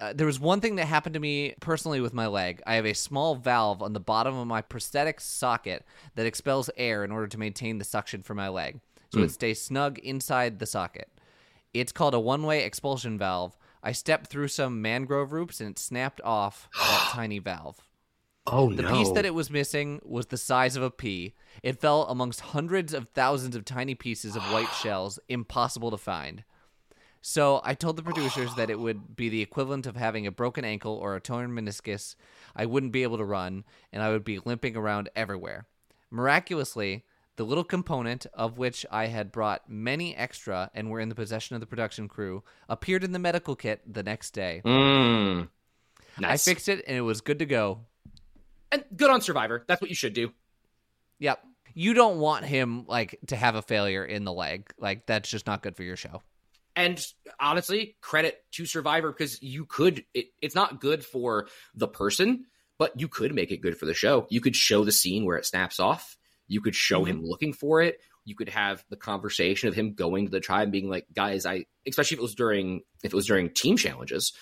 Uh, 0.00 0.12
there 0.14 0.26
was 0.26 0.40
one 0.40 0.60
thing 0.60 0.76
that 0.76 0.86
happened 0.86 1.14
to 1.14 1.20
me 1.20 1.54
personally 1.60 2.00
with 2.00 2.12
my 2.12 2.26
leg. 2.26 2.62
I 2.66 2.74
have 2.74 2.86
a 2.86 2.94
small 2.94 3.34
valve 3.34 3.82
on 3.82 3.92
the 3.92 4.00
bottom 4.00 4.36
of 4.36 4.46
my 4.46 4.62
prosthetic 4.62 5.20
socket 5.20 5.84
that 6.14 6.26
expels 6.26 6.70
air 6.76 7.04
in 7.04 7.12
order 7.12 7.28
to 7.28 7.38
maintain 7.38 7.78
the 7.78 7.84
suction 7.84 8.22
for 8.22 8.34
my 8.34 8.48
leg. 8.48 8.80
So 9.12 9.20
mm. 9.20 9.24
it 9.24 9.30
stays 9.30 9.60
snug 9.60 9.98
inside 9.98 10.58
the 10.58 10.66
socket. 10.66 11.08
It's 11.74 11.92
called 11.92 12.14
a 12.14 12.20
one 12.20 12.42
way 12.42 12.64
expulsion 12.64 13.18
valve. 13.18 13.56
I 13.82 13.92
stepped 13.92 14.28
through 14.28 14.48
some 14.48 14.82
mangrove 14.82 15.32
roots 15.32 15.60
and 15.60 15.70
it 15.70 15.78
snapped 15.78 16.20
off 16.22 16.68
that 16.74 17.08
tiny 17.12 17.38
valve. 17.38 17.80
Oh 18.46 18.72
the 18.72 18.82
no. 18.82 18.90
piece 18.90 19.10
that 19.12 19.24
it 19.24 19.34
was 19.34 19.50
missing 19.50 20.00
was 20.04 20.26
the 20.26 20.36
size 20.36 20.76
of 20.76 20.82
a 20.82 20.90
pea. 20.90 21.34
It 21.62 21.80
fell 21.80 22.04
amongst 22.04 22.40
hundreds 22.40 22.92
of 22.92 23.08
thousands 23.10 23.54
of 23.54 23.64
tiny 23.64 23.94
pieces 23.94 24.34
of 24.36 24.42
white 24.52 24.72
shells, 24.82 25.18
impossible 25.28 25.90
to 25.90 25.96
find. 25.96 26.44
So 27.24 27.60
I 27.64 27.74
told 27.74 27.96
the 27.96 28.02
producers 28.02 28.52
that 28.56 28.68
it 28.68 28.80
would 28.80 29.14
be 29.14 29.28
the 29.28 29.42
equivalent 29.42 29.86
of 29.86 29.96
having 29.96 30.26
a 30.26 30.32
broken 30.32 30.64
ankle 30.64 30.94
or 30.94 31.14
a 31.14 31.20
torn 31.20 31.52
meniscus. 31.52 32.16
I 32.56 32.66
wouldn't 32.66 32.90
be 32.90 33.04
able 33.04 33.18
to 33.18 33.24
run, 33.24 33.62
and 33.92 34.02
I 34.02 34.10
would 34.10 34.24
be 34.24 34.40
limping 34.44 34.76
around 34.76 35.08
everywhere. 35.14 35.66
Miraculously, 36.10 37.04
the 37.36 37.44
little 37.44 37.64
component, 37.64 38.26
of 38.34 38.58
which 38.58 38.84
I 38.90 39.06
had 39.06 39.32
brought 39.32 39.68
many 39.68 40.14
extra 40.14 40.70
and 40.74 40.90
were 40.90 41.00
in 41.00 41.08
the 41.08 41.14
possession 41.14 41.54
of 41.54 41.60
the 41.60 41.66
production 41.66 42.08
crew, 42.08 42.42
appeared 42.68 43.04
in 43.04 43.12
the 43.12 43.18
medical 43.18 43.56
kit 43.56 43.80
the 43.90 44.02
next 44.02 44.32
day. 44.32 44.62
Mm, 44.64 45.48
nice. 46.18 46.46
I 46.48 46.50
fixed 46.50 46.68
it, 46.68 46.84
and 46.86 46.96
it 46.96 47.02
was 47.02 47.20
good 47.20 47.38
to 47.38 47.46
go. 47.46 47.80
And 48.70 48.84
good 48.94 49.10
on 49.10 49.20
Survivor. 49.20 49.64
That's 49.66 49.80
what 49.80 49.90
you 49.90 49.96
should 49.96 50.14
do. 50.14 50.32
Yep. 51.18 51.40
You 51.74 51.94
don't 51.94 52.18
want 52.18 52.44
him 52.44 52.84
like 52.86 53.18
to 53.28 53.36
have 53.36 53.54
a 53.54 53.62
failure 53.62 54.04
in 54.04 54.24
the 54.24 54.32
leg. 54.32 54.72
Like 54.78 55.06
that's 55.06 55.30
just 55.30 55.46
not 55.46 55.62
good 55.62 55.76
for 55.76 55.82
your 55.82 55.96
show. 55.96 56.22
And 56.74 57.04
honestly, 57.38 57.96
credit 58.00 58.42
to 58.52 58.66
Survivor 58.66 59.12
because 59.12 59.42
you 59.42 59.64
could. 59.66 60.04
It, 60.14 60.26
it's 60.40 60.54
not 60.54 60.80
good 60.80 61.04
for 61.04 61.48
the 61.74 61.88
person, 61.88 62.44
but 62.78 62.98
you 62.98 63.08
could 63.08 63.34
make 63.34 63.52
it 63.52 63.58
good 63.58 63.78
for 63.78 63.86
the 63.86 63.94
show. 63.94 64.26
You 64.30 64.40
could 64.40 64.56
show 64.56 64.84
the 64.84 64.92
scene 64.92 65.24
where 65.24 65.36
it 65.36 65.46
snaps 65.46 65.80
off. 65.80 66.16
You 66.52 66.60
could 66.60 66.74
show 66.74 67.00
mm-hmm. 67.00 67.10
him 67.10 67.24
looking 67.24 67.52
for 67.52 67.82
it. 67.82 68.00
You 68.24 68.36
could 68.36 68.50
have 68.50 68.84
the 68.88 68.96
conversation 68.96 69.68
of 69.68 69.74
him 69.74 69.94
going 69.94 70.26
to 70.26 70.30
the 70.30 70.40
tribe, 70.40 70.64
and 70.64 70.72
being 70.72 70.88
like, 70.88 71.06
"Guys, 71.14 71.46
I." 71.46 71.66
Especially 71.86 72.16
if 72.16 72.20
it 72.20 72.22
was 72.22 72.34
during 72.34 72.82
if 73.02 73.12
it 73.12 73.16
was 73.16 73.26
during 73.26 73.50
team 73.50 73.76
challenges, 73.76 74.32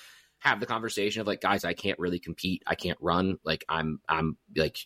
have 0.40 0.58
the 0.58 0.66
conversation 0.66 1.20
of 1.20 1.26
like, 1.26 1.40
guys, 1.40 1.64
I 1.64 1.74
can't 1.74 1.98
really 1.98 2.18
compete. 2.18 2.62
I 2.66 2.74
can't 2.74 2.98
run. 3.00 3.38
Like 3.44 3.64
I'm, 3.68 4.00
I'm 4.08 4.36
like, 4.56 4.78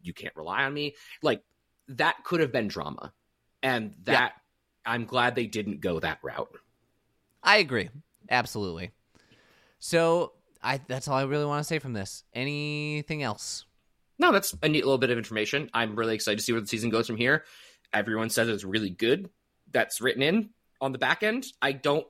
you 0.00 0.12
can't 0.12 0.34
rely 0.34 0.64
on 0.64 0.74
me. 0.74 0.96
Like 1.22 1.42
that 1.88 2.24
could 2.24 2.40
have 2.40 2.50
been 2.50 2.68
drama. 2.68 3.12
And 3.62 3.94
that 4.04 4.32
yeah. 4.34 4.92
I'm 4.92 5.04
glad 5.04 5.34
they 5.34 5.46
didn't 5.46 5.80
go 5.80 6.00
that 6.00 6.18
route. 6.22 6.50
I 7.42 7.58
agree. 7.58 7.90
Absolutely. 8.30 8.90
So 9.78 10.32
I 10.62 10.80
that's 10.86 11.08
all 11.08 11.16
I 11.16 11.24
really 11.24 11.44
want 11.44 11.60
to 11.60 11.64
say 11.64 11.78
from 11.78 11.92
this. 11.92 12.24
Anything 12.32 13.22
else? 13.22 13.66
No, 14.18 14.32
that's 14.32 14.54
a 14.62 14.68
neat 14.68 14.84
little 14.84 14.98
bit 14.98 15.10
of 15.10 15.18
information. 15.18 15.70
I'm 15.72 15.96
really 15.96 16.14
excited 16.14 16.38
to 16.38 16.44
see 16.44 16.52
where 16.52 16.60
the 16.60 16.66
season 16.66 16.90
goes 16.90 17.06
from 17.06 17.16
here. 17.16 17.44
Everyone 17.92 18.30
says 18.30 18.48
it's 18.48 18.64
really 18.64 18.90
good. 18.90 19.30
That's 19.72 20.00
written 20.00 20.22
in 20.22 20.50
on 20.80 20.92
the 20.92 20.98
back 20.98 21.22
end. 21.22 21.46
I 21.60 21.72
don't 21.72 22.06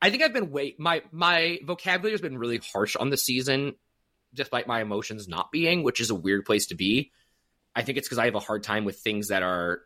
I 0.00 0.10
think 0.10 0.22
I've 0.22 0.32
been 0.32 0.50
way 0.50 0.74
my 0.78 1.02
my 1.10 1.58
vocabulary 1.64 2.12
has 2.12 2.20
been 2.20 2.38
really 2.38 2.60
harsh 2.72 2.96
on 2.96 3.10
the 3.10 3.16
season, 3.16 3.74
despite 4.34 4.66
my 4.66 4.82
emotions 4.82 5.26
not 5.26 5.50
being, 5.50 5.82
which 5.82 6.00
is 6.00 6.10
a 6.10 6.14
weird 6.14 6.44
place 6.44 6.66
to 6.66 6.74
be. 6.74 7.12
I 7.74 7.82
think 7.82 7.98
it's 7.98 8.06
because 8.06 8.18
I 8.18 8.26
have 8.26 8.34
a 8.34 8.40
hard 8.40 8.62
time 8.62 8.84
with 8.84 8.98
things 8.98 9.28
that 9.28 9.42
are 9.42 9.80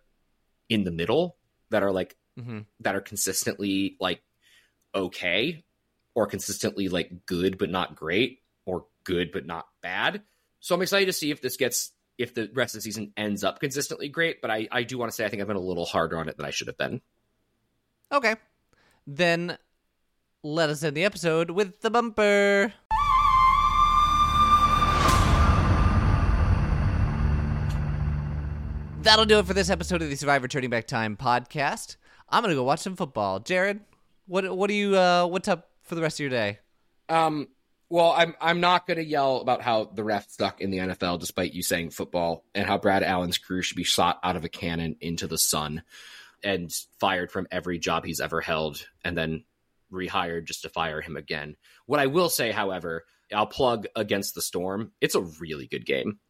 in 0.69 0.85
the 0.85 0.91
middle, 0.91 1.37
that 1.71 1.83
are 1.83 1.93
like 1.93 2.17
mm-hmm. 2.39 2.61
that 2.81 2.97
are 2.97 3.01
consistently 3.01 3.97
like 4.01 4.23
okay, 4.95 5.65
or 6.15 6.27
consistently 6.27 6.89
like 6.89 7.27
good 7.27 7.57
but 7.57 7.71
not 7.71 7.95
great, 7.95 8.41
or 8.67 8.87
good 9.05 9.31
but 9.33 9.47
not 9.47 9.67
bad. 9.81 10.23
So 10.61 10.74
I'm 10.74 10.82
excited 10.82 11.07
to 11.07 11.12
see 11.12 11.31
if 11.31 11.41
this 11.41 11.57
gets 11.57 11.93
if 12.19 12.35
the 12.35 12.51
rest 12.53 12.74
of 12.74 12.78
the 12.78 12.82
season 12.82 13.12
ends 13.16 13.43
up 13.43 13.61
consistently 13.61 14.09
great. 14.09 14.43
But 14.43 14.51
I 14.51 14.69
I 14.70 14.82
do 14.82 14.99
want 14.99 15.11
to 15.11 15.15
say 15.15 15.24
I 15.24 15.28
think 15.28 15.41
I've 15.41 15.49
been 15.49 15.57
a 15.57 15.61
little 15.61 15.87
harder 15.87 16.19
on 16.19 16.28
it 16.28 16.37
than 16.37 16.47
I 16.47 16.51
should 16.51 16.66
have 16.69 16.77
been. 16.78 17.01
Okay, 18.12 18.37
then 19.07 19.57
let 20.43 20.69
us 20.69 20.82
end 20.82 20.97
the 20.97 21.05
episode 21.05 21.51
with 21.51 21.81
the 21.81 21.91
bumper. 21.91 22.74
That'll 29.03 29.24
do 29.24 29.39
it 29.39 29.47
for 29.47 29.55
this 29.55 29.70
episode 29.70 30.03
of 30.03 30.11
the 30.11 30.16
Survivor 30.16 30.47
Turning 30.47 30.69
Back 30.69 30.87
Time 30.87 31.16
podcast. 31.16 31.97
I'm 32.28 32.43
gonna 32.43 32.55
go 32.55 32.65
watch 32.65 32.81
some 32.81 32.97
football. 32.97 33.41
Jared, 33.41 33.81
what 34.27 34.55
what 34.55 34.69
do 34.69 34.74
you 34.74 34.95
uh, 34.95 35.27
what's 35.27 35.49
up 35.49 35.70
for 35.82 35.95
the 35.95 36.03
rest 36.03 36.16
of 36.16 36.24
your 36.24 36.31
day? 36.31 36.59
Um, 37.09 37.49
well, 37.91 38.15
I'm 38.17 38.35
I'm 38.41 38.61
not 38.61 38.87
gonna 38.87 39.03
yell 39.03 39.39
about 39.39 39.61
how 39.61 39.85
the 39.85 40.05
ref 40.05 40.31
stuck 40.31 40.61
in 40.61 40.71
the 40.71 40.79
NFL, 40.79 41.19
despite 41.19 41.53
you 41.53 41.62
saying 41.62 41.91
football, 41.91 42.45
and 42.55 42.67
how 42.67 42.79
Brad 42.79 43.03
Allen's 43.03 43.37
crew 43.37 43.62
should 43.62 43.77
be 43.77 43.85
shot 43.85 44.21
out 44.23 44.37
of 44.37 44.45
a 44.45 44.49
cannon 44.49 44.97
into 45.01 45.27
the 45.27 45.39
sun 45.39 45.83
and 46.43 46.73
fired 46.99 47.31
from 47.31 47.49
every 47.51 47.79
job 47.79 48.05
he's 48.05 48.21
ever 48.21 48.41
held, 48.41 48.87
and 49.05 49.19
then 49.19 49.45
rehired 49.93 50.45
just 50.45 50.62
to 50.62 50.69
fire 50.69 51.01
him 51.01 51.17
again. 51.17 51.57
What 51.87 52.01
I 52.01 52.07
will 52.07 52.29
say, 52.29 52.53
however, 52.53 53.05
I'll 53.35 53.47
plug 53.47 53.87
Against 53.97 54.37
the 54.37 54.43
Storm. 54.43 54.93
It's 55.01 55.17
a 55.17 55.21
really 55.21 55.67
good 55.67 55.85
game. 55.85 56.21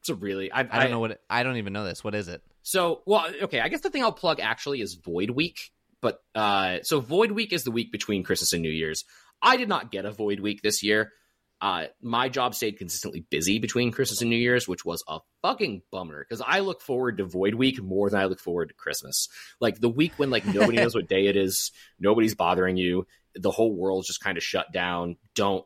It's 0.00 0.08
a 0.08 0.14
really 0.16 0.50
I, 0.50 0.60
I 0.60 0.62
don't 0.64 0.74
I, 0.74 0.88
know 0.88 0.98
what 0.98 1.12
it, 1.12 1.20
I 1.30 1.44
don't 1.44 1.56
even 1.56 1.72
know 1.72 1.84
this. 1.84 2.02
What 2.02 2.16
is 2.16 2.28
it? 2.28 2.42
So, 2.62 3.02
well, 3.06 3.26
okay, 3.42 3.60
I 3.60 3.68
guess 3.68 3.80
the 3.80 3.90
thing 3.90 4.02
I'll 4.02 4.12
plug 4.12 4.40
actually 4.40 4.80
is 4.80 4.94
Void 4.94 5.30
Week. 5.30 5.70
But 6.00 6.22
uh 6.34 6.80
so 6.82 7.00
Void 7.00 7.30
Week 7.30 7.52
is 7.52 7.64
the 7.64 7.70
week 7.70 7.90
between 7.90 8.24
Christmas 8.24 8.52
and 8.52 8.60
New 8.62 8.70
Year's. 8.70 9.04
I 9.42 9.56
did 9.56 9.68
not 9.68 9.90
get 9.90 10.04
a 10.04 10.12
Void 10.12 10.40
Week 10.40 10.62
this 10.62 10.82
year. 10.82 11.12
Uh, 11.60 11.86
my 12.02 12.28
job 12.28 12.54
stayed 12.54 12.78
consistently 12.78 13.24
busy 13.30 13.58
between 13.58 13.90
Christmas 13.90 14.20
and 14.20 14.28
New 14.28 14.36
Year's, 14.36 14.68
which 14.68 14.84
was 14.84 15.02
a 15.08 15.20
fucking 15.40 15.82
bummer 15.90 16.26
because 16.28 16.42
I 16.46 16.60
look 16.60 16.82
forward 16.82 17.18
to 17.18 17.24
Void 17.24 17.54
Week 17.54 17.82
more 17.82 18.10
than 18.10 18.20
I 18.20 18.26
look 18.26 18.40
forward 18.40 18.68
to 18.68 18.74
Christmas. 18.74 19.28
Like 19.60 19.80
the 19.80 19.88
week 19.88 20.12
when 20.16 20.30
like 20.30 20.44
nobody 20.44 20.76
knows 20.76 20.94
what 20.94 21.08
day 21.08 21.26
it 21.26 21.36
is, 21.36 21.72
nobody's 21.98 22.34
bothering 22.34 22.76
you, 22.76 23.06
the 23.34 23.50
whole 23.50 23.74
world's 23.74 24.08
just 24.08 24.20
kind 24.20 24.36
of 24.36 24.42
shut 24.42 24.72
down. 24.72 25.16
Don't 25.34 25.64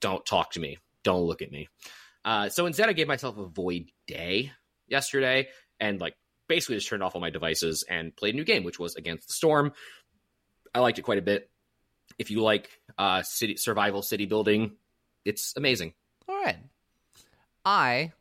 don't 0.00 0.24
talk 0.24 0.52
to 0.52 0.60
me. 0.60 0.78
Don't 1.02 1.24
look 1.24 1.42
at 1.42 1.50
me. 1.50 1.68
Uh, 2.24 2.48
so 2.48 2.66
instead, 2.66 2.88
I 2.88 2.94
gave 2.94 3.08
myself 3.08 3.36
a 3.36 3.44
void 3.44 3.90
day 4.06 4.52
yesterday 4.88 5.48
and 5.78 6.00
like 6.00 6.14
basically 6.48 6.76
just 6.76 6.88
turned 6.88 7.02
off 7.02 7.14
all 7.14 7.20
my 7.20 7.30
devices 7.30 7.84
and 7.88 8.14
played 8.16 8.34
a 8.34 8.36
new 8.36 8.44
game, 8.44 8.64
which 8.64 8.78
was 8.78 8.96
Against 8.96 9.28
the 9.28 9.34
Storm. 9.34 9.72
I 10.74 10.80
liked 10.80 10.98
it 10.98 11.02
quite 11.02 11.18
a 11.18 11.22
bit. 11.22 11.50
If 12.18 12.30
you 12.30 12.42
like 12.42 12.70
uh, 12.98 13.22
city 13.22 13.56
survival 13.56 14.02
city 14.02 14.26
building, 14.26 14.72
it's 15.24 15.54
amazing. 15.56 15.94
All 16.28 16.36
right. 16.36 16.56
I 17.64 18.12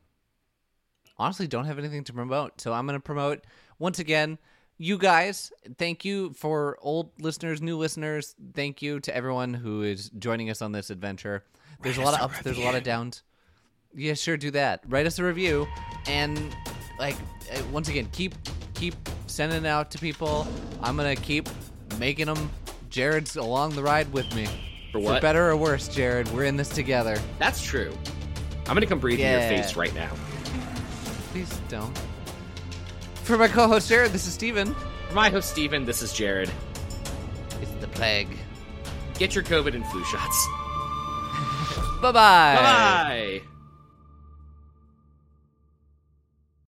honestly 1.17 1.47
don't 1.47 1.65
have 1.65 1.79
anything 1.79 2.03
to 2.05 2.13
promote, 2.13 2.61
so 2.61 2.73
I'm 2.73 2.85
going 2.85 2.97
to 2.97 3.03
promote 3.03 3.45
once 3.79 3.99
again. 3.99 4.37
You 4.77 4.97
guys, 4.97 5.51
thank 5.77 6.03
you 6.03 6.33
for 6.33 6.77
old 6.81 7.11
listeners, 7.19 7.61
new 7.61 7.77
listeners. 7.77 8.35
Thank 8.53 8.81
you 8.81 8.99
to 9.01 9.15
everyone 9.15 9.53
who 9.53 9.83
is 9.83 10.09
joining 10.17 10.49
us 10.49 10.61
on 10.61 10.71
this 10.71 10.89
adventure. 10.89 11.43
There's 11.81 11.97
Write 11.97 12.03
a 12.03 12.05
lot 12.05 12.13
of 12.15 12.21
a 12.21 12.23
ups, 12.23 12.43
there's 12.43 12.57
a 12.57 12.63
lot 12.63 12.75
of 12.75 12.83
downs. 12.83 13.23
Yeah, 13.95 14.15
sure, 14.15 14.37
do 14.37 14.51
that. 14.51 14.81
Write 14.87 15.05
us 15.05 15.19
a 15.19 15.23
review, 15.23 15.67
and 16.07 16.55
like 16.97 17.15
uh, 17.53 17.61
once 17.71 17.89
again, 17.89 18.07
keep 18.11 18.33
keep 18.73 18.95
sending 19.27 19.65
it 19.65 19.67
out 19.67 19.91
to 19.91 19.99
people. 19.99 20.47
I'm 20.81 20.97
gonna 20.97 21.15
keep 21.15 21.47
making 21.99 22.25
them. 22.25 22.49
Jared's 22.93 23.35
along 23.35 23.71
the 23.71 23.81
ride 23.81 24.13
with 24.13 24.33
me. 24.35 24.45
For 24.45 24.51
For 24.93 24.99
what? 24.99 25.21
better 25.23 25.49
or 25.49 25.57
worse, 25.57 25.87
Jared, 25.87 26.31
we're 26.31 26.43
in 26.43 26.57
this 26.57 26.69
together. 26.69 27.17
That's 27.39 27.59
true. 27.63 27.91
I'm 28.67 28.75
gonna 28.75 28.85
come 28.85 28.99
breathe 28.99 29.19
in 29.19 29.31
your 29.31 29.41
face 29.41 29.75
right 29.75 29.93
now. 29.95 30.11
Please 31.31 31.59
don't. 31.69 31.97
For 33.23 33.35
my 33.35 33.47
co-host 33.47 33.89
Jared, 33.89 34.11
this 34.11 34.27
is 34.27 34.33
Steven. 34.33 34.75
For 35.07 35.15
my 35.15 35.31
host 35.31 35.49
Steven, 35.49 35.85
this 35.85 36.03
is 36.03 36.13
Jared. 36.13 36.51
It's 37.61 37.71
the 37.81 37.87
plague. 37.87 38.29
Get 39.17 39.33
your 39.33 39.43
COVID 39.43 39.73
and 39.73 39.85
flu 39.87 40.03
shots. 40.05 40.47
Bye 42.01 42.11
bye. 42.11 42.55
Bye 42.55 42.61
bye. 43.41 43.41